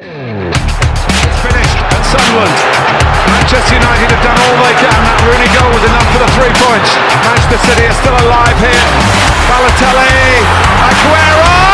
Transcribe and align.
It's 0.00 1.38
finished 1.42 1.78
at 1.82 2.02
Sunderland. 2.06 2.54
Manchester 3.34 3.74
United 3.74 4.14
have 4.14 4.22
done 4.22 4.38
all 4.38 4.54
they 4.62 4.76
can. 4.78 4.94
That 4.94 5.18
Rooney 5.26 5.50
goal 5.50 5.70
was 5.74 5.82
enough 5.90 6.06
for 6.14 6.22
the 6.22 6.30
three 6.38 6.54
points. 6.54 6.90
Manchester 7.26 7.58
City 7.66 7.82
are 7.82 7.98
still 7.98 8.14
alive 8.14 8.58
here. 8.62 8.86
Balotelli, 9.50 10.46
Aguero! 10.86 11.67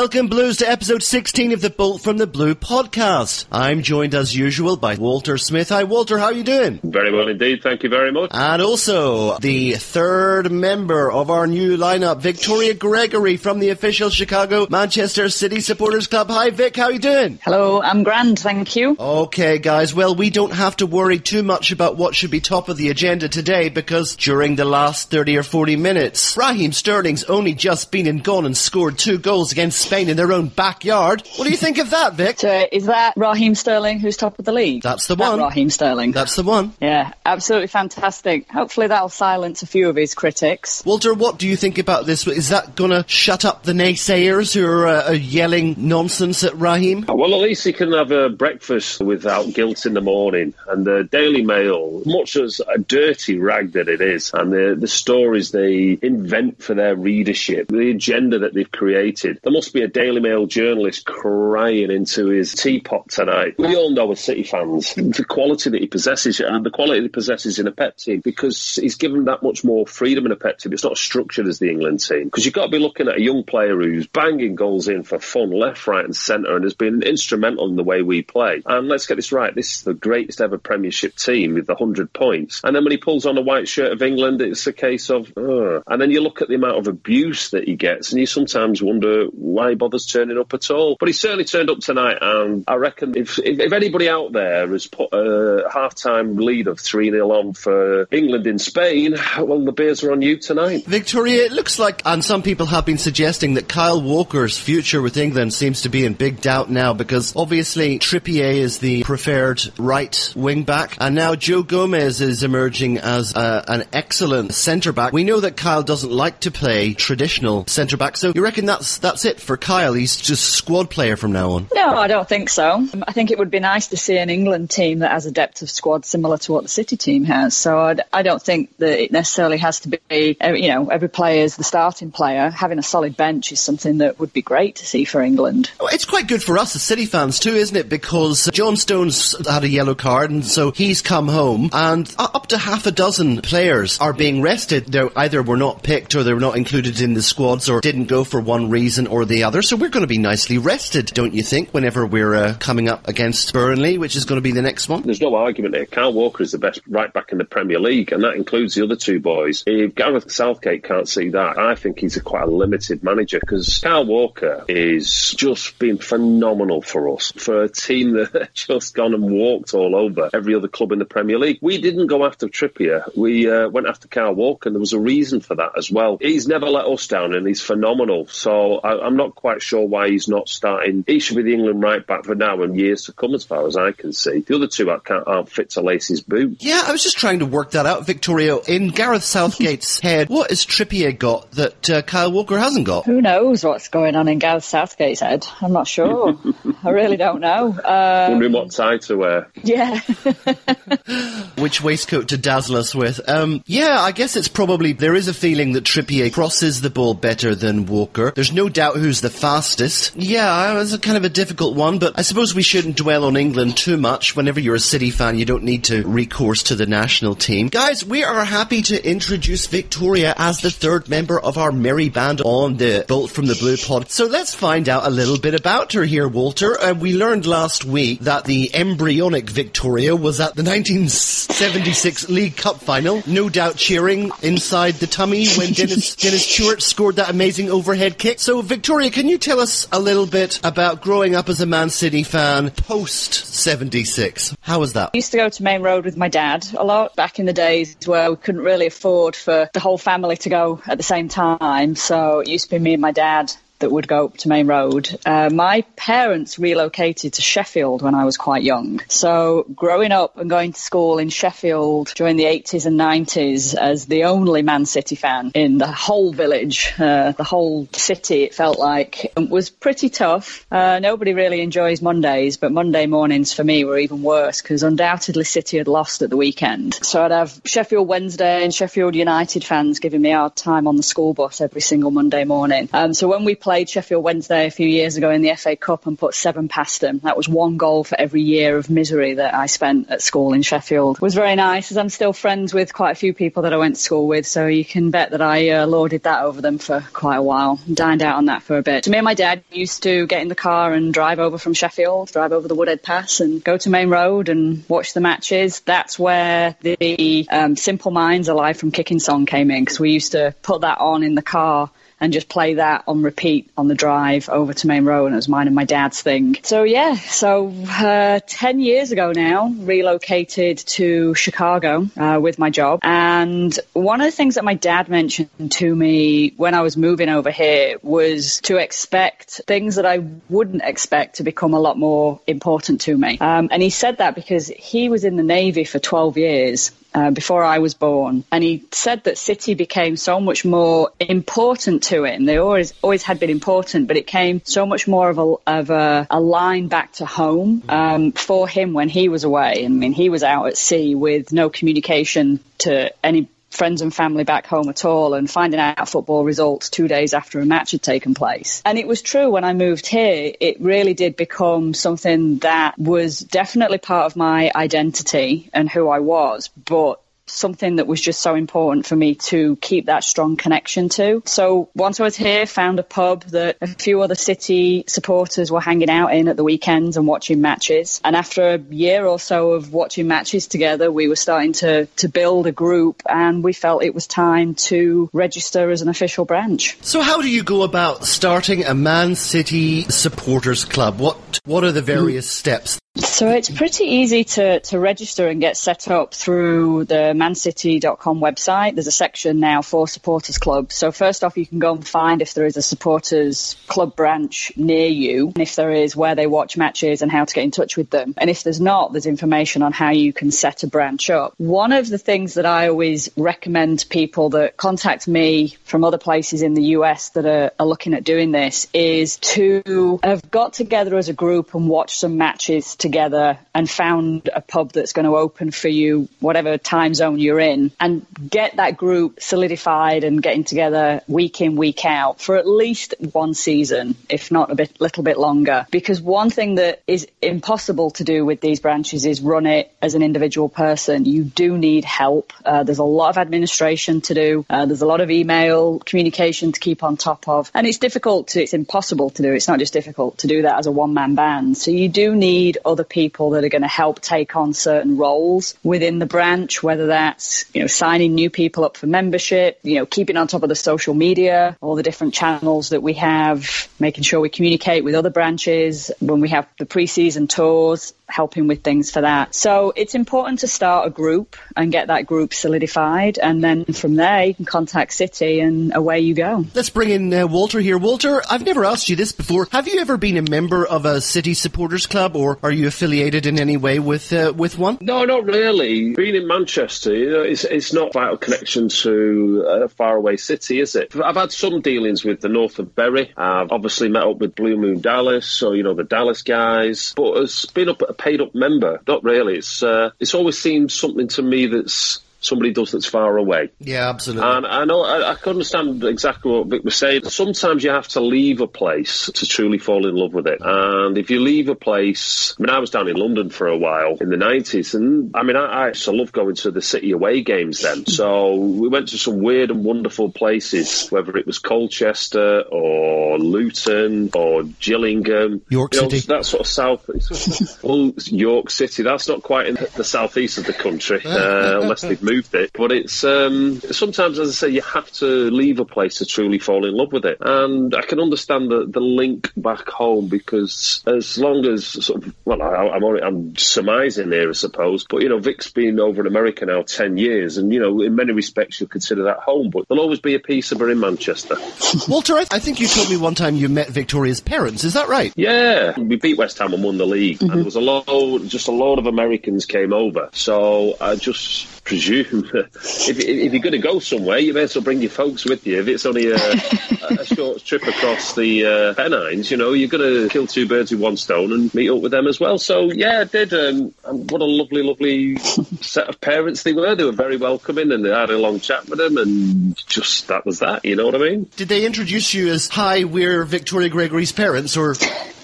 Welcome, 0.00 0.28
Blues, 0.28 0.56
to 0.56 0.66
episode 0.68 1.02
16 1.02 1.52
of 1.52 1.60
the 1.60 1.68
Bolt 1.68 2.00
from 2.00 2.16
the 2.16 2.26
Blue 2.26 2.54
podcast. 2.54 3.44
I'm 3.52 3.82
joined 3.82 4.14
as 4.14 4.34
usual 4.34 4.78
by 4.78 4.94
Walter 4.94 5.36
Smith. 5.36 5.68
Hi, 5.68 5.84
Walter, 5.84 6.16
how 6.16 6.24
are 6.26 6.32
you 6.32 6.42
doing? 6.42 6.80
Very 6.82 7.12
well 7.12 7.28
indeed, 7.28 7.62
thank 7.62 7.82
you 7.82 7.90
very 7.90 8.10
much. 8.10 8.30
And 8.32 8.62
also, 8.62 9.36
the 9.40 9.74
third 9.74 10.50
member 10.50 11.12
of 11.12 11.28
our 11.28 11.46
new 11.46 11.76
lineup, 11.76 12.22
Victoria 12.22 12.72
Gregory 12.72 13.36
from 13.36 13.58
the 13.58 13.68
official 13.68 14.08
Chicago 14.08 14.66
Manchester 14.70 15.28
City 15.28 15.60
Supporters 15.60 16.06
Club. 16.06 16.30
Hi, 16.30 16.48
Vic, 16.48 16.76
how 16.76 16.84
are 16.84 16.92
you 16.92 16.98
doing? 16.98 17.38
Hello, 17.44 17.82
I'm 17.82 18.02
grand, 18.02 18.38
thank 18.38 18.76
you. 18.76 18.96
Okay, 18.98 19.58
guys, 19.58 19.94
well, 19.94 20.14
we 20.14 20.30
don't 20.30 20.54
have 20.54 20.76
to 20.76 20.86
worry 20.86 21.18
too 21.18 21.42
much 21.42 21.72
about 21.72 21.98
what 21.98 22.14
should 22.14 22.30
be 22.30 22.40
top 22.40 22.70
of 22.70 22.78
the 22.78 22.88
agenda 22.88 23.28
today 23.28 23.68
because 23.68 24.16
during 24.16 24.56
the 24.56 24.64
last 24.64 25.10
30 25.10 25.36
or 25.36 25.42
40 25.42 25.76
minutes, 25.76 26.38
Raheem 26.38 26.72
Sterling's 26.72 27.24
only 27.24 27.52
just 27.52 27.92
been 27.92 28.06
and 28.06 28.24
gone 28.24 28.46
and 28.46 28.56
scored 28.56 28.96
two 28.96 29.18
goals 29.18 29.52
against 29.52 29.89
Spain 29.90 30.08
in 30.08 30.16
their 30.16 30.30
own 30.32 30.46
backyard. 30.46 31.20
What 31.34 31.46
do 31.46 31.50
you 31.50 31.56
think 31.56 31.78
of 31.78 31.90
that, 31.90 32.14
Vic? 32.14 32.38
So 32.38 32.66
is 32.70 32.86
that 32.86 33.14
Raheem 33.16 33.56
Sterling 33.56 33.98
who's 33.98 34.16
top 34.16 34.38
of 34.38 34.44
the 34.44 34.52
league? 34.52 34.82
That's 34.82 35.08
the 35.08 35.16
That 35.16 35.30
one. 35.30 35.40
Raheem 35.40 35.68
Sterling. 35.68 36.12
That's 36.12 36.36
the 36.36 36.44
one. 36.44 36.74
yeah, 36.80 37.12
absolutely 37.26 37.66
fantastic. 37.66 38.48
Hopefully 38.48 38.86
that'll 38.86 39.08
silence 39.08 39.64
a 39.64 39.66
few 39.66 39.88
of 39.88 39.96
his 39.96 40.14
critics. 40.14 40.84
Walter, 40.86 41.12
what 41.12 41.40
do 41.40 41.48
you 41.48 41.56
think 41.56 41.78
about 41.78 42.06
this? 42.06 42.24
Is 42.28 42.50
that 42.50 42.76
going 42.76 42.92
to 42.92 43.04
shut 43.08 43.44
up 43.44 43.64
the 43.64 43.72
naysayers 43.72 44.54
who 44.54 44.64
are, 44.64 44.86
uh, 44.86 45.08
are 45.08 45.14
yelling 45.14 45.74
nonsense 45.76 46.44
at 46.44 46.56
Raheem? 46.56 47.06
Well, 47.08 47.34
at 47.34 47.40
least 47.40 47.64
he 47.64 47.72
can 47.72 47.92
have 47.92 48.12
a 48.12 48.28
breakfast 48.28 49.00
without 49.00 49.52
guilt 49.54 49.86
in 49.86 49.94
the 49.94 50.00
morning. 50.00 50.54
And 50.68 50.84
the 50.84 51.02
Daily 51.10 51.42
Mail, 51.42 52.02
much 52.06 52.36
as 52.36 52.60
a 52.72 52.78
dirty 52.78 53.40
rag 53.40 53.72
that 53.72 53.88
it 53.88 54.00
is, 54.00 54.30
and 54.32 54.52
the, 54.52 54.76
the 54.78 54.86
stories 54.86 55.50
they 55.50 55.98
invent 56.00 56.62
for 56.62 56.74
their 56.74 56.94
readership, 56.94 57.66
the 57.66 57.90
agenda 57.90 58.38
that 58.38 58.54
they've 58.54 58.70
created, 58.70 59.40
there 59.42 59.52
must 59.52 59.72
be 59.72 59.79
a 59.82 59.88
Daily 59.88 60.20
Mail 60.20 60.46
journalist 60.46 61.04
crying 61.04 61.90
into 61.90 62.28
his 62.28 62.54
teapot 62.54 63.08
tonight. 63.08 63.56
We 63.58 63.74
all 63.76 63.90
know 63.90 64.10
as 64.12 64.20
City 64.20 64.42
fans 64.42 64.94
the 64.94 65.24
quality 65.24 65.70
that 65.70 65.80
he 65.80 65.86
possesses 65.86 66.40
and 66.40 66.64
the 66.64 66.70
quality 66.70 67.00
that 67.00 67.06
he 67.06 67.08
possesses 67.08 67.58
in 67.58 67.66
a 67.66 67.72
pep 67.72 67.96
team 67.96 68.20
because 68.20 68.76
he's 68.76 68.96
given 68.96 69.24
that 69.24 69.42
much 69.42 69.64
more 69.64 69.86
freedom 69.86 70.26
in 70.26 70.32
a 70.32 70.36
pep 70.36 70.58
team. 70.58 70.72
It's 70.72 70.84
not 70.84 70.96
structured 70.96 71.46
as 71.46 71.58
the 71.58 71.70
England 71.70 72.00
team 72.00 72.24
because 72.24 72.44
you've 72.44 72.54
got 72.54 72.66
to 72.66 72.70
be 72.70 72.78
looking 72.78 73.08
at 73.08 73.16
a 73.16 73.22
young 73.22 73.44
player 73.44 73.76
who's 73.76 74.06
banging 74.06 74.54
goals 74.54 74.88
in 74.88 75.02
for 75.02 75.18
fun, 75.18 75.50
left, 75.50 75.86
right, 75.86 76.04
and 76.04 76.14
centre, 76.14 76.54
and 76.54 76.64
has 76.64 76.74
been 76.74 77.02
instrumental 77.02 77.68
in 77.68 77.76
the 77.76 77.84
way 77.84 78.02
we 78.02 78.22
play. 78.22 78.62
And 78.66 78.88
let's 78.88 79.06
get 79.06 79.16
this 79.16 79.32
right: 79.32 79.54
this 79.54 79.76
is 79.76 79.82
the 79.82 79.94
greatest 79.94 80.40
ever 80.40 80.58
Premiership 80.58 81.16
team 81.16 81.54
with 81.54 81.66
the 81.66 81.74
hundred 81.74 82.12
points. 82.12 82.60
And 82.62 82.74
then 82.74 82.84
when 82.84 82.92
he 82.92 82.98
pulls 82.98 83.26
on 83.26 83.34
the 83.34 83.42
white 83.42 83.68
shirt 83.68 83.92
of 83.92 84.02
England, 84.02 84.40
it's 84.40 84.66
a 84.66 84.72
case 84.72 85.10
of, 85.10 85.32
Ugh. 85.36 85.82
and 85.86 86.00
then 86.00 86.10
you 86.10 86.20
look 86.20 86.42
at 86.42 86.48
the 86.48 86.54
amount 86.54 86.78
of 86.78 86.86
abuse 86.88 87.50
that 87.50 87.64
he 87.64 87.76
gets, 87.76 88.12
and 88.12 88.20
you 88.20 88.26
sometimes 88.26 88.82
wonder 88.82 89.26
why 89.26 89.69
he 89.70 89.76
bothers 89.76 90.06
turning 90.06 90.38
up 90.38 90.52
at 90.52 90.70
all. 90.70 90.96
But 90.98 91.08
he 91.08 91.12
certainly 91.12 91.44
turned 91.44 91.70
up 91.70 91.78
tonight, 91.78 92.18
and 92.20 92.64
I 92.68 92.74
reckon 92.74 93.16
if 93.16 93.30
if, 93.38 93.60
if 93.60 93.72
anybody 93.72 94.08
out 94.08 94.32
there 94.32 94.68
has 94.68 94.86
put 94.86 95.12
a 95.12 95.68
half-time 95.72 96.36
lead 96.36 96.66
of 96.66 96.80
three 96.80 97.10
0 97.10 97.30
on 97.30 97.52
for 97.52 98.06
England 98.10 98.46
in 98.46 98.58
Spain, 98.58 99.14
well, 99.38 99.64
the 99.64 99.72
beers 99.72 100.02
are 100.02 100.12
on 100.12 100.22
you 100.22 100.36
tonight. 100.36 100.84
Victoria, 100.86 101.44
it 101.44 101.52
looks 101.52 101.78
like, 101.78 102.02
and 102.04 102.24
some 102.24 102.42
people 102.42 102.66
have 102.66 102.86
been 102.86 102.98
suggesting 102.98 103.54
that 103.54 103.68
Kyle 103.68 104.00
Walker's 104.00 104.58
future 104.58 105.02
with 105.02 105.16
England 105.16 105.52
seems 105.52 105.82
to 105.82 105.88
be 105.88 106.04
in 106.04 106.14
big 106.14 106.40
doubt 106.40 106.70
now 106.70 106.92
because 106.92 107.34
obviously 107.36 107.98
Trippier 107.98 108.54
is 108.54 108.78
the 108.78 109.02
preferred 109.02 109.60
right 109.78 110.32
wing 110.34 110.64
back, 110.64 110.96
and 111.00 111.14
now 111.14 111.34
Joe 111.34 111.62
Gomez 111.62 112.20
is 112.20 112.42
emerging 112.42 112.98
as 112.98 113.34
uh, 113.34 113.64
an 113.68 113.84
excellent 113.92 114.54
centre 114.54 114.92
back. 114.92 115.12
We 115.12 115.24
know 115.24 115.40
that 115.40 115.56
Kyle 115.56 115.82
doesn't 115.82 116.10
like 116.10 116.40
to 116.40 116.50
play 116.50 116.94
traditional 116.94 117.66
centre 117.66 117.96
back, 117.96 118.16
so 118.16 118.32
you 118.34 118.42
reckon 118.42 118.66
that's 118.66 118.98
that's 118.98 119.24
it 119.24 119.40
for 119.40 119.56
Kyle? 119.60 119.92
He's 119.94 120.16
just 120.16 120.44
squad 120.54 120.90
player 120.90 121.16
from 121.16 121.32
now 121.32 121.50
on. 121.52 121.68
No, 121.74 121.94
I 121.96 122.06
don't 122.06 122.28
think 122.28 122.48
so. 122.48 122.72
Um, 122.72 123.04
I 123.06 123.12
think 123.12 123.30
it 123.30 123.38
would 123.38 123.50
be 123.50 123.60
nice 123.60 123.88
to 123.88 123.96
see 123.96 124.16
an 124.18 124.30
England 124.30 124.70
team 124.70 125.00
that 125.00 125.10
has 125.10 125.26
a 125.26 125.30
depth 125.32 125.62
of 125.62 125.70
squad 125.70 126.04
similar 126.04 126.38
to 126.38 126.52
what 126.52 126.62
the 126.62 126.68
City 126.68 126.96
team 126.96 127.24
has. 127.24 127.56
So 127.56 127.78
I'd, 127.78 128.02
I 128.12 128.22
don't 128.22 128.42
think 128.42 128.76
that 128.78 129.02
it 129.02 129.12
necessarily 129.12 129.58
has 129.58 129.80
to 129.80 129.88
be, 129.88 130.36
uh, 130.42 130.52
you 130.52 130.68
know, 130.68 130.88
every 130.88 131.08
player 131.08 131.44
is 131.44 131.56
the 131.56 131.64
starting 131.64 132.10
player. 132.10 132.50
Having 132.50 132.78
a 132.78 132.82
solid 132.82 133.16
bench 133.16 133.52
is 133.52 133.60
something 133.60 133.98
that 133.98 134.18
would 134.18 134.32
be 134.32 134.42
great 134.42 134.76
to 134.76 134.86
see 134.86 135.04
for 135.04 135.20
England. 135.20 135.70
Well, 135.78 135.90
It's 135.92 136.04
quite 136.04 136.28
good 136.28 136.42
for 136.42 136.58
us 136.58 136.74
as 136.76 136.82
City 136.82 137.06
fans 137.06 137.38
too, 137.38 137.54
isn't 137.54 137.76
it? 137.76 137.88
Because 137.88 138.48
John 138.52 138.76
Stones 138.76 139.36
had 139.46 139.64
a 139.64 139.68
yellow 139.68 139.94
card, 139.94 140.30
and 140.30 140.44
so 140.44 140.70
he's 140.70 141.02
come 141.02 141.28
home, 141.28 141.70
and 141.72 142.12
up 142.18 142.46
to 142.48 142.58
half 142.58 142.86
a 142.86 142.92
dozen 142.92 143.40
players 143.42 143.98
are 144.00 144.12
being 144.12 144.42
rested. 144.42 144.86
They 144.86 145.08
either 145.16 145.42
were 145.42 145.56
not 145.56 145.82
picked, 145.82 146.14
or 146.14 146.22
they 146.22 146.32
were 146.32 146.40
not 146.40 146.56
included 146.56 147.00
in 147.00 147.14
the 147.14 147.22
squads, 147.22 147.68
or 147.68 147.80
didn't 147.80 148.06
go 148.06 148.24
for 148.24 148.40
one 148.40 148.70
reason 148.70 149.06
or 149.06 149.24
the 149.24 149.44
other. 149.44 149.49
So 149.50 149.76
we're 149.76 149.90
going 149.90 150.02
to 150.02 150.06
be 150.06 150.18
nicely 150.18 150.58
rested, 150.58 151.06
don't 151.06 151.34
you 151.34 151.42
think? 151.42 151.74
Whenever 151.74 152.06
we're 152.06 152.34
uh, 152.34 152.54
coming 152.60 152.88
up 152.88 153.08
against 153.08 153.52
Burnley, 153.52 153.98
which 153.98 154.14
is 154.14 154.24
going 154.24 154.36
to 154.36 154.42
be 154.42 154.52
the 154.52 154.62
next 154.62 154.88
one. 154.88 155.02
There's 155.02 155.20
no 155.20 155.34
argument 155.34 155.74
here. 155.74 155.86
Kyle 155.86 156.12
Walker 156.12 156.44
is 156.44 156.52
the 156.52 156.58
best 156.58 156.80
right 156.86 157.12
back 157.12 157.32
in 157.32 157.38
the 157.38 157.44
Premier 157.44 157.80
League, 157.80 158.12
and 158.12 158.22
that 158.22 158.36
includes 158.36 158.76
the 158.76 158.84
other 158.84 158.94
two 158.94 159.18
boys. 159.18 159.64
If 159.66 159.96
Gareth 159.96 160.30
Southgate 160.30 160.84
can't 160.84 161.08
see 161.08 161.30
that, 161.30 161.58
I 161.58 161.74
think 161.74 161.98
he's 161.98 162.16
a 162.16 162.20
quite 162.20 162.44
a 162.44 162.46
limited 162.50 163.02
manager 163.02 163.40
because 163.40 163.80
Kyle 163.80 164.06
Walker 164.06 164.64
is 164.68 165.34
just 165.36 165.80
been 165.80 165.98
phenomenal 165.98 166.80
for 166.80 167.12
us. 167.16 167.32
For 167.36 167.64
a 167.64 167.68
team 167.68 168.12
that 168.32 168.54
just 168.54 168.94
gone 168.94 169.14
and 169.14 169.32
walked 169.32 169.74
all 169.74 169.96
over 169.96 170.30
every 170.32 170.54
other 170.54 170.68
club 170.68 170.92
in 170.92 171.00
the 171.00 171.04
Premier 171.04 171.40
League. 171.40 171.58
We 171.60 171.80
didn't 171.80 172.06
go 172.06 172.24
after 172.24 172.46
Trippier. 172.46 173.16
We 173.16 173.50
uh, 173.50 173.68
went 173.68 173.88
after 173.88 174.06
Kyle 174.06 174.32
Walker, 174.32 174.68
and 174.68 174.76
there 174.76 174.80
was 174.80 174.92
a 174.92 175.00
reason 175.00 175.40
for 175.40 175.56
that 175.56 175.72
as 175.76 175.90
well. 175.90 176.18
He's 176.20 176.46
never 176.46 176.66
let 176.66 176.86
us 176.86 177.08
down, 177.08 177.34
and 177.34 177.48
he's 177.48 177.60
phenomenal. 177.60 178.28
So 178.28 178.78
I, 178.78 179.04
I'm 179.04 179.16
not 179.16 179.34
quite 179.40 179.62
sure 179.62 179.86
why 179.86 180.10
he's 180.10 180.28
not 180.28 180.48
starting. 180.48 181.02
He 181.06 181.18
should 181.18 181.36
be 181.36 181.42
the 181.42 181.54
England 181.54 181.82
right 181.82 182.06
back 182.06 182.24
for 182.24 182.34
now 182.34 182.62
and 182.62 182.78
years 182.78 183.06
to 183.06 183.12
come, 183.12 183.34
as 183.34 183.44
far 183.44 183.66
as 183.66 183.74
I 183.76 183.92
can 183.92 184.12
see. 184.12 184.40
The 184.40 184.56
other 184.56 184.66
two 184.66 184.90
aren't, 184.90 185.10
aren't 185.10 185.50
fit 185.50 185.70
to 185.70 185.80
lace 185.80 186.08
his 186.08 186.20
boot. 186.20 186.58
Yeah, 186.60 186.82
I 186.86 186.92
was 186.92 187.02
just 187.02 187.16
trying 187.16 187.38
to 187.38 187.46
work 187.46 187.70
that 187.70 187.86
out, 187.86 188.06
Victoria. 188.06 188.58
In 188.68 188.88
Gareth 188.88 189.24
Southgate's 189.24 189.98
head, 190.02 190.28
what 190.28 190.50
has 190.50 190.66
Trippier 190.66 191.18
got 191.18 191.50
that 191.52 191.88
uh, 191.90 192.02
Kyle 192.02 192.30
Walker 192.30 192.58
hasn't 192.58 192.86
got? 192.86 193.06
Who 193.06 193.22
knows 193.22 193.64
what's 193.64 193.88
going 193.88 194.14
on 194.14 194.28
in 194.28 194.38
Gareth 194.38 194.64
Southgate's 194.64 195.20
head? 195.20 195.46
I'm 195.62 195.72
not 195.72 195.88
sure. 195.88 196.38
I 196.84 196.90
really 196.90 197.16
don't 197.16 197.40
know. 197.40 197.72
Uh, 197.72 198.26
Wondering 198.30 198.52
what 198.52 198.70
tie 198.72 198.98
to 198.98 199.16
wear. 199.16 199.48
yeah. 199.62 200.00
which 201.58 201.82
waistcoat 201.82 202.28
to 202.28 202.36
dazzle 202.36 202.76
us 202.76 202.94
with. 202.94 203.20
Um, 203.28 203.62
yeah, 203.66 204.00
I 204.00 204.12
guess 204.12 204.36
it's 204.36 204.48
probably 204.48 204.92
there 204.92 205.14
is 205.14 205.28
a 205.28 205.34
feeling 205.34 205.72
that 205.72 205.84
Trippier 205.84 206.32
crosses 206.32 206.80
the 206.80 206.90
ball 206.90 207.14
better 207.14 207.54
than 207.54 207.86
Walker. 207.86 208.32
There's 208.34 208.52
no 208.52 208.68
doubt 208.68 208.96
who's 208.96 209.20
the 209.20 209.29
fastest. 209.30 210.14
Yeah, 210.16 210.80
it's 210.80 210.92
a 210.92 210.98
kind 210.98 211.16
of 211.16 211.24
a 211.24 211.28
difficult 211.28 211.76
one, 211.76 211.98
but 211.98 212.18
I 212.18 212.22
suppose 212.22 212.54
we 212.54 212.62
shouldn't 212.62 212.96
dwell 212.96 213.24
on 213.24 213.36
England 213.36 213.76
too 213.76 213.96
much. 213.96 214.36
Whenever 214.36 214.60
you're 214.60 214.74
a 214.74 214.80
City 214.80 215.10
fan, 215.10 215.38
you 215.38 215.44
don't 215.44 215.64
need 215.64 215.84
to 215.84 216.06
recourse 216.06 216.64
to 216.64 216.74
the 216.74 216.86
national 216.86 217.34
team. 217.34 217.68
Guys, 217.68 218.04
we 218.04 218.24
are 218.24 218.44
happy 218.44 218.82
to 218.82 219.08
introduce 219.08 219.66
Victoria 219.66 220.34
as 220.36 220.60
the 220.60 220.70
third 220.70 221.08
member 221.08 221.40
of 221.40 221.58
our 221.58 221.72
merry 221.72 222.08
band 222.08 222.40
on 222.44 222.76
the 222.76 223.04
Bolt 223.08 223.30
from 223.30 223.46
the 223.46 223.54
Blue 223.54 223.76
pod. 223.76 224.10
So 224.10 224.26
let's 224.26 224.54
find 224.54 224.88
out 224.88 225.06
a 225.06 225.10
little 225.10 225.38
bit 225.38 225.54
about 225.54 225.92
her 225.92 226.04
here, 226.04 226.28
Walter. 226.28 226.80
Uh, 226.80 226.94
we 226.94 227.14
learned 227.14 227.46
last 227.46 227.84
week 227.84 228.20
that 228.20 228.44
the 228.44 228.74
embryonic 228.74 229.48
Victoria 229.48 230.16
was 230.16 230.40
at 230.40 230.54
the 230.56 230.62
1976 230.62 232.28
League 232.28 232.56
Cup 232.56 232.80
final, 232.80 233.22
no 233.26 233.48
doubt 233.48 233.76
cheering 233.76 234.30
inside 234.42 234.94
the 234.94 235.06
tummy 235.06 235.46
when 235.56 235.72
Dennis, 235.72 236.16
Dennis 236.16 236.54
Tueart 236.54 236.82
scored 236.82 237.16
that 237.16 237.30
amazing 237.30 237.70
overhead 237.70 238.18
kick. 238.18 238.40
So, 238.40 238.60
Victoria, 238.62 239.10
can 239.20 239.28
you 239.28 239.36
tell 239.36 239.60
us 239.60 239.86
a 239.92 240.00
little 240.00 240.24
bit 240.24 240.58
about 240.64 241.02
growing 241.02 241.34
up 241.34 241.50
as 241.50 241.60
a 241.60 241.66
Man 241.66 241.90
City 241.90 242.22
fan 242.22 242.70
post 242.70 243.34
76? 243.34 244.56
How 244.62 244.80
was 244.80 244.94
that? 244.94 245.10
I 245.12 245.18
used 245.18 245.30
to 245.32 245.36
go 245.36 245.50
to 245.50 245.62
Maine 245.62 245.82
Road 245.82 246.06
with 246.06 246.16
my 246.16 246.28
dad 246.28 246.66
a 246.72 246.82
lot 246.82 247.16
back 247.16 247.38
in 247.38 247.44
the 247.44 247.52
days 247.52 247.98
where 248.06 248.30
we 248.30 248.36
couldn't 248.38 248.62
really 248.62 248.86
afford 248.86 249.36
for 249.36 249.68
the 249.74 249.80
whole 249.80 249.98
family 249.98 250.38
to 250.38 250.48
go 250.48 250.80
at 250.86 250.96
the 250.96 251.04
same 251.04 251.28
time. 251.28 251.96
So 251.96 252.38
it 252.38 252.48
used 252.48 252.70
to 252.70 252.76
be 252.76 252.78
me 252.78 252.94
and 252.94 253.02
my 253.02 253.12
dad 253.12 253.52
that 253.80 253.90
would 253.90 254.06
go 254.06 254.26
up 254.26 254.36
to 254.38 254.48
Maine 254.48 254.66
Road. 254.66 255.18
Uh, 255.26 255.50
my 255.50 255.82
parents 255.96 256.58
relocated 256.58 257.34
to 257.34 257.42
Sheffield 257.42 258.02
when 258.02 258.14
I 258.14 258.24
was 258.24 258.36
quite 258.36 258.62
young. 258.62 259.00
So 259.08 259.66
growing 259.74 260.12
up 260.12 260.38
and 260.38 260.48
going 260.48 260.72
to 260.72 260.80
school 260.80 261.18
in 261.18 261.28
Sheffield 261.30 262.12
during 262.14 262.36
the 262.36 262.44
80s 262.44 262.86
and 262.86 262.98
90s 262.98 263.74
as 263.74 264.06
the 264.06 264.24
only 264.24 264.62
Man 264.62 264.86
City 264.86 265.16
fan 265.16 265.50
in 265.54 265.78
the 265.78 265.90
whole 265.90 266.32
village, 266.32 266.92
uh, 266.98 267.32
the 267.32 267.44
whole 267.44 267.88
city, 267.92 268.44
it 268.44 268.54
felt 268.54 268.78
like, 268.78 269.32
was 269.36 269.70
pretty 269.70 270.08
tough. 270.10 270.66
Uh, 270.70 270.98
nobody 270.98 271.34
really 271.34 271.60
enjoys 271.60 272.02
Mondays, 272.02 272.56
but 272.56 272.72
Monday 272.72 273.06
mornings 273.06 273.52
for 273.52 273.64
me 273.64 273.84
were 273.84 273.98
even 273.98 274.22
worse 274.22 274.62
because 274.62 274.82
undoubtedly 274.82 275.44
City 275.44 275.78
had 275.78 275.88
lost 275.88 276.22
at 276.22 276.30
the 276.30 276.36
weekend. 276.36 276.94
So 276.94 277.24
I'd 277.24 277.30
have 277.30 277.60
Sheffield 277.64 278.06
Wednesday 278.06 278.62
and 278.62 278.74
Sheffield 278.74 279.14
United 279.14 279.64
fans 279.64 279.98
giving 279.98 280.20
me 280.20 280.32
a 280.32 280.36
hard 280.36 280.56
time 280.56 280.86
on 280.86 280.96
the 280.96 281.02
school 281.02 281.34
bus 281.34 281.60
every 281.60 281.80
single 281.80 282.10
Monday 282.10 282.44
morning. 282.44 282.88
Um, 282.92 283.14
so 283.14 283.28
when 283.28 283.44
we 283.44 283.54
played 283.54 283.69
Sheffield 283.88 284.24
Wednesday 284.24 284.66
a 284.66 284.70
few 284.70 284.86
years 284.86 285.16
ago 285.16 285.30
in 285.30 285.42
the 285.42 285.54
FA 285.54 285.76
Cup 285.76 286.06
and 286.06 286.18
put 286.18 286.34
seven 286.34 286.68
past 286.68 287.00
them, 287.00 287.20
that 287.22 287.36
was 287.36 287.48
one 287.48 287.76
goal 287.76 288.04
for 288.04 288.18
every 288.18 288.42
year 288.42 288.76
of 288.76 288.90
misery 288.90 289.34
that 289.34 289.54
I 289.54 289.66
spent 289.66 290.10
at 290.10 290.22
school 290.22 290.52
in 290.52 290.62
Sheffield. 290.62 291.16
It 291.16 291.22
was 291.22 291.34
very 291.34 291.54
nice 291.54 291.90
as 291.90 291.96
I'm 291.96 292.08
still 292.08 292.32
friends 292.32 292.74
with 292.74 292.92
quite 292.92 293.12
a 293.12 293.14
few 293.14 293.32
people 293.32 293.62
that 293.62 293.72
I 293.72 293.76
went 293.76 293.94
to 293.96 294.00
school 294.00 294.26
with. 294.26 294.46
So 294.46 294.66
you 294.66 294.84
can 294.84 295.10
bet 295.10 295.30
that 295.30 295.42
I 295.42 295.70
uh, 295.70 295.86
lauded 295.86 296.24
that 296.24 296.42
over 296.42 296.60
them 296.60 296.78
for 296.78 297.04
quite 297.12 297.36
a 297.36 297.42
while, 297.42 297.80
dined 297.92 298.22
out 298.22 298.36
on 298.36 298.46
that 298.46 298.62
for 298.62 298.76
a 298.76 298.82
bit. 298.82 299.04
So 299.04 299.10
me 299.10 299.18
and 299.18 299.24
my 299.24 299.34
dad 299.34 299.62
used 299.70 300.02
to 300.02 300.26
get 300.26 300.42
in 300.42 300.48
the 300.48 300.54
car 300.54 300.92
and 300.92 301.14
drive 301.14 301.38
over 301.38 301.58
from 301.58 301.74
Sheffield, 301.74 302.32
drive 302.32 302.52
over 302.52 302.66
the 302.66 302.74
Woodhead 302.74 303.02
Pass 303.02 303.40
and 303.40 303.62
go 303.62 303.76
to 303.76 303.90
Maine 303.90 304.08
Road 304.08 304.48
and 304.48 304.84
watch 304.88 305.14
the 305.14 305.20
matches. 305.20 305.80
That's 305.80 306.18
where 306.18 306.76
the 306.80 307.46
um, 307.50 307.76
Simple 307.76 308.10
Minds 308.10 308.48
Alive 308.48 308.82
and 308.82 308.92
Kicking 308.92 309.20
song 309.20 309.46
came 309.46 309.70
in 309.70 309.84
because 309.84 310.00
we 310.00 310.10
used 310.10 310.32
to 310.32 310.54
put 310.62 310.82
that 310.82 310.98
on 310.98 311.22
in 311.22 311.34
the 311.34 311.42
car 311.42 311.90
and 312.20 312.32
just 312.32 312.48
play 312.48 312.74
that 312.74 313.04
on 313.06 313.22
repeat 313.22 313.70
on 313.76 313.88
the 313.88 313.94
drive 313.94 314.48
over 314.48 314.74
to 314.74 314.86
Maine 314.86 315.04
Road, 315.04 315.26
and 315.26 315.34
it 315.34 315.36
was 315.36 315.48
mine 315.48 315.66
and 315.66 315.76
my 315.76 315.84
dad's 315.84 316.20
thing. 316.20 316.56
So 316.62 316.82
yeah, 316.82 317.14
so 317.14 317.72
uh, 317.88 318.40
ten 318.46 318.80
years 318.80 319.12
ago 319.12 319.32
now, 319.32 319.68
relocated 319.68 320.78
to 320.78 321.34
Chicago 321.34 322.06
uh, 322.16 322.38
with 322.40 322.58
my 322.58 322.70
job, 322.70 323.00
and 323.02 323.78
one 323.92 324.20
of 324.20 324.26
the 324.26 324.32
things 324.32 324.56
that 324.56 324.64
my 324.64 324.74
dad 324.74 325.08
mentioned 325.08 325.72
to 325.72 325.94
me 325.94 326.52
when 326.56 326.74
I 326.74 326.82
was 326.82 326.96
moving 326.96 327.28
over 327.28 327.50
here 327.50 327.96
was 328.02 328.60
to 328.62 328.76
expect 328.76 329.62
things 329.66 329.96
that 329.96 330.06
I 330.06 330.18
wouldn't 330.48 330.82
expect 330.82 331.36
to 331.36 331.42
become 331.42 331.74
a 331.74 331.80
lot 331.80 331.98
more 331.98 332.40
important 332.46 333.02
to 333.02 333.16
me. 333.16 333.38
Um, 333.38 333.68
and 333.70 333.82
he 333.82 333.90
said 333.90 334.18
that 334.18 334.34
because 334.34 334.68
he 334.68 335.08
was 335.08 335.24
in 335.24 335.36
the 335.36 335.42
Navy 335.42 335.84
for 335.84 335.98
12 335.98 336.38
years 336.38 336.92
uh, 337.14 337.30
before 337.30 337.62
I 337.62 337.78
was 337.78 337.94
born, 337.94 338.44
and 338.52 338.62
he 338.62 338.84
said 338.92 339.24
that 339.24 339.38
City 339.38 339.74
became 339.74 340.16
so 340.16 340.40
much 340.40 340.64
more 340.64 341.10
important 341.18 342.04
to 342.04 342.24
him. 342.24 342.44
They 342.44 342.58
always 342.58 342.94
always 343.02 343.22
had 343.22 343.40
been 343.40 343.50
important, 343.50 344.08
but 344.08 344.16
it 344.16 344.26
came 344.26 344.62
so 344.64 344.86
much 344.86 345.08
more 345.08 345.30
of 345.30 345.38
a 345.38 345.54
of 345.66 345.90
a, 345.90 346.26
a 346.30 346.40
line 346.40 346.88
back 346.88 347.12
to 347.14 347.26
home 347.26 347.82
um, 347.88 348.32
for 348.32 348.68
him 348.68 348.92
when 348.92 349.08
he 349.08 349.28
was 349.28 349.44
away. 349.44 349.84
I 349.84 349.88
mean, 349.88 350.12
he 350.12 350.28
was 350.28 350.42
out 350.42 350.66
at 350.66 350.76
sea 350.76 351.14
with 351.14 351.52
no 351.52 351.70
communication 351.70 352.60
to 352.78 353.12
any 353.24 353.48
friends 353.70 354.02
and 354.02 354.14
family 354.14 354.44
back 354.44 354.66
home 354.66 354.88
at 354.88 355.04
all 355.04 355.34
and 355.34 355.50
finding 355.50 355.80
out 355.80 356.08
football 356.08 356.44
results 356.44 356.90
two 356.90 357.08
days 357.08 357.34
after 357.34 357.60
a 357.60 357.66
match 357.66 357.92
had 357.92 358.02
taken 358.02 358.34
place. 358.34 358.82
And 358.84 358.98
it 358.98 359.06
was 359.06 359.22
true 359.22 359.50
when 359.50 359.64
I 359.64 359.72
moved 359.72 360.06
here, 360.06 360.52
it 360.60 360.80
really 360.80 361.14
did 361.14 361.36
become 361.36 361.94
something 361.94 362.58
that 362.58 362.98
was 362.98 363.38
definitely 363.38 363.98
part 363.98 364.26
of 364.26 364.36
my 364.36 364.70
identity 364.74 365.70
and 365.72 365.88
who 365.88 366.08
I 366.08 366.18
was, 366.18 366.68
but 366.68 367.20
something 367.50 367.96
that 367.96 368.06
was 368.06 368.20
just 368.20 368.40
so 368.40 368.54
important 368.54 369.06
for 369.06 369.16
me 369.16 369.34
to 369.34 369.76
keep 369.76 370.06
that 370.06 370.24
strong 370.24 370.56
connection 370.56 371.08
to. 371.10 371.42
So 371.46 371.88
once 371.94 372.20
I 372.20 372.24
was 372.24 372.36
here, 372.36 372.66
found 372.66 372.98
a 372.98 373.02
pub 373.02 373.44
that 373.44 373.76
a 373.80 373.86
few 373.86 374.22
other 374.22 374.34
city 374.34 375.04
supporters 375.06 375.70
were 375.70 375.80
hanging 375.80 376.10
out 376.10 376.34
in 376.34 376.48
at 376.48 376.56
the 376.56 376.64
weekends 376.64 377.16
and 377.16 377.26
watching 377.26 377.60
matches. 377.60 378.20
And 378.24 378.36
after 378.36 378.74
a 378.74 378.78
year 378.78 379.26
or 379.26 379.38
so 379.38 379.72
of 379.72 379.92
watching 379.92 380.28
matches 380.28 380.66
together, 380.66 381.10
we 381.10 381.28
were 381.28 381.36
starting 381.36 381.72
to, 381.74 382.06
to 382.06 382.28
build 382.28 382.66
a 382.66 382.72
group 382.72 383.22
and 383.28 383.62
we 383.62 383.72
felt 383.72 384.02
it 384.02 384.14
was 384.14 384.26
time 384.26 384.74
to 384.74 385.28
register 385.32 385.90
as 385.90 386.02
an 386.02 386.08
official 386.08 386.44
branch. 386.44 386.96
So 387.02 387.20
how 387.20 387.42
do 387.42 387.50
you 387.50 387.62
go 387.62 387.82
about 387.82 388.24
starting 388.24 388.84
a 388.84 388.94
Man 388.94 389.34
City 389.34 390.02
supporters 390.02 390.84
club? 390.84 391.18
What 391.18 391.60
what 391.64 391.84
are 391.84 391.92
the 391.92 392.02
various 392.02 392.46
hmm. 392.46 392.58
steps? 392.58 393.00
So 393.20 393.48
it's 393.48 393.68
pretty 393.68 394.04
easy 394.04 394.44
to, 394.44 394.80
to 394.80 394.98
register 394.98 395.48
and 395.48 395.60
get 395.60 395.76
set 395.76 396.08
up 396.08 396.32
through 396.32 397.04
the 397.04 397.34
mancity.com 397.34 398.40
website. 398.40 398.94
There's 398.94 399.06
a 399.06 399.12
section 399.12 399.60
now 399.60 399.82
for 399.82 400.08
supporters 400.08 400.56
clubs. 400.56 400.94
So 400.94 401.12
first 401.12 401.44
off, 401.44 401.58
you 401.58 401.66
can 401.66 401.78
go 401.78 401.94
and 401.94 402.06
find 402.06 402.40
if 402.40 402.54
there 402.54 402.64
is 402.64 402.78
a 402.78 402.82
supporters 402.82 403.76
club 403.88 404.16
branch 404.16 404.72
near 404.76 405.08
you, 405.08 405.48
and 405.48 405.58
if 405.58 405.76
there 405.76 405.92
is, 405.92 406.16
where 406.16 406.34
they 406.34 406.46
watch 406.46 406.78
matches 406.78 407.20
and 407.20 407.30
how 407.30 407.44
to 407.44 407.54
get 407.54 407.64
in 407.64 407.70
touch 407.70 407.96
with 407.96 408.08
them. 408.08 408.34
And 408.38 408.48
if 408.48 408.62
there's 408.62 408.80
not, 408.80 409.12
there's 409.12 409.26
information 409.26 409.82
on 409.82 409.92
how 409.92 410.10
you 410.10 410.32
can 410.32 410.50
set 410.50 410.82
a 410.82 410.86
branch 410.86 411.28
up. 411.28 411.54
One 411.58 411.92
of 411.92 412.08
the 412.08 412.18
things 412.18 412.54
that 412.54 412.66
I 412.66 412.88
always 412.88 413.30
recommend 413.36 414.06
people 414.08 414.50
that 414.50 414.78
contact 414.78 415.28
me 415.28 415.76
from 415.84 416.04
other 416.04 416.18
places 416.18 416.62
in 416.62 416.72
the 416.72 416.84
US 416.96 417.30
that 417.30 417.44
are, 417.44 417.72
are 417.78 417.86
looking 417.86 418.14
at 418.14 418.24
doing 418.24 418.50
this 418.50 418.86
is 418.94 419.36
to 419.38 420.20
have 420.22 420.50
got 420.50 420.72
together 420.72 421.16
as 421.18 421.28
a 421.28 421.34
group 421.34 421.74
and 421.74 421.88
watch 421.88 422.18
some 422.18 422.38
matches 422.38 422.96
together 422.96 423.09
and 423.12 423.88
found 423.88 424.48
a 424.54 424.60
pub 424.60 424.92
that's 424.92 425.12
going 425.12 425.26
to 425.26 425.36
open 425.36 425.70
for 425.70 425.88
you, 425.88 426.28
whatever 426.40 426.78
time 426.78 427.14
zone 427.14 427.38
you're 427.38 427.60
in, 427.60 427.92
and 428.00 428.26
get 428.48 428.76
that 428.76 428.96
group 428.96 429.40
solidified 429.40 430.24
and 430.24 430.42
getting 430.42 430.64
together 430.64 431.20
week 431.28 431.60
in, 431.60 431.76
week 431.76 432.04
out 432.04 432.40
for 432.40 432.56
at 432.56 432.66
least 432.66 433.14
one 433.32 433.54
season, 433.54 434.14
if 434.28 434.50
not 434.50 434.70
a 434.70 434.74
bit, 434.74 435.00
little 435.00 435.22
bit 435.22 435.38
longer. 435.38 435.86
Because 435.90 436.20
one 436.20 436.50
thing 436.50 436.76
that 436.76 437.02
is 437.06 437.26
impossible 437.42 438.10
to 438.12 438.24
do 438.24 438.44
with 438.44 438.60
these 438.60 438.80
branches 438.80 439.24
is 439.26 439.40
run 439.40 439.66
it 439.66 439.92
as 440.02 440.14
an 440.14 440.22
individual 440.22 440.68
person. 440.68 441.24
You 441.24 441.44
do 441.44 441.76
need 441.76 442.04
help. 442.04 442.52
Uh, 442.64 442.82
there's 442.82 442.98
a 442.98 443.04
lot 443.04 443.30
of 443.30 443.38
administration 443.38 444.20
to 444.22 444.34
do. 444.34 444.64
Uh, 444.68 444.86
there's 444.86 445.02
a 445.02 445.06
lot 445.06 445.20
of 445.20 445.30
email 445.30 445.98
communication 445.98 446.72
to 446.72 446.80
keep 446.80 447.02
on 447.02 447.16
top 447.16 447.48
of, 447.48 447.70
and 447.74 447.86
it's 447.86 447.98
difficult 447.98 448.48
to, 448.48 448.62
it's 448.62 448.74
impossible 448.74 449.30
to 449.30 449.42
do. 449.42 449.52
It's 449.52 449.68
not 449.68 449.78
just 449.78 449.92
difficult 449.92 450.38
to 450.38 450.46
do 450.46 450.62
that 450.62 450.78
as 450.78 450.86
a 450.86 450.92
one 450.92 451.14
man 451.14 451.34
band. 451.34 451.76
So 451.76 451.90
you 451.90 452.08
do 452.08 452.34
need 452.34 452.78
other 452.90 453.04
people 453.04 453.50
that 453.50 453.64
are 453.64 453.68
going 453.68 453.82
to 453.82 453.88
help 453.88 454.20
take 454.20 454.56
on 454.56 454.72
certain 454.74 455.16
roles 455.16 455.74
within 455.82 456.18
the 456.18 456.26
branch, 456.26 456.82
whether 456.82 457.06
that's, 457.06 457.64
you 457.74 457.80
know, 457.80 457.86
signing 457.86 458.34
new 458.34 458.50
people 458.50 458.84
up 458.84 458.96
for 458.96 459.06
membership, 459.06 459.78
you 459.82 459.96
know, 459.96 460.06
keeping 460.06 460.36
on 460.36 460.46
top 460.46 460.62
of 460.62 460.68
the 460.68 460.76
social 460.76 461.14
media, 461.14 461.76
all 461.80 461.94
the 461.94 462.02
different 462.02 462.34
channels 462.34 462.90
that 462.90 463.02
we 463.02 463.14
have, 463.14 463.88
making 463.98 464.24
sure 464.24 464.40
we 464.40 464.48
communicate 464.48 465.04
with 465.04 465.14
other 465.14 465.30
branches. 465.30 466.10
When 466.20 466.40
we 466.40 466.50
have 466.50 466.66
the 466.78 466.86
pre-season 466.86 467.48
tours, 467.48 468.12
helping 468.30 468.66
with 468.66 468.82
things 468.82 469.10
for 469.10 469.22
that. 469.22 469.54
So 469.54 469.92
it's 469.96 470.14
important 470.14 470.60
to 470.60 470.68
start 470.68 471.06
a 471.06 471.10
group 471.10 471.56
and 471.76 471.92
get 471.92 472.08
that 472.08 472.26
group 472.26 472.54
solidified. 472.54 473.38
And 473.38 473.62
then 473.62 473.84
from 473.86 474.16
there, 474.16 474.44
you 474.44 474.54
can 474.54 474.64
contact 474.64 475.12
City 475.12 475.60
and 475.60 475.94
away 475.94 476.20
you 476.20 476.34
go. 476.34 476.64
Let's 476.74 476.90
bring 476.90 477.10
in 477.10 477.32
uh, 477.32 477.46
Walter 477.46 477.80
here. 477.80 477.98
Walter, 477.98 478.42
I've 478.50 478.64
never 478.64 478.84
asked 478.84 479.08
you 479.08 479.16
this 479.16 479.32
before. 479.32 479.66
Have 479.72 479.88
you 479.88 480.00
ever 480.00 480.16
been 480.16 480.36
a 480.36 480.42
member 480.42 480.86
of 480.86 481.04
a 481.04 481.20
City 481.20 481.54
supporters 481.54 482.06
club 482.06 482.36
or 482.36 482.58
are 482.62 482.72
you 482.72 482.86
affiliated 482.86 483.46
in 483.46 483.58
any 483.58 483.76
way 483.76 483.98
with 483.98 484.32
uh, 484.32 484.52
with 484.56 484.78
one? 484.78 484.98
No, 485.00 485.24
not 485.24 485.44
really. 485.44 486.14
Being 486.14 486.34
in 486.34 486.46
Manchester, 486.46 487.14
you 487.14 487.30
know, 487.30 487.42
it's, 487.42 487.64
it's 487.64 487.92
not 487.92 488.12
vital 488.12 488.36
connection 488.36 488.88
to 488.88 489.64
a 489.66 489.88
faraway 489.88 490.36
city, 490.36 490.80
is 490.80 490.96
it? 490.96 491.14
I've 491.16 491.36
had 491.36 491.52
some 491.52 491.80
dealings 491.80 492.24
with 492.24 492.40
the 492.40 492.48
North 492.48 492.78
of 492.78 492.94
Bury. 492.94 493.32
I've 493.36 493.72
obviously 493.72 494.08
met 494.08 494.24
up 494.24 494.38
with 494.38 494.54
Blue 494.54 494.76
Moon 494.76 495.00
Dallas, 495.00 495.46
so, 495.46 495.72
you 495.72 495.82
know, 495.82 495.94
the 495.94 496.04
Dallas 496.04 496.42
guys. 496.42 497.12
But 497.16 497.38
as 497.38 497.66
being 497.66 497.88
up, 497.88 498.02
a 498.02 498.12
paid 498.20 498.40
up 498.40 498.54
member, 498.54 499.00
not 499.08 499.24
really. 499.24 499.56
It's, 499.56 499.82
uh, 499.82 500.10
it's 500.20 500.34
always 500.34 500.58
seemed 500.58 500.92
something 500.92 501.28
to 501.28 501.42
me 501.42 501.66
that's 501.66 502.20
somebody 502.40 502.72
does 502.72 502.92
that's 502.92 503.06
far 503.06 503.36
away. 503.36 503.70
Yeah, 503.78 504.08
absolutely. 504.08 504.48
And 504.48 504.66
I 504.66 504.84
know 504.84 505.02
I, 505.02 505.32
I 505.32 505.34
can 505.34 505.50
understand 505.52 506.02
exactly 506.04 506.50
what 506.50 506.66
Vic 506.66 506.82
was 506.82 506.96
saying. 506.96 507.24
Sometimes 507.28 507.84
you 507.84 507.90
have 507.90 508.08
to 508.08 508.20
leave 508.20 508.60
a 508.60 508.66
place 508.66 509.30
to 509.32 509.46
truly 509.46 509.78
fall 509.78 510.06
in 510.06 510.14
love 510.14 510.32
with 510.32 510.46
it. 510.46 510.58
And 510.60 511.16
if 511.18 511.30
you 511.30 511.40
leave 511.40 511.68
a 511.68 511.74
place, 511.74 512.54
I 512.58 512.62
mean, 512.62 512.70
I 512.70 512.78
was 512.78 512.90
down 512.90 513.08
in 513.08 513.16
London 513.16 513.50
for 513.50 513.66
a 513.66 513.76
while 513.76 514.16
in 514.20 514.30
the 514.30 514.36
nineties, 514.36 514.94
and 514.94 515.30
I 515.34 515.42
mean, 515.42 515.56
I, 515.56 515.64
I 515.64 515.88
used 515.88 516.04
to 516.04 516.12
love 516.12 516.32
going 516.32 516.56
to 516.56 516.70
the 516.70 516.82
city 516.82 517.12
away 517.12 517.42
games 517.42 517.82
then. 517.82 518.04
So 518.20 518.54
we 518.54 518.88
went 518.88 519.08
to 519.08 519.18
some 519.18 519.40
weird 519.40 519.70
and 519.70 519.82
wonderful 519.82 520.30
places, 520.30 521.08
whether 521.08 521.36
it 521.38 521.46
was 521.46 521.58
Colchester 521.58 522.62
or 522.70 523.38
Luton 523.38 524.30
or 524.34 524.64
Gillingham, 524.64 525.62
York 525.68 525.94
you 525.94 526.02
know, 526.02 526.08
City. 526.08 526.26
that 526.26 526.44
sort 526.44 526.60
of 526.60 526.66
south. 526.66 527.08
well, 527.82 528.12
York 528.26 528.70
City. 528.70 529.02
That's 529.02 529.28
not 529.28 529.42
quite 529.42 529.66
in 529.68 529.74
the 529.96 530.04
southeast 530.04 530.58
of 530.58 530.66
the 530.66 530.72
country, 530.72 531.22
uh, 531.24 531.80
unless 531.80 532.02
they've 532.02 532.22
moved 532.30 532.54
it. 532.54 532.70
But 532.74 532.92
it's 532.92 533.24
um, 533.24 533.80
sometimes, 533.80 534.38
as 534.38 534.48
I 534.50 534.52
say, 534.52 534.68
you 534.68 534.82
have 534.82 535.10
to 535.12 535.26
leave 535.26 535.80
a 535.80 535.84
place 535.84 536.16
to 536.16 536.26
truly 536.26 536.58
fall 536.58 536.86
in 536.86 536.94
love 536.94 537.12
with 537.12 537.24
it. 537.24 537.38
And 537.40 537.94
I 537.94 538.02
can 538.02 538.20
understand 538.20 538.70
the, 538.70 538.86
the 538.86 539.00
link 539.00 539.52
back 539.56 539.88
home 539.88 540.28
because 540.28 541.02
as 541.06 541.38
long 541.38 541.66
as 541.66 541.86
sort 541.86 542.24
of, 542.24 542.34
well, 542.44 542.62
I, 542.62 542.96
am 542.96 543.04
only, 543.04 543.22
I'm 543.22 543.56
surmising 543.56 544.30
here, 544.30 544.50
I 544.50 544.52
suppose, 544.52 545.04
but 545.08 545.22
you 545.22 545.28
know, 545.28 545.38
Vic's 545.38 545.70
been 545.70 545.98
over 545.98 546.20
in 546.20 546.26
America 546.26 546.66
now 546.66 546.82
10 546.82 547.16
years, 547.16 547.58
and 547.58 547.72
you 547.72 547.80
know, 547.80 548.00
in 548.00 548.14
many 548.14 548.32
respects, 548.32 548.80
you'll 548.80 548.88
consider 548.88 549.24
that 549.24 549.38
home, 549.38 549.70
but 549.70 549.86
there'll 549.88 550.02
always 550.02 550.20
be 550.20 550.34
a 550.34 550.40
piece 550.40 550.72
of 550.72 550.80
her 550.80 550.90
in 550.90 551.00
Manchester. 551.00 551.56
Walter, 552.08 552.34
I, 552.34 552.46
I 552.50 552.58
think 552.58 552.80
you 552.80 552.86
told 552.86 553.10
me 553.10 553.16
one 553.16 553.34
time 553.34 553.56
you 553.56 553.68
met 553.68 553.88
Victoria's 553.88 554.40
parents. 554.40 554.84
Is 554.84 554.94
that 554.94 555.08
right? 555.08 555.32
Yeah, 555.36 555.98
we 555.98 556.16
beat 556.16 556.38
West 556.38 556.58
Ham 556.58 556.72
and 556.74 556.82
won 556.82 556.98
the 556.98 557.06
league, 557.06 557.38
mm-hmm. 557.38 557.50
and 557.50 557.58
there 557.58 557.64
was 557.64 557.76
a 557.76 557.80
load, 557.80 558.48
just 558.48 558.68
a 558.68 558.72
lot 558.72 558.98
of 558.98 559.06
Americans 559.06 559.66
came 559.66 559.92
over. 559.92 560.28
So 560.32 560.96
I 561.00 561.16
just 561.16 561.79
presume 561.84 562.48
if, 562.54 563.18
if, 563.18 563.52
you're 563.52 563.62
going 563.62 563.72
to 563.72 563.78
go 563.78 563.98
somewhere, 563.98 564.38
you 564.38 564.54
may 564.54 564.62
as 564.62 564.74
well 564.74 564.84
bring 564.84 565.00
your 565.00 565.10
folks 565.10 565.44
with 565.44 565.66
you. 565.66 565.80
If 565.80 565.88
it's 565.88 566.06
only 566.06 566.30
a, 566.30 566.36
a 567.20 567.24
short 567.24 567.64
trip 567.64 567.82
across 567.82 568.34
the 568.34 568.66
uh, 568.66 568.94
Pennines, 568.94 569.50
you 569.50 569.56
know, 569.56 569.72
you're 569.72 569.88
going 569.88 570.02
to 570.02 570.28
kill 570.28 570.46
two 570.46 570.66
birds 570.66 570.90
with 570.90 571.00
one 571.00 571.16
stone 571.16 571.52
and 571.52 571.72
meet 571.74 571.90
up 571.90 572.00
with 572.00 572.12
them 572.12 572.26
as 572.26 572.40
well. 572.40 572.58
So 572.58 572.92
yeah, 572.92 573.20
I 573.20 573.24
did. 573.24 573.52
Um, 573.52 573.92
what 574.04 574.40
a 574.40 574.44
lovely, 574.44 574.82
lovely 574.82 575.36
set 575.80 576.08
of 576.08 576.20
parents 576.20 576.62
they 576.62 576.72
were. 576.72 576.94
They 576.94 577.04
were 577.04 577.12
very 577.12 577.36
welcoming, 577.36 577.92
and 577.92 578.04
they 578.04 578.10
had 578.10 578.30
a 578.30 578.38
long 578.38 578.60
chat 578.60 578.88
with 578.88 578.98
them, 578.98 579.16
and 579.16 579.76
just 579.86 580.28
that 580.28 580.46
was 580.46 580.60
that. 580.60 580.84
You 580.84 580.96
know 580.96 581.06
what 581.06 581.14
I 581.14 581.18
mean? 581.18 581.50
Did 581.56 581.68
they 581.68 581.84
introduce 581.84 582.34
you 582.34 582.48
as 582.48 582.68
"Hi, 582.68 583.04
we're 583.04 583.44
Victoria 583.44 583.88
Gregory's 583.88 584.32
parents," 584.32 584.76
or 584.76 584.94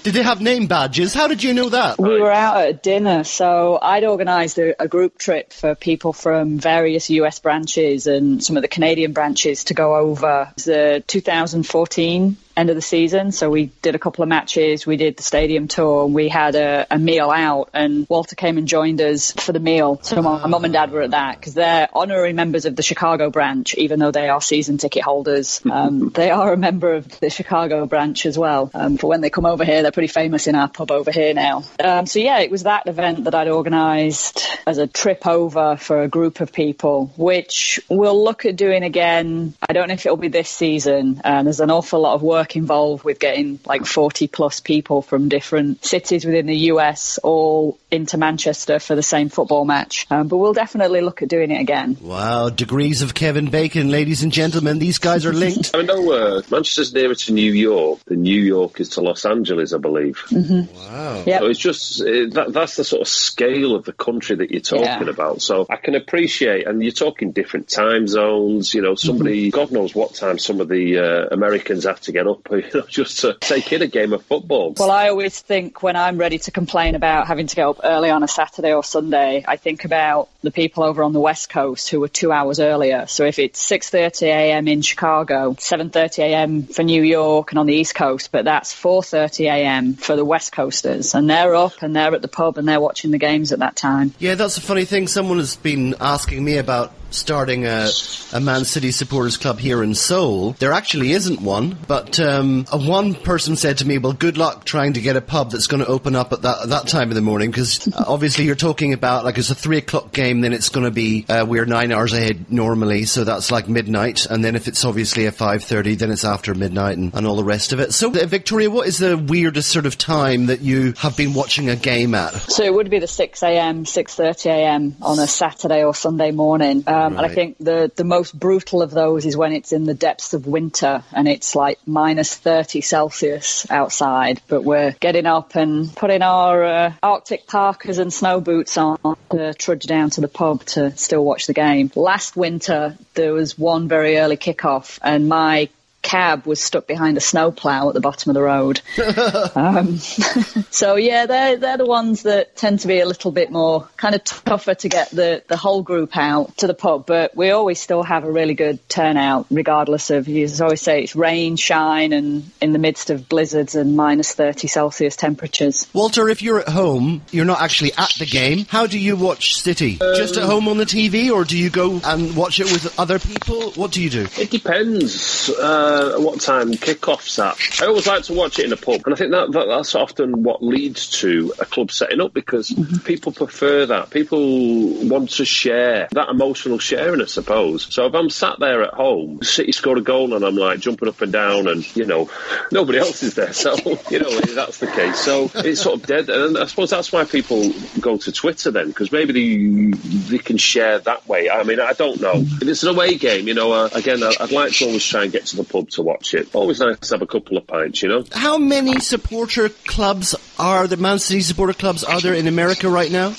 did 0.07 0.15
they 0.15 0.23
have 0.23 0.41
name 0.41 0.69
badges? 0.69 1.13
How 1.13 1.27
did 1.27 1.43
you 1.43 1.53
know 1.53 1.69
that? 1.71 1.99
We 1.99 2.21
were 2.21 2.31
out 2.31 2.59
at 2.59 2.81
dinner, 2.81 3.25
so 3.25 3.77
I'd 3.83 4.05
organised 4.05 4.57
a, 4.57 4.81
a, 4.81 4.87
group 4.87 5.19
trip 5.19 5.53
for 5.53 5.75
people 5.75 6.13
from 6.13 6.61
various 6.61 7.11
US 7.11 7.41
branches 7.41 8.07
and 8.07 8.41
some 8.43 8.57
of 8.57 8.63
the 8.63 8.69
Canadian 8.69 9.13
branches 9.13 9.65
to 9.65 9.75
go 9.75 9.97
over 9.97 10.53
the 10.65 10.99
uh, 10.99 11.01
2014 11.09 12.37
end 12.57 12.71
of 12.71 12.77
the 12.77 12.83
season. 12.83 13.33
So 13.33 13.51
we 13.51 13.67
did 13.83 13.95
a 13.95 13.99
couple 13.99 14.23
of 14.23 14.29
matches, 14.29 14.87
we 14.87 14.97
did 14.97 15.17
the 15.17 15.23
stadium 15.23 15.69
tour, 15.69 16.05
and 16.05 16.15
we 16.15 16.29
had 16.29 16.55
a, 16.55 16.87
a 16.91 16.99
meal 16.99 17.31
out. 17.31 17.71
And 17.75 18.07
Walter 18.09 18.35
came 18.35 18.59
and 18.59 18.67
joined 18.67 19.01
us 19.01 19.33
for 19.33 19.53
the 19.53 19.61
meal. 19.61 20.01
So 20.03 20.23
my 20.23 20.47
mum 20.47 20.65
and 20.65 20.73
dad 20.73 20.91
were 20.91 21.03
at 21.03 21.11
that 21.11 21.39
because 21.39 21.55
they're 21.55 21.89
honorary 21.93 22.33
members 22.33 22.65
of 22.65 22.77
the 22.77 22.83
Chicago 22.83 23.31
branch, 23.31 23.75
even 23.75 23.99
though 23.99 24.11
they 24.11 24.29
are 24.29 24.41
season 24.41 24.79
ticket 24.79 25.03
holders. 25.03 25.61
Um, 25.71 26.11
they 26.11 26.31
are 26.31 26.53
a 26.53 26.57
member 26.57 26.95
of 26.95 27.21
the 27.21 27.31
Chicago 27.31 27.87
branch 27.87 28.27
as 28.27 28.39
well. 28.39 28.71
Um, 28.75 28.97
for 28.97 29.09
when 29.09 29.21
they 29.21 29.31
come 29.31 29.47
over 29.47 29.65
here, 29.65 29.83
they're 29.83 29.93
pretty 29.93 30.13
famous 30.13 30.47
in 30.47 30.55
our 30.55 30.69
pub 30.69 30.91
over 30.91 31.11
here 31.11 31.35
now. 31.35 31.65
Um, 31.83 32.07
so 32.07 32.19
yeah, 32.19 32.39
it 32.39 32.51
was 32.51 32.63
that 32.63 32.87
event 32.87 33.25
that 33.25 33.35
I'd 33.35 33.49
organised 33.49 34.47
as 34.67 34.79
a 34.79 34.87
trip 34.87 35.27
over 35.27 35.77
for 35.77 36.03
a 36.03 36.09
group 36.09 36.41
of 36.41 36.53
people, 36.53 37.13
which 37.17 37.81
we'll 37.89 38.23
look 38.23 38.47
at 38.47 38.57
doing 38.57 38.83
again. 38.83 39.55
I 39.69 39.73
don't 39.73 39.89
know 39.89 39.95
if 39.95 40.07
it'll 40.07 40.17
be 40.17 40.29
this 40.29 40.49
season. 40.49 41.21
Um, 41.25 41.45
there's 41.45 41.61
an 41.61 41.71
awful 41.71 42.01
lot 42.01 42.15
of 42.15 42.23
work 42.23 42.46
work 42.47 42.57
involved 42.57 43.05
with 43.05 43.19
getting 43.19 43.59
like 43.67 43.85
40 43.87 44.29
plus 44.29 44.61
people 44.61 45.03
from 45.03 45.29
different 45.29 45.85
cities 45.85 46.25
within 46.25 46.47
the 46.47 46.57
US 46.73 47.19
all 47.19 47.79
into 47.91 48.19
Manchester 48.19 48.79
for 48.79 48.95
the 48.95 49.03
same 49.03 49.29
football 49.29 49.65
match. 49.65 50.07
Um, 50.11 50.29
but 50.29 50.37
we'll 50.37 50.53
definitely 50.53 51.01
look 51.01 51.23
at 51.23 51.29
doing 51.29 51.51
it 51.51 51.61
again. 51.61 51.97
Wow, 52.01 52.51
degrees 52.51 53.03
of 53.03 53.15
Kevin 53.15 53.51
Bacon, 53.51 53.91
ladies 53.91 54.23
and 54.23 54.33
gentlemen. 54.33 54.79
These 54.79 54.99
guys 54.99 55.27
are 55.27 55.33
linked. 55.33 55.71
I 55.75 55.83
know 55.83 56.13
uh, 56.13 56.43
Manchester's 56.51 56.95
nearer 56.95 57.15
to 57.15 57.33
New 57.33 57.53
York 57.53 58.01
than 58.05 58.23
New 58.23 58.41
York 58.41 58.81
is 58.81 58.91
to 58.91 59.01
Los 59.01 59.25
Angeles, 59.25 59.73
I 59.73 59.79
believe. 59.79 60.23
Mm-hmm. 60.29 60.75
Wow. 60.77 61.25
Yep. 61.27 61.41
So 61.41 61.47
it's 61.47 61.59
just 61.59 62.01
it, 62.03 62.35
that, 62.35 62.53
that's 62.53 62.77
the 62.77 62.85
sort 62.85 63.03
of 63.03 63.09
scale 63.09 63.75
of 63.75 63.85
the 63.85 63.93
country 63.93 64.37
that 64.37 64.51
you're 64.51 64.61
talking 64.61 64.85
yeah. 64.85 65.11
about. 65.11 65.43
So 65.43 65.67
I 65.69 65.77
can 65.77 65.95
appreciate, 65.95 66.67
and 66.67 66.83
you're 66.83 66.93
talking 66.93 67.33
different 67.33 67.69
time 67.69 68.07
zones. 68.07 68.75
You 68.75 68.83
know, 68.83 68.95
somebody, 68.95 69.51
mm-hmm. 69.51 69.59
God 69.59 69.73
knows 69.73 69.95
what 69.95 70.15
time 70.15 70.39
some 70.39 70.61
of 70.61 70.69
the 70.69 70.99
uh, 70.99 71.29
Americans 71.33 71.85
have 71.85 72.01
to 72.03 72.13
get 72.13 72.27
up 72.27 72.36
you 72.51 72.63
know, 72.75 72.83
just 72.89 73.21
to 73.21 73.35
take 73.35 73.73
in 73.73 73.83
a 73.83 73.87
game 73.87 74.13
of 74.13 74.25
football. 74.25 74.75
Well, 74.77 74.91
I 74.91 75.09
always 75.09 75.39
think 75.41 75.83
when 75.83 75.97
I'm 75.97 76.19
ready 76.19 76.39
to 76.39 76.51
complain 76.51 76.95
about 76.95 77.27
having 77.27 77.47
to 77.47 77.57
get 77.57 77.67
up 77.67 77.81
early 77.85 78.11
on 78.11 78.23
a 78.23 78.29
Saturday 78.29 78.73
or 78.73 78.85
Sunday, 78.85 79.45
I 79.47 79.57
think 79.57 79.85
about 79.85 80.29
the 80.43 80.51
people 80.51 80.85
over 80.85 81.03
on 81.03 81.13
the 81.13 81.21
West 81.21 81.49
Coast 81.49 81.89
who 81.91 82.03
are 82.05 82.09
two 82.09 82.33
hours 82.33 82.61
earlier. 82.61 83.07
So 83.07 83.25
if 83.25 83.39
it's 83.39 83.65
6:30 83.67 84.27
a.m. 84.27 84.69
in 84.69 84.83
Chicago, 84.83 85.55
7:30 85.55 86.19
a.m. 86.21 86.63
for 86.65 86.83
New 86.83 87.03
York 87.03 87.53
and 87.53 87.59
on 87.59 87.67
the 87.67 87.75
East 87.75 87.95
Coast, 87.95 88.31
but 88.33 88.45
that's 88.45 88.75
4:30 88.75 89.47
a.m. 89.47 89.95
for 89.95 90.17
the 90.17 90.25
West 90.25 90.53
Coasters, 90.53 91.15
and 91.15 91.29
they're 91.29 91.55
up 91.55 91.83
and 91.83 91.95
they're 91.95 92.15
at 92.15 92.23
the 92.23 92.29
pub 92.29 92.59
and 92.59 92.69
they're 92.69 92.81
watching 92.81 93.11
the 93.11 93.19
games 93.19 93.53
at 93.53 93.61
that 93.61 93.77
time. 93.77 94.15
Yeah, 94.19 94.35
that's 94.35 94.57
a 94.57 94.63
funny 94.63 94.85
thing. 94.85 95.09
Someone 95.09 95.39
has 95.39 95.57
been 95.57 95.95
asking 96.01 96.45
me 96.45 96.57
about 96.59 96.93
starting 97.11 97.67
a, 97.67 97.89
a 98.33 98.41
Man 98.41 98.65
City 98.65 98.91
supporters 98.91 99.37
club 99.37 99.59
here 99.59 99.83
in 99.83 99.95
Seoul. 99.95 100.53
There 100.53 100.73
actually 100.73 101.13
isn't 101.13 101.41
one, 101.41 101.79
but 101.87 102.19
um, 102.21 102.65
one 102.73 103.15
person 103.15 103.57
said 103.57 103.79
to 103.79 103.87
me, 103.87 103.99
"Well, 103.99 104.13
good 104.13 104.37
luck 104.37 104.65
trying 104.65 104.95
to 104.95 105.01
get 105.01 105.17
a 105.17 105.21
pub 105.21 105.51
that's 105.51 105.67
going 105.67 105.83
to 105.83 105.89
open 105.89 106.17
up 106.17 106.33
at 106.33 106.43
that 106.43 106.69
that 106.69 106.89
time 106.89 107.09
of 107.09 107.15
the 107.15 107.21
morning, 107.23 107.51
because 107.51 107.87
uh, 107.89 108.05
obviously 108.07 108.45
you're 108.45 108.55
talking 108.55 108.93
about 108.93 109.25
like 109.25 109.39
it's 109.39 109.51
a 109.51 109.55
three 109.55 109.79
o'clock 109.79 110.13
game, 110.13 110.41
then 110.41 110.53
it's 110.53 110.69
going 110.69 110.85
to 110.85 110.91
be 110.91 111.25
uh, 111.29 111.45
we're 111.49 111.65
nine 111.67 111.93
hours 111.93 112.13
ahead 112.13 112.51
normally, 112.51 113.05
so 113.05 113.25
that's 113.25 113.51
like 113.51 113.69
midnight, 113.69 114.27
and 114.27 114.45
then 114.45 114.57
if 114.57 114.69
it's 114.69 114.85
obviously 114.85 115.27
a 115.27 115.33
five 115.33 115.63
thirty, 115.63 115.95
then 115.95 116.11
it's 116.11 116.25
after 116.25 116.55
midnight 116.55 116.97
and, 116.99 117.15
and 117.15 117.27
all 117.27 117.37
the 117.37 117.45
rest 117.45 117.73
of 117.73 117.81
it. 117.81 117.93
So, 117.93 118.09
uh, 118.09 118.27
Victoria, 118.27 118.71
what 118.71 118.89
is 118.89 118.99
the 118.99 119.17
weirdest 119.17 119.71
sort 119.71 119.87
of 119.87 119.97
time 119.97 120.47
that 120.47 120.61
you 120.61 120.93
have 120.99 121.17
been 121.17 121.35
watching 121.35 121.71
a 121.71 121.77
game 121.77 122.15
at? 122.15 122.33
So 122.51 122.65
it 122.65 122.75
would 122.75 122.91
be 122.91 122.99
the 122.99 123.07
six 123.07 123.43
a.m., 123.43 123.85
six 123.85 124.15
thirty 124.15 124.49
a.m. 124.49 124.97
on 125.03 125.19
a 125.19 125.27
Saturday 125.27 125.85
or 125.85 125.95
Sunday 125.95 126.31
morning. 126.31 126.85
Um, 126.87 126.96
um, 126.97 127.15
right. 127.15 127.25
And 127.25 127.33
I 127.33 127.35
think 127.35 127.59
the, 127.59 127.91
the 127.95 128.05
most 128.05 128.39
brutal 128.39 128.83
of 128.83 128.91
those 128.91 129.27
is 129.27 129.37
when 129.37 129.53
it's 129.53 129.73
in 129.73 129.85
the 129.85 129.95
depths 129.95 130.35
of 130.35 130.47
winter 130.47 131.05
and 131.13 131.29
it's 131.29 131.55
like 131.55 131.79
minus 131.87 132.35
30 132.35 132.81
Celsius 132.81 133.71
outside, 133.71 134.41
but 134.49 134.63
we're 134.63 134.93
getting 134.93 135.27
up 135.27 135.55
and 135.55 135.95
putting 135.95 136.23
our 136.23 136.65
uh, 136.65 136.93
Arctic 137.03 137.47
parkas 137.47 137.99
and 137.99 138.13
snow 138.13 138.41
boots 138.41 138.79
on 138.79 138.99
to 139.31 139.55
trudge 139.55 139.87
down 139.87 140.11
to 140.11 140.21
the 140.21 140.29
pub 140.29 140.65
to 140.65 140.97
still 140.97 141.25
watch 141.25 141.47
the 141.47 141.55
game. 141.55 141.91
Last 141.95 142.37
winter, 142.37 142.97
there 143.15 143.33
was 143.33 143.59
one 143.59 143.89
very 143.89 144.19
early 144.19 144.37
kickoff 144.37 144.99
and 145.03 145.29
my 145.29 145.69
cab 146.07 146.47
was 146.47 146.61
stuck 146.61 146.87
behind 146.87 147.17
a 147.17 147.21
snowplow 147.21 147.89
at 147.89 147.95
the 147.95 148.01
bottom 148.01 148.31
of 148.31 148.35
the 148.35 148.43
road. 148.43 148.81
um, 149.57 149.97
so 150.71 150.95
yeah, 150.95 151.27
they're 151.27 151.57
they're 151.57 151.77
the 151.77 151.85
ones 151.85 152.23
that 152.23 152.57
tend 152.57 152.81
to 152.81 152.89
be 152.89 153.01
a 153.01 153.07
little 153.07 153.33
bit 153.33 153.51
more 153.51 153.89
kind 153.97 154.15
of 154.15 154.23
tougher 154.23 154.75
to 154.75 154.89
get 154.89 155.11
the 155.11 155.43
the 155.49 155.57
whole 155.57 155.83
group 155.83 156.17
out 156.17 156.57
to 156.59 156.69
the 156.69 156.75
pub. 156.75 157.07
But 157.07 157.37
we 157.37 157.51
always 157.51 157.81
still 157.81 158.05
have 158.05 158.23
a 158.25 158.31
really 158.31 158.55
good 158.55 158.89
turnout, 158.89 159.47
regardless 159.51 160.11
of 160.11 160.29
you 160.29 160.49
always 160.61 160.81
say 160.81 161.03
it's 161.03 161.17
rain, 161.17 161.57
shine, 161.57 162.13
and 162.13 162.51
in 162.63 162.73
the 162.73 162.79
midst 162.79 163.11
of 163.11 163.29
blizzards 163.29 163.75
and 163.75 163.97
minus 163.97 164.33
thirty 164.33 164.69
Celsius 164.69 165.17
temperatures. 165.17 165.89
Walter, 165.93 166.29
if 166.29 166.41
you're 166.41 166.61
at 166.61 166.69
home, 166.69 167.23
you're 167.33 167.45
not 167.45 167.61
actually 167.61 167.93
at 167.99 168.13
the 168.21 168.27
game. 168.27 168.65
How 168.69 168.87
do 168.87 168.99
you 168.99 169.17
watch 169.17 169.57
City? 169.57 169.99
Um, 170.01 170.15
Just 170.15 170.37
at 170.37 170.45
home 170.45 170.69
on 170.69 170.77
the 170.77 170.85
TV, 170.85 171.33
or 171.33 171.45
do 171.45 171.59
you 171.59 171.69
go 171.69 172.01
and 172.05 172.37
watch 172.37 172.61
it 172.61 172.67
with 172.67 172.97
other 172.97 173.19
people? 173.19 173.73
What 173.73 173.91
do 173.91 174.01
you 174.01 174.11
do? 174.11 174.29
It 174.39 174.51
depends. 174.51 175.51
Uh, 175.51 175.96
uh, 175.97 176.21
what 176.21 176.41
time 176.41 176.73
kickoffs 176.73 177.39
at. 177.39 177.83
I 177.83 177.87
always 177.87 178.07
like 178.07 178.25
to 178.25 178.35
watch 178.35 178.59
it 178.59 178.67
in 178.67 178.73
a 178.73 178.77
pub, 178.77 179.03
and 179.05 179.15
I 179.15 179.17
think 179.17 179.31
that, 179.31 179.53
that 179.53 179.67
that's 179.67 179.95
often 179.95 180.43
what 180.43 180.63
leads 180.63 181.11
to 181.21 181.53
a 181.59 181.65
club 181.65 181.91
setting 181.91 182.21
up 182.21 182.33
because 182.33 182.71
mm-hmm. 182.71 182.99
people 182.99 183.33
prefer 183.33 183.87
that. 183.87 184.11
People 184.11 185.09
want 185.09 185.31
to 185.31 185.45
share 185.45 186.09
that 186.13 186.29
emotional 186.29 186.79
sharing, 186.79 187.21
I 187.21 187.27
suppose. 187.27 187.93
So 187.93 188.07
if 188.07 188.15
I'm 188.15 188.31
sat 188.31 188.59
there 188.59 188.83
at 188.83 188.95
home, 188.95 189.43
City 189.43 189.73
scored 189.73 189.99
a 189.99 190.03
goal, 190.03 190.35
and 190.35 190.45
I'm 190.45 190.57
like 190.57 190.81
jumping 190.81 191.09
up 191.09 191.21
and 191.21 191.33
down, 191.33 191.69
and 191.69 191.97
you 191.97 192.05
know 192.05 192.31
nobody 192.73 192.99
else 192.99 193.23
is 193.23 193.35
there, 193.35 193.53
so 193.53 193.77
you 194.11 194.19
know 194.19 194.41
that's 194.41 194.79
the 194.79 194.89
case. 194.89 195.19
So 195.19 195.51
it's 195.55 195.81
sort 195.81 196.01
of 196.01 196.07
dead, 196.07 196.29
and 196.29 196.59
I 196.59 196.67
suppose 196.67 196.91
that's 196.91 197.13
why 197.13 197.25
people 197.25 197.73
go 198.01 198.17
to 198.17 198.33
Twitter 198.33 198.71
then 198.71 198.89
because 198.89 199.13
maybe 199.13 199.33
they, 199.33 199.99
they 200.31 200.39
can 200.39 200.57
share 200.57 200.99
that 201.01 201.27
way. 201.29 201.51
I 201.51 201.63
mean, 201.63 201.81
I 201.81 201.93
don't 201.93 202.21
know. 202.21 202.35
If 202.35 202.63
it's 202.63 202.83
an 202.83 202.91
away 202.91 203.17
game, 203.17 203.49
you 203.49 203.55
know, 203.55 203.73
uh, 203.73 203.89
again, 203.93 204.23
I'd 204.23 204.53
like 204.53 204.73
to 204.73 204.87
always 204.87 205.05
try 205.05 205.25
and 205.25 205.33
get 205.33 205.47
to 205.47 205.57
the 205.57 205.65
pub 205.65 205.86
to 205.91 206.03
watch 206.03 206.35
it. 206.35 206.55
Always 206.55 206.81
nice 206.81 206.99
to 206.99 207.15
have 207.15 207.23
a 207.23 207.27
couple 207.27 207.57
of 207.57 207.67
pints, 207.67 208.03
you 208.03 208.09
know. 208.09 208.25
How 208.33 208.59
many 208.59 209.01
supporter 209.01 209.69
clubs 209.69 210.35
are 210.59 210.87
the 210.87 210.97
Man 210.97 211.19
City 211.19 211.41
supporter 211.41 211.73
clubs 211.73 212.05
are 212.05 212.21
there 212.21 212.35
in 212.35 212.47
America 212.47 212.89
right 212.89 213.11
now? 213.11 213.35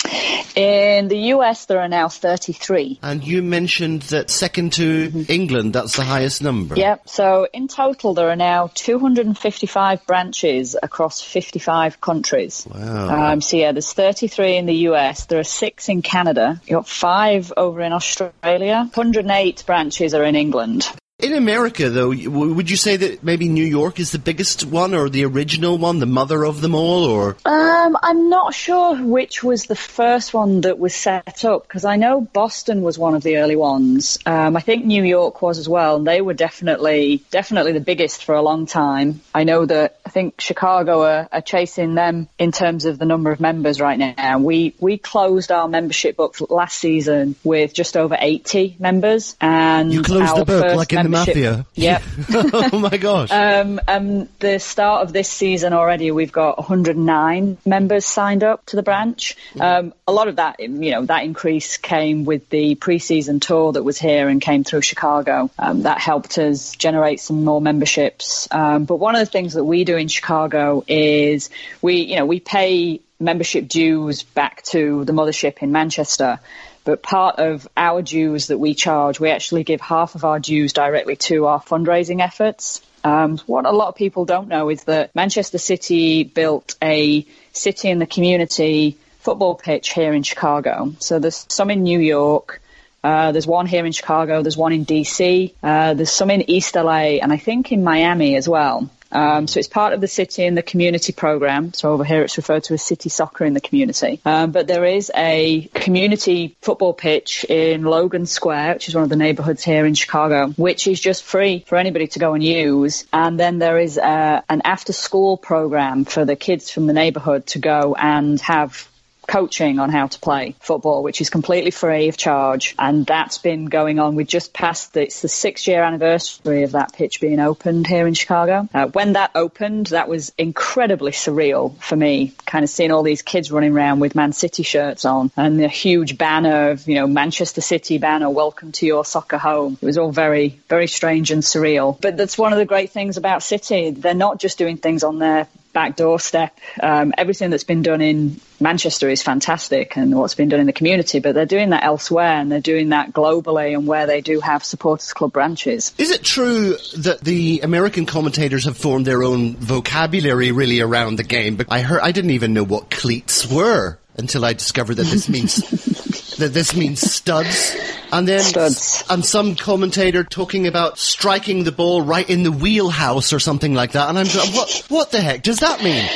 In 0.58 1.08
the 1.08 1.18
US, 1.36 1.66
there 1.66 1.80
are 1.82 1.88
now 1.88 2.10
33. 2.10 3.00
And 3.04 3.24
you 3.24 3.44
mentioned 3.44 4.02
that 4.04 4.32
second 4.32 4.74
to 4.74 5.10
mm-hmm. 5.10 5.32
England, 5.32 5.74
that's 5.74 5.96
the 5.96 6.04
highest 6.04 6.42
number. 6.42 6.76
Yep. 6.76 7.08
So 7.08 7.48
in 7.54 7.68
total, 7.68 8.16
there 8.16 8.32
are 8.32 8.36
now 8.36 8.72
255 8.74 10.08
branches 10.08 10.76
across 10.82 11.22
55 11.22 12.02
countries. 12.02 12.68
Wow. 12.74 13.34
Um, 13.34 13.42
so 13.42 13.58
yeah, 13.58 13.72
there's 13.72 13.94
33 13.94 14.58
in 14.58 14.66
the 14.66 14.76
US. 14.90 15.26
There 15.26 15.40
are 15.40 15.44
six 15.44 15.90
in 15.90 16.02
Canada. 16.02 16.60
You've 16.66 16.78
got 16.78 16.88
five 16.88 17.54
over 17.56 17.82
in 17.82 17.94
Australia. 17.94 18.90
108 18.94 19.64
branches 19.68 20.16
are 20.16 20.24
in 20.24 20.36
England. 20.36 20.90
In 21.20 21.34
America, 21.34 21.90
though, 21.90 22.10
would 22.10 22.70
you 22.70 22.78
say 22.78 22.96
that 22.96 23.24
maybe 23.24 23.50
New 23.50 23.66
York 23.66 24.00
is 24.00 24.12
the 24.12 24.20
biggest 24.20 24.64
one, 24.64 24.94
or 24.94 25.10
the 25.10 25.26
original 25.26 25.80
one, 25.80 25.98
the 25.98 26.06
mother 26.06 26.46
of 26.46 26.62
them 26.62 26.76
all, 26.76 27.06
or? 27.06 27.36
Um, 27.44 27.98
I'm 28.04 28.30
not 28.30 28.54
sure 28.54 28.96
which 28.96 29.44
was 29.44 29.64
the 29.64 29.76
first 29.76 30.32
one 30.32 30.62
that 30.62 30.78
was 30.78 30.94
set 30.94 31.44
up 31.44 31.64
because 31.64 31.86
I 31.86 31.96
know 31.96 32.22
Boston 32.22 32.84
was 32.84 33.00
one 33.00 33.16
of 33.16 33.24
the 33.24 33.38
early 33.38 33.56
ones. 33.56 34.20
Um, 34.28 34.56
I 34.56 34.60
think 34.60 34.86
New 34.86 35.04
York 35.04 35.42
was 35.42 35.58
as 35.58 35.68
well, 35.68 35.96
and 35.96 36.06
they 36.06 36.22
were 36.22 36.36
definitely 36.36 37.24
definitely 37.32 37.72
the 37.72 37.80
biggest 37.80 38.24
for 38.24 38.36
a 38.36 38.44
long 38.44 38.68
time. 38.68 39.22
I 39.34 39.44
know 39.44 39.66
that 39.66 40.00
I 40.08 40.10
think 40.10 40.40
Chicago 40.40 41.04
are, 41.04 41.28
are 41.34 41.42
chasing 41.42 41.94
them 41.94 42.30
in 42.40 42.54
terms 42.54 42.86
of 42.86 42.98
the 42.98 43.04
number 43.04 43.30
of 43.30 43.42
members 43.42 43.82
right 43.82 44.00
now. 44.00 44.40
We 44.40 44.74
we 44.80 44.98
closed 44.98 45.52
our 45.52 45.68
membership 45.68 46.16
book 46.16 46.38
last 46.50 46.78
season 46.78 47.36
with 47.44 47.74
just 47.74 47.98
over 47.98 48.16
80 48.18 48.78
members, 48.80 49.36
and 49.42 49.92
you 49.92 50.04
closed 50.04 50.38
the 50.38 50.46
book 50.46 50.76
like 50.78 50.94
in 50.94 51.04
the 51.04 51.10
mafia. 51.10 51.66
Yep. 51.76 52.04
oh 52.30 52.80
my 52.80 52.96
gosh. 52.96 53.32
Um, 53.32 53.82
um, 53.86 54.30
the 54.40 54.60
start 54.60 55.04
of 55.04 55.12
this 55.12 55.30
season 55.30 55.74
already, 55.74 56.12
we've 56.12 56.32
got 56.32 56.58
109 56.58 57.58
members 57.66 58.06
signed 58.06 58.46
up 58.46 58.66
to 58.68 58.78
the 58.78 58.84
branch. 58.84 59.36
Um, 59.60 59.94
a 60.08 60.14
lot 60.14 60.30
of 60.30 60.38
that, 60.38 60.62
you 60.62 60.92
know, 60.92 61.06
that 61.06 61.26
increase 61.26 61.76
came 61.76 62.24
with 62.24 62.48
the 62.48 62.76
pre-season 62.76 63.42
tour 63.42 63.74
that 63.74 63.84
was 63.84 63.98
here 63.98 64.30
and 64.30 64.40
came 64.40 64.64
through 64.64 64.84
Chicago. 64.84 65.50
Um, 65.60 65.82
that 65.82 66.00
helped 66.00 66.38
us 66.38 66.78
generate 66.78 67.20
some 67.20 67.44
more 67.44 67.60
memberships. 67.60 68.48
Um, 68.52 68.86
but 68.86 68.96
one 68.96 69.16
of 69.16 69.20
the 69.20 69.26
things 69.26 69.56
that 69.56 69.66
we 69.66 69.84
do 69.84 69.98
in 69.98 70.07
Chicago 70.08 70.84
is 70.88 71.50
we, 71.82 72.02
you 72.02 72.16
know, 72.16 72.26
we 72.26 72.40
pay 72.40 73.02
membership 73.20 73.68
dues 73.68 74.24
back 74.24 74.64
to 74.64 75.04
the 75.06 75.14
mothership 75.14 75.60
in 75.60 75.72
Manchester. 75.72 76.40
But 76.84 77.04
part 77.04 77.40
of 77.40 77.68
our 77.76 78.02
dues 78.02 78.48
that 78.48 78.60
we 78.60 78.74
charge, 78.74 79.20
we 79.20 79.30
actually 79.30 79.64
give 79.64 79.82
half 79.82 80.16
of 80.16 80.24
our 80.24 80.40
dues 80.40 80.72
directly 80.72 81.18
to 81.18 81.46
our 81.48 81.62
fundraising 81.62 82.22
efforts. 82.22 82.82
Um, 83.04 83.38
what 83.46 83.66
a 83.66 83.72
lot 83.72 83.90
of 83.90 83.96
people 83.96 84.26
don't 84.26 84.48
know 84.48 84.70
is 84.70 84.86
that 84.86 85.14
Manchester 85.14 85.58
City 85.58 86.24
built 86.24 86.76
a 86.82 87.26
city 87.52 87.90
in 87.90 88.00
the 88.00 88.06
community 88.06 88.98
football 89.20 89.56
pitch 89.56 89.94
here 89.94 90.14
in 90.14 90.24
Chicago. 90.24 90.94
So 91.00 91.20
there's 91.20 91.46
some 91.50 91.70
in 91.70 91.84
New 91.84 92.00
York. 92.00 92.62
Uh, 93.04 93.32
there's 93.32 93.48
one 93.48 93.66
here 93.66 93.86
in 93.86 93.92
Chicago. 93.92 94.42
There's 94.42 94.58
one 94.58 94.74
in 94.74 94.86
DC. 94.86 95.54
Uh, 95.62 95.94
there's 95.94 96.12
some 96.12 96.30
in 96.30 96.50
East 96.50 96.76
LA, 96.76 97.20
and 97.22 97.32
I 97.32 97.38
think 97.38 97.72
in 97.72 97.84
Miami 97.84 98.36
as 98.36 98.48
well. 98.48 98.90
Um, 99.12 99.48
so 99.48 99.60
it's 99.60 99.68
part 99.68 99.94
of 99.94 100.02
the 100.02 100.08
city 100.08 100.46
and 100.46 100.58
the 100.58 100.64
community 100.64 101.14
program. 101.14 101.74
So 101.74 101.92
over 101.92 102.04
here 102.04 102.22
it's 102.22 102.38
referred 102.38 102.64
to 102.66 102.74
as 102.74 102.84
city 102.84 103.10
soccer 103.10 103.46
in 103.46 103.54
the 103.54 103.62
community. 103.62 104.20
Um, 104.26 104.52
but 104.52 104.68
there 104.68 104.86
is 104.86 105.12
a 105.16 105.70
community 105.74 106.56
football 106.62 106.94
pitch 106.94 107.46
in 107.46 107.84
Logan 107.84 108.26
Square, 108.26 108.76
which 108.76 108.90
is 108.90 108.96
one 108.96 109.04
of 109.04 109.10
the 109.10 109.16
neighborhoods 109.16 109.64
here 109.64 109.86
in 109.86 109.94
Chicago, 109.94 110.50
which 110.50 110.88
is 110.88 111.00
just 111.00 111.24
free 111.24 111.64
for 111.68 111.78
anybody 111.78 112.08
to 112.08 112.20
go 112.20 112.34
and 112.34 112.44
use. 112.44 113.06
And 113.14 113.40
then 113.40 113.60
there 113.60 113.80
is 113.80 113.98
a, 113.98 114.04
uh, 114.04 114.42
an 114.50 114.62
after 114.64 114.94
school 114.94 115.38
program 115.38 116.06
for 116.06 116.26
the 116.26 116.36
kids 116.36 116.70
from 116.70 116.88
the 116.88 116.94
neighborhood 116.94 117.46
to 117.48 117.60
go 117.60 117.96
and 117.98 118.40
have 118.42 118.90
coaching 119.28 119.80
on 119.80 119.90
how 119.90 120.08
to 120.08 120.20
play 120.20 120.56
football, 120.60 121.04
which 121.04 121.22
is 121.22 121.30
completely 121.30 121.72
free 121.72 122.08
of 122.08 122.18
charge. 122.18 122.76
And 122.80 123.06
that's 123.06 123.38
been 123.38 123.66
going 123.66 124.00
on. 124.00 124.16
We 124.16 124.24
just 124.24 124.54
passed 124.54 124.94
the, 124.94 125.04
it's 125.04 125.22
the 125.22 125.28
six 125.28 125.68
year 125.68 125.84
anniversary 125.84 126.64
of 126.64 126.72
that 126.72 126.94
pitch 126.94 127.20
being 127.22 127.40
opened 127.40 127.88
here 127.88 128.08
in 128.08 128.14
Chicago. 128.14 128.68
Uh, 128.74 128.88
when 128.88 129.14
that 129.14 129.32
opened, 129.36 129.88
that 129.88 130.08
was 130.08 130.32
incredibly 130.38 131.12
surreal 131.12 131.78
for 131.82 131.96
me, 131.96 132.34
kind 132.46 132.64
of 132.64 132.70
seeing 132.70 132.92
all 132.92 133.04
these 133.04 133.22
kids 133.22 133.52
running 133.52 133.74
around 133.74 134.00
with 134.00 134.16
Man 134.16 134.34
City 134.34 134.64
shirts 134.64 135.06
on 135.06 135.32
and 135.36 135.60
the 135.60 135.68
huge 135.68 136.18
banner 136.18 136.72
of, 136.72 136.88
you 136.88 136.96
know, 136.96 137.08
Manchester 137.08 137.62
City 137.62 137.98
banner, 137.98 138.30
welcome 138.30 138.72
to 138.74 138.86
your 138.86 139.04
soccer 139.04 139.38
home. 139.38 139.78
It 139.82 139.86
was 139.86 139.98
all 139.98 140.12
very, 140.12 140.60
very 140.70 140.88
strange 140.88 141.32
and 141.32 141.44
surreal. 141.44 142.00
But 142.00 142.18
that's 142.18 142.38
one 142.38 142.54
of 142.54 142.60
the 142.60 142.66
great 142.66 142.92
things 142.92 143.18
about 143.18 143.44
City. 143.44 143.92
They're 143.92 144.14
not 144.14 144.40
just 144.40 144.58
doing 144.58 144.78
things 144.78 145.04
on 145.04 145.20
their 145.20 145.48
back 145.78 145.96
doorstep. 145.96 146.58
Um, 146.82 147.14
everything 147.16 147.52
that's 147.52 147.64
been 147.64 147.84
done 147.84 148.02
in 148.02 148.42
Manchester 148.60 149.10
is 149.10 149.22
fantastic 149.22 149.96
and 149.96 150.16
what's 150.16 150.34
been 150.34 150.50
done 150.50 150.60
in 150.60 150.66
the 150.66 150.74
community, 150.74 151.20
but 151.20 151.36
they're 151.36 151.46
doing 151.46 151.70
that 151.70 151.84
elsewhere 151.84 152.40
and 152.40 152.52
they're 152.52 152.60
doing 152.60 152.90
that 152.90 153.14
globally 153.14 153.76
and 153.76 153.86
where 153.86 154.08
they 154.08 154.22
do 154.22 154.40
have 154.40 154.64
supporters 154.64 155.14
club 155.14 155.34
branches. 155.34 155.94
Is 156.00 156.10
it 156.10 156.24
true 156.24 156.78
that 156.98 157.20
the 157.22 157.60
American 157.62 158.08
commentators 158.08 158.66
have 158.66 158.76
formed 158.76 159.06
their 159.06 159.22
own 159.22 159.56
vocabulary 159.56 160.52
really 160.52 160.82
around 160.82 161.18
the 161.18 161.24
game? 161.24 161.58
But 161.58 161.68
I 161.70 161.82
heard 161.82 162.02
I 162.02 162.12
didn't 162.12 162.32
even 162.32 162.54
know 162.54 162.64
what 162.64 162.90
cleats 162.90 163.46
were 163.46 164.00
until 164.18 164.46
I 164.46 164.54
discovered 164.54 164.96
that 164.96 165.06
this 165.06 165.30
means 165.30 165.58
that 166.38 166.54
this 166.54 166.76
means 166.76 167.02
studs. 167.02 167.76
And 168.12 168.28
then 168.28 168.42
studs. 168.42 169.04
and 169.10 169.26
some 169.26 169.56
commentator 169.56 170.24
talking 170.24 170.66
about 170.66 170.98
striking 170.98 171.64
the 171.64 171.72
ball 171.72 172.02
right 172.02 172.28
in 172.30 172.44
the 172.44 172.52
wheelhouse 172.52 173.34
or 173.34 173.40
something 173.40 173.74
like 173.74 173.92
that. 173.92 174.10
And 174.10 174.18
I'm 174.18 174.28
like, 174.28 174.56
what 174.56 174.86
what 174.90 175.12
the 175.12 175.20
heck 175.20 175.44
does 175.44 175.60
that 175.60 175.84
mean? 175.84 176.08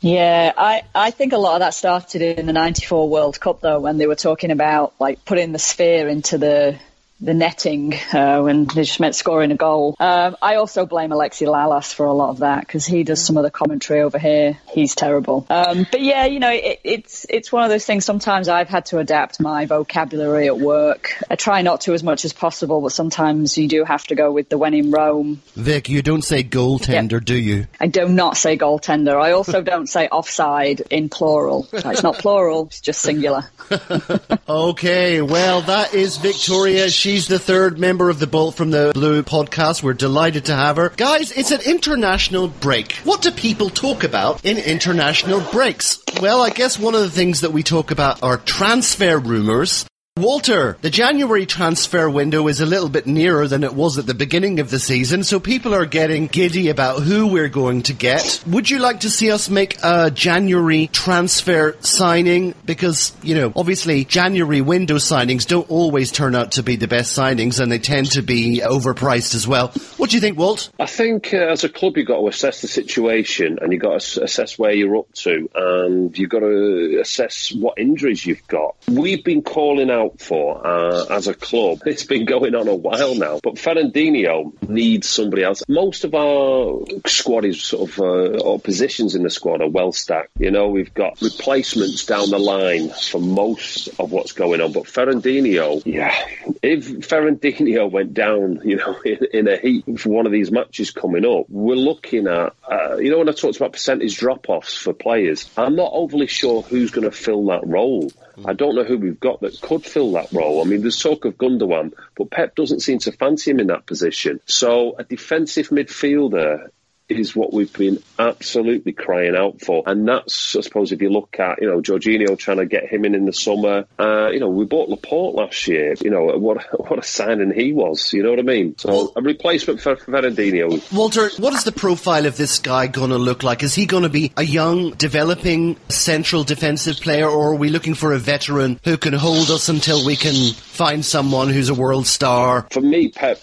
Yeah, 0.00 0.52
I, 0.56 0.82
I 0.94 1.10
think 1.10 1.32
a 1.32 1.38
lot 1.38 1.54
of 1.54 1.60
that 1.60 1.72
started 1.72 2.38
in 2.38 2.44
the 2.44 2.52
94 2.52 3.08
World 3.08 3.40
Cup 3.40 3.60
though, 3.62 3.80
when 3.80 3.96
they 3.96 4.06
were 4.06 4.14
talking 4.14 4.50
about 4.50 4.92
like 4.98 5.24
putting 5.24 5.52
the 5.52 5.58
sphere 5.58 6.08
into 6.08 6.36
the 6.36 6.78
the 7.24 7.34
netting 7.34 7.94
uh, 8.12 8.40
when 8.42 8.66
they 8.66 8.82
just 8.82 9.00
meant 9.00 9.14
scoring 9.14 9.50
a 9.50 9.56
goal. 9.56 9.96
Um, 9.98 10.36
I 10.42 10.56
also 10.56 10.86
blame 10.86 11.10
Alexi 11.10 11.46
Lalas 11.46 11.92
for 11.92 12.06
a 12.06 12.12
lot 12.12 12.30
of 12.30 12.38
that 12.38 12.60
because 12.60 12.84
he 12.84 13.02
does 13.02 13.24
some 13.24 13.36
of 13.36 13.42
the 13.42 13.50
commentary 13.50 14.02
over 14.02 14.18
here. 14.18 14.58
He's 14.70 14.94
terrible. 14.94 15.46
Um, 15.48 15.86
but 15.90 16.00
yeah, 16.00 16.26
you 16.26 16.38
know, 16.38 16.50
it, 16.50 16.80
it's 16.84 17.26
it's 17.28 17.50
one 17.50 17.64
of 17.64 17.70
those 17.70 17.84
things. 17.84 18.04
Sometimes 18.04 18.48
I've 18.48 18.68
had 18.68 18.86
to 18.86 18.98
adapt 18.98 19.40
my 19.40 19.66
vocabulary 19.66 20.46
at 20.46 20.58
work. 20.58 21.14
I 21.30 21.36
try 21.36 21.62
not 21.62 21.82
to 21.82 21.94
as 21.94 22.02
much 22.02 22.24
as 22.24 22.32
possible, 22.32 22.80
but 22.80 22.92
sometimes 22.92 23.56
you 23.56 23.68
do 23.68 23.84
have 23.84 24.06
to 24.08 24.14
go 24.14 24.30
with 24.30 24.48
the 24.48 24.58
when 24.58 24.74
in 24.74 24.90
Rome. 24.90 25.42
Vic, 25.54 25.88
you 25.88 26.02
don't 26.02 26.22
say 26.22 26.44
goaltender, 26.44 27.12
yep. 27.12 27.24
do 27.24 27.36
you? 27.36 27.66
I 27.80 27.86
do 27.86 28.08
not 28.08 28.36
say 28.36 28.58
goaltender. 28.58 29.20
I 29.20 29.32
also 29.32 29.62
don't 29.74 29.88
say 29.88 30.08
offside 30.08 30.82
in 30.90 31.08
plural. 31.08 31.68
It's 31.72 32.02
not 32.02 32.18
plural; 32.18 32.66
it's 32.66 32.80
just 32.80 33.00
singular. 33.00 33.44
okay, 34.48 35.22
well, 35.22 35.62
that 35.62 35.94
is 35.94 36.16
Victoria. 36.16 36.90
She's 37.14 37.28
the 37.28 37.38
third 37.38 37.78
member 37.78 38.10
of 38.10 38.18
the 38.18 38.26
Bolt 38.26 38.56
from 38.56 38.72
the 38.72 38.90
Blue 38.92 39.22
podcast. 39.22 39.84
We're 39.84 39.92
delighted 39.92 40.46
to 40.46 40.56
have 40.56 40.78
her. 40.78 40.88
Guys, 40.96 41.30
it's 41.30 41.52
an 41.52 41.60
international 41.60 42.48
break. 42.48 42.94
What 43.04 43.22
do 43.22 43.30
people 43.30 43.70
talk 43.70 44.02
about 44.02 44.44
in 44.44 44.58
international 44.58 45.40
breaks? 45.52 46.02
Well, 46.20 46.42
I 46.42 46.50
guess 46.50 46.76
one 46.76 46.96
of 46.96 47.02
the 47.02 47.10
things 47.10 47.42
that 47.42 47.52
we 47.52 47.62
talk 47.62 47.92
about 47.92 48.20
are 48.24 48.38
transfer 48.38 49.16
rumours. 49.16 49.86
Walter, 50.16 50.78
the 50.80 50.90
January 50.90 51.44
transfer 51.44 52.08
window 52.08 52.46
is 52.46 52.60
a 52.60 52.66
little 52.66 52.88
bit 52.88 53.04
nearer 53.04 53.48
than 53.48 53.64
it 53.64 53.74
was 53.74 53.98
at 53.98 54.06
the 54.06 54.14
beginning 54.14 54.60
of 54.60 54.70
the 54.70 54.78
season, 54.78 55.24
so 55.24 55.40
people 55.40 55.74
are 55.74 55.86
getting 55.86 56.28
giddy 56.28 56.68
about 56.68 57.02
who 57.02 57.26
we're 57.26 57.48
going 57.48 57.82
to 57.82 57.92
get. 57.92 58.40
Would 58.46 58.70
you 58.70 58.78
like 58.78 59.00
to 59.00 59.10
see 59.10 59.32
us 59.32 59.50
make 59.50 59.76
a 59.82 60.12
January 60.12 60.86
transfer 60.86 61.76
signing? 61.80 62.54
Because, 62.64 63.12
you 63.24 63.34
know, 63.34 63.52
obviously 63.56 64.04
January 64.04 64.60
window 64.60 64.98
signings 64.98 65.48
don't 65.48 65.68
always 65.68 66.12
turn 66.12 66.36
out 66.36 66.52
to 66.52 66.62
be 66.62 66.76
the 66.76 66.86
best 66.86 67.18
signings 67.18 67.58
and 67.58 67.72
they 67.72 67.80
tend 67.80 68.12
to 68.12 68.22
be 68.22 68.60
overpriced 68.64 69.34
as 69.34 69.48
well. 69.48 69.72
What 69.96 70.10
do 70.10 70.16
you 70.16 70.20
think, 70.20 70.38
Walt? 70.38 70.70
I 70.78 70.86
think 70.86 71.34
uh, 71.34 71.38
as 71.38 71.64
a 71.64 71.68
club 71.68 71.96
you've 71.96 72.06
got 72.06 72.20
to 72.20 72.28
assess 72.28 72.60
the 72.60 72.68
situation 72.68 73.58
and 73.60 73.72
you've 73.72 73.82
got 73.82 74.00
to 74.00 74.22
assess 74.22 74.60
where 74.60 74.70
you're 74.70 74.96
up 74.96 75.12
to 75.14 75.50
and 75.56 76.16
you've 76.16 76.30
got 76.30 76.38
to 76.38 77.00
assess 77.00 77.50
what 77.52 77.80
injuries 77.80 78.24
you've 78.24 78.46
got. 78.46 78.76
We've 78.86 79.24
been 79.24 79.42
calling 79.42 79.90
out 79.90 80.03
out 80.04 80.20
for 80.20 80.66
uh, 80.66 81.06
as 81.10 81.28
a 81.28 81.34
club. 81.34 81.80
It's 81.94 82.04
been 82.04 82.24
going 82.24 82.56
on 82.56 82.66
a 82.66 82.74
while 82.74 83.14
now, 83.14 83.38
but 83.40 83.54
Fernandinho 83.54 84.68
needs 84.68 85.08
somebody 85.08 85.44
else. 85.44 85.62
Most 85.68 86.02
of 86.02 86.14
our 86.14 86.84
squad 87.06 87.44
is 87.44 87.62
sort 87.62 87.88
of, 87.88 87.98
uh, 88.00 88.42
or 88.42 88.58
positions 88.58 89.14
in 89.14 89.22
the 89.22 89.30
squad 89.30 89.62
are 89.62 89.68
well 89.68 89.92
stacked. 89.92 90.30
You 90.40 90.50
know, 90.50 90.68
we've 90.68 90.92
got 90.92 91.20
replacements 91.22 92.04
down 92.04 92.30
the 92.30 92.38
line 92.38 92.90
for 92.90 93.20
most 93.20 93.88
of 94.00 94.10
what's 94.10 94.32
going 94.32 94.60
on, 94.60 94.72
but 94.72 94.84
Fernandinho, 94.84 95.82
yeah, 95.86 96.14
if 96.62 97.08
Fernandinho 97.08 97.88
went 97.90 98.12
down, 98.12 98.60
you 98.64 98.76
know, 98.76 98.98
in, 99.04 99.18
in 99.32 99.48
a 99.48 99.56
heat 99.56 99.84
for 100.00 100.08
one 100.08 100.26
of 100.26 100.32
these 100.32 100.50
matches 100.50 100.90
coming 100.90 101.24
up, 101.24 101.46
we're 101.48 101.76
looking 101.76 102.26
at, 102.26 102.54
uh, 102.68 102.96
you 102.96 103.10
know, 103.10 103.18
when 103.18 103.28
I 103.28 103.32
talked 103.32 103.56
about 103.56 103.72
percentage 103.72 104.18
drop 104.18 104.48
offs 104.48 104.74
for 104.74 104.92
players, 104.92 105.48
I'm 105.56 105.76
not 105.76 105.92
overly 105.92 106.26
sure 106.26 106.62
who's 106.62 106.90
going 106.90 107.08
to 107.08 107.16
fill 107.16 107.46
that 107.46 107.66
role. 107.66 108.10
I 108.44 108.52
don't 108.52 108.74
know 108.74 108.84
who 108.84 108.98
we've 108.98 109.20
got 109.20 109.40
that 109.40 109.60
could 109.60 109.84
fill 109.84 110.12
that 110.12 110.32
role. 110.32 110.60
I 110.60 110.64
mean, 110.64 110.80
there's 110.80 110.98
talk 110.98 111.24
of 111.24 111.36
Gundogan, 111.36 111.92
but 112.16 112.30
Pep 112.30 112.54
doesn't 112.54 112.80
seem 112.80 112.98
to 113.00 113.12
fancy 113.12 113.50
him 113.50 113.60
in 113.60 113.68
that 113.68 113.86
position. 113.86 114.40
So 114.46 114.96
a 114.98 115.04
defensive 115.04 115.68
midfielder 115.68 116.68
is 117.08 117.36
what 117.36 117.52
we've 117.52 117.72
been 117.72 118.02
absolutely 118.18 118.92
crying 118.92 119.36
out 119.36 119.60
for. 119.60 119.82
And 119.86 120.08
that's, 120.08 120.56
I 120.56 120.60
suppose, 120.60 120.92
if 120.92 121.02
you 121.02 121.10
look 121.10 121.38
at, 121.38 121.60
you 121.60 121.68
know, 121.68 121.80
Jorginho 121.80 122.38
trying 122.38 122.56
to 122.58 122.66
get 122.66 122.86
him 122.86 123.04
in 123.04 123.14
in 123.14 123.26
the 123.26 123.32
summer. 123.32 123.84
Uh, 123.98 124.30
you 124.30 124.40
know, 124.40 124.48
we 124.48 124.64
bought 124.64 124.88
Laporte 124.88 125.34
last 125.34 125.68
year. 125.68 125.94
You 126.00 126.10
know, 126.10 126.24
what 126.38 126.64
what 126.88 126.98
a 126.98 127.02
signing 127.02 127.52
he 127.52 127.72
was. 127.72 128.12
You 128.12 128.22
know 128.22 128.30
what 128.30 128.38
I 128.38 128.42
mean? 128.42 128.76
So 128.78 128.88
well, 128.88 129.12
a 129.16 129.22
replacement 129.22 129.80
for 129.80 129.96
Fernandinho. 129.96 130.92
Walter, 130.92 131.30
what 131.38 131.52
is 131.52 131.64
the 131.64 131.72
profile 131.72 132.26
of 132.26 132.36
this 132.36 132.58
guy 132.58 132.86
going 132.86 133.10
to 133.10 133.18
look 133.18 133.42
like? 133.42 133.62
Is 133.62 133.74
he 133.74 133.86
going 133.86 134.02
to 134.04 134.08
be 134.08 134.32
a 134.36 134.44
young, 134.44 134.90
developing 134.92 135.76
central 135.88 136.44
defensive 136.44 136.96
player, 136.96 137.28
or 137.28 137.52
are 137.52 137.56
we 137.56 137.68
looking 137.68 137.94
for 137.94 138.12
a 138.12 138.18
veteran 138.18 138.80
who 138.84 138.96
can 138.96 139.12
hold 139.12 139.50
us 139.50 139.68
until 139.68 140.04
we 140.04 140.16
can 140.16 140.54
find 140.54 141.04
someone 141.04 141.50
who's 141.50 141.68
a 141.68 141.74
world 141.74 142.06
star? 142.06 142.66
For 142.70 142.80
me, 142.80 143.08
Pep 143.08 143.40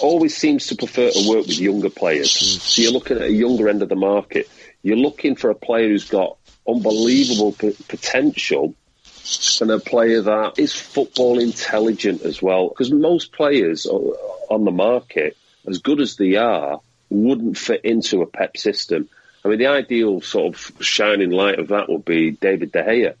always 0.00 0.36
seems 0.36 0.66
to 0.68 0.76
prefer 0.76 1.10
to 1.10 1.28
work 1.28 1.46
with 1.46 1.58
younger 1.58 1.90
players. 1.90 2.30
So 2.62 2.82
you're 2.82 2.92
looking 3.02 3.16
at 3.16 3.28
a 3.28 3.32
younger 3.32 3.68
end 3.68 3.82
of 3.82 3.88
the 3.88 3.96
market. 3.96 4.48
You're 4.82 4.96
looking 4.96 5.34
for 5.34 5.50
a 5.50 5.54
player 5.56 5.88
who's 5.88 6.08
got 6.08 6.36
unbelievable 6.68 7.52
p- 7.52 7.76
potential 7.88 8.74
and 9.60 9.70
a 9.70 9.80
player 9.80 10.20
that 10.22 10.58
is 10.58 10.74
football 10.74 11.40
intelligent 11.40 12.22
as 12.22 12.40
well. 12.40 12.68
Because 12.68 12.92
most 12.92 13.32
players 13.32 13.86
on 13.86 14.64
the 14.64 14.70
market, 14.70 15.36
as 15.66 15.78
good 15.78 16.00
as 16.00 16.16
they 16.16 16.36
are, 16.36 16.80
wouldn't 17.10 17.58
fit 17.58 17.84
into 17.84 18.22
a 18.22 18.26
Pep 18.26 18.56
system. 18.56 19.08
I 19.44 19.48
mean, 19.48 19.58
the 19.58 19.66
ideal 19.66 20.20
sort 20.20 20.54
of 20.54 20.84
shining 20.84 21.30
light 21.30 21.58
of 21.58 21.68
that 21.68 21.88
would 21.88 22.04
be 22.04 22.30
David 22.30 22.70
De 22.70 22.82
Gea. 22.82 23.14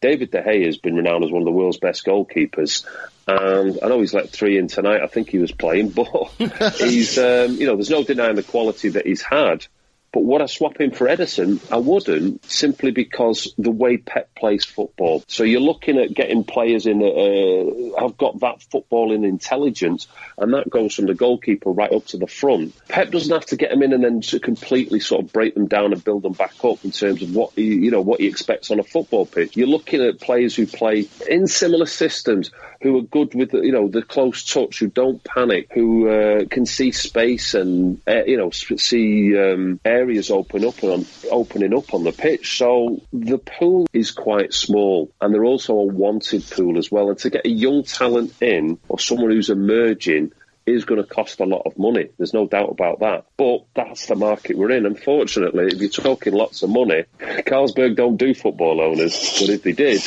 David 0.00 0.32
De 0.32 0.42
Gea 0.42 0.66
has 0.66 0.78
been 0.78 0.96
renowned 0.96 1.24
as 1.24 1.30
one 1.30 1.42
of 1.42 1.46
the 1.46 1.52
world's 1.52 1.78
best 1.78 2.04
goalkeepers. 2.04 2.84
And 3.28 3.78
I 3.82 3.88
know 3.88 4.00
he's 4.00 4.14
let 4.14 4.30
three 4.30 4.56
in 4.56 4.68
tonight. 4.68 5.02
I 5.02 5.06
think 5.06 5.28
he 5.28 5.38
was 5.38 5.52
playing, 5.52 5.90
but 5.90 6.08
he's, 6.78 7.18
um, 7.18 7.56
you 7.56 7.66
know, 7.66 7.76
there's 7.76 7.90
no 7.90 8.02
denying 8.02 8.36
the 8.36 8.42
quality 8.42 8.88
that 8.90 9.06
he's 9.06 9.20
had. 9.20 9.66
But 10.18 10.24
would 10.24 10.42
I 10.42 10.46
swap 10.46 10.80
him 10.80 10.90
for 10.90 11.06
Ederson? 11.06 11.60
I 11.70 11.76
wouldn't, 11.76 12.44
simply 12.44 12.90
because 12.90 13.54
the 13.56 13.70
way 13.70 13.98
Pep 13.98 14.34
plays 14.34 14.64
football. 14.64 15.22
So 15.28 15.44
you're 15.44 15.60
looking 15.60 15.96
at 15.96 16.12
getting 16.12 16.42
players 16.42 16.86
in 16.86 17.00
uh, 17.00 18.00
have 18.00 18.16
got 18.16 18.40
that 18.40 18.58
footballing 18.68 19.24
intelligence, 19.24 20.08
and 20.36 20.54
that 20.54 20.68
goes 20.68 20.96
from 20.96 21.06
the 21.06 21.14
goalkeeper 21.14 21.70
right 21.70 21.92
up 21.92 22.06
to 22.06 22.16
the 22.16 22.26
front. 22.26 22.74
Pep 22.88 23.12
doesn't 23.12 23.32
have 23.32 23.46
to 23.46 23.56
get 23.56 23.70
them 23.70 23.80
in 23.84 23.92
and 23.92 24.02
then 24.02 24.20
to 24.22 24.40
completely 24.40 24.98
sort 24.98 25.24
of 25.24 25.32
break 25.32 25.54
them 25.54 25.68
down 25.68 25.92
and 25.92 26.02
build 26.02 26.24
them 26.24 26.32
back 26.32 26.64
up 26.64 26.84
in 26.84 26.90
terms 26.90 27.22
of 27.22 27.32
what 27.32 27.52
he, 27.54 27.76
you 27.76 27.92
know 27.92 28.00
what 28.00 28.18
he 28.18 28.26
expects 28.26 28.72
on 28.72 28.80
a 28.80 28.82
football 28.82 29.24
pitch. 29.24 29.56
You're 29.56 29.68
looking 29.68 30.02
at 30.02 30.20
players 30.20 30.56
who 30.56 30.66
play 30.66 31.06
in 31.30 31.46
similar 31.46 31.86
systems, 31.86 32.50
who 32.82 32.98
are 32.98 33.02
good 33.02 33.34
with 33.34 33.52
you 33.52 33.70
know 33.70 33.86
the 33.86 34.02
close 34.02 34.42
touch, 34.42 34.80
who 34.80 34.88
don't 34.88 35.22
panic, 35.22 35.68
who 35.72 36.08
uh, 36.08 36.44
can 36.50 36.66
see 36.66 36.90
space 36.90 37.54
and 37.54 38.00
uh, 38.08 38.24
you 38.24 38.36
know 38.36 38.50
see 38.50 39.38
um, 39.38 39.78
areas 40.08 40.30
open 40.30 40.64
up 40.64 40.82
on 40.82 41.04
opening 41.30 41.76
up 41.76 41.92
on 41.92 42.02
the 42.02 42.12
pitch. 42.12 42.56
So 42.56 43.02
the 43.12 43.36
pool 43.36 43.86
is 43.92 44.10
quite 44.10 44.54
small, 44.54 45.12
and 45.20 45.34
they're 45.34 45.44
also 45.44 45.74
a 45.74 45.84
wanted 45.84 46.48
pool 46.48 46.78
as 46.78 46.90
well. 46.90 47.10
And 47.10 47.18
to 47.18 47.30
get 47.30 47.44
a 47.44 47.50
young 47.50 47.82
talent 47.82 48.40
in 48.40 48.78
or 48.88 48.98
someone 48.98 49.30
who's 49.30 49.50
emerging 49.50 50.32
is 50.64 50.86
going 50.86 51.02
to 51.02 51.06
cost 51.06 51.40
a 51.40 51.44
lot 51.44 51.62
of 51.64 51.78
money. 51.78 52.08
There's 52.18 52.34
no 52.34 52.46
doubt 52.46 52.70
about 52.70 53.00
that. 53.00 53.26
But 53.36 53.64
that's 53.74 54.06
the 54.06 54.16
market 54.16 54.56
we're 54.56 54.70
in. 54.70 54.86
Unfortunately, 54.86 55.66
if 55.66 55.80
you're 55.80 55.88
talking 55.88 56.34
lots 56.34 56.62
of 56.62 56.70
money, 56.70 57.04
Carlsberg 57.18 57.96
don't 57.96 58.16
do 58.18 58.34
football 58.34 58.80
owners, 58.80 59.38
but 59.40 59.48
if 59.48 59.62
they 59.62 59.72
did. 59.72 60.02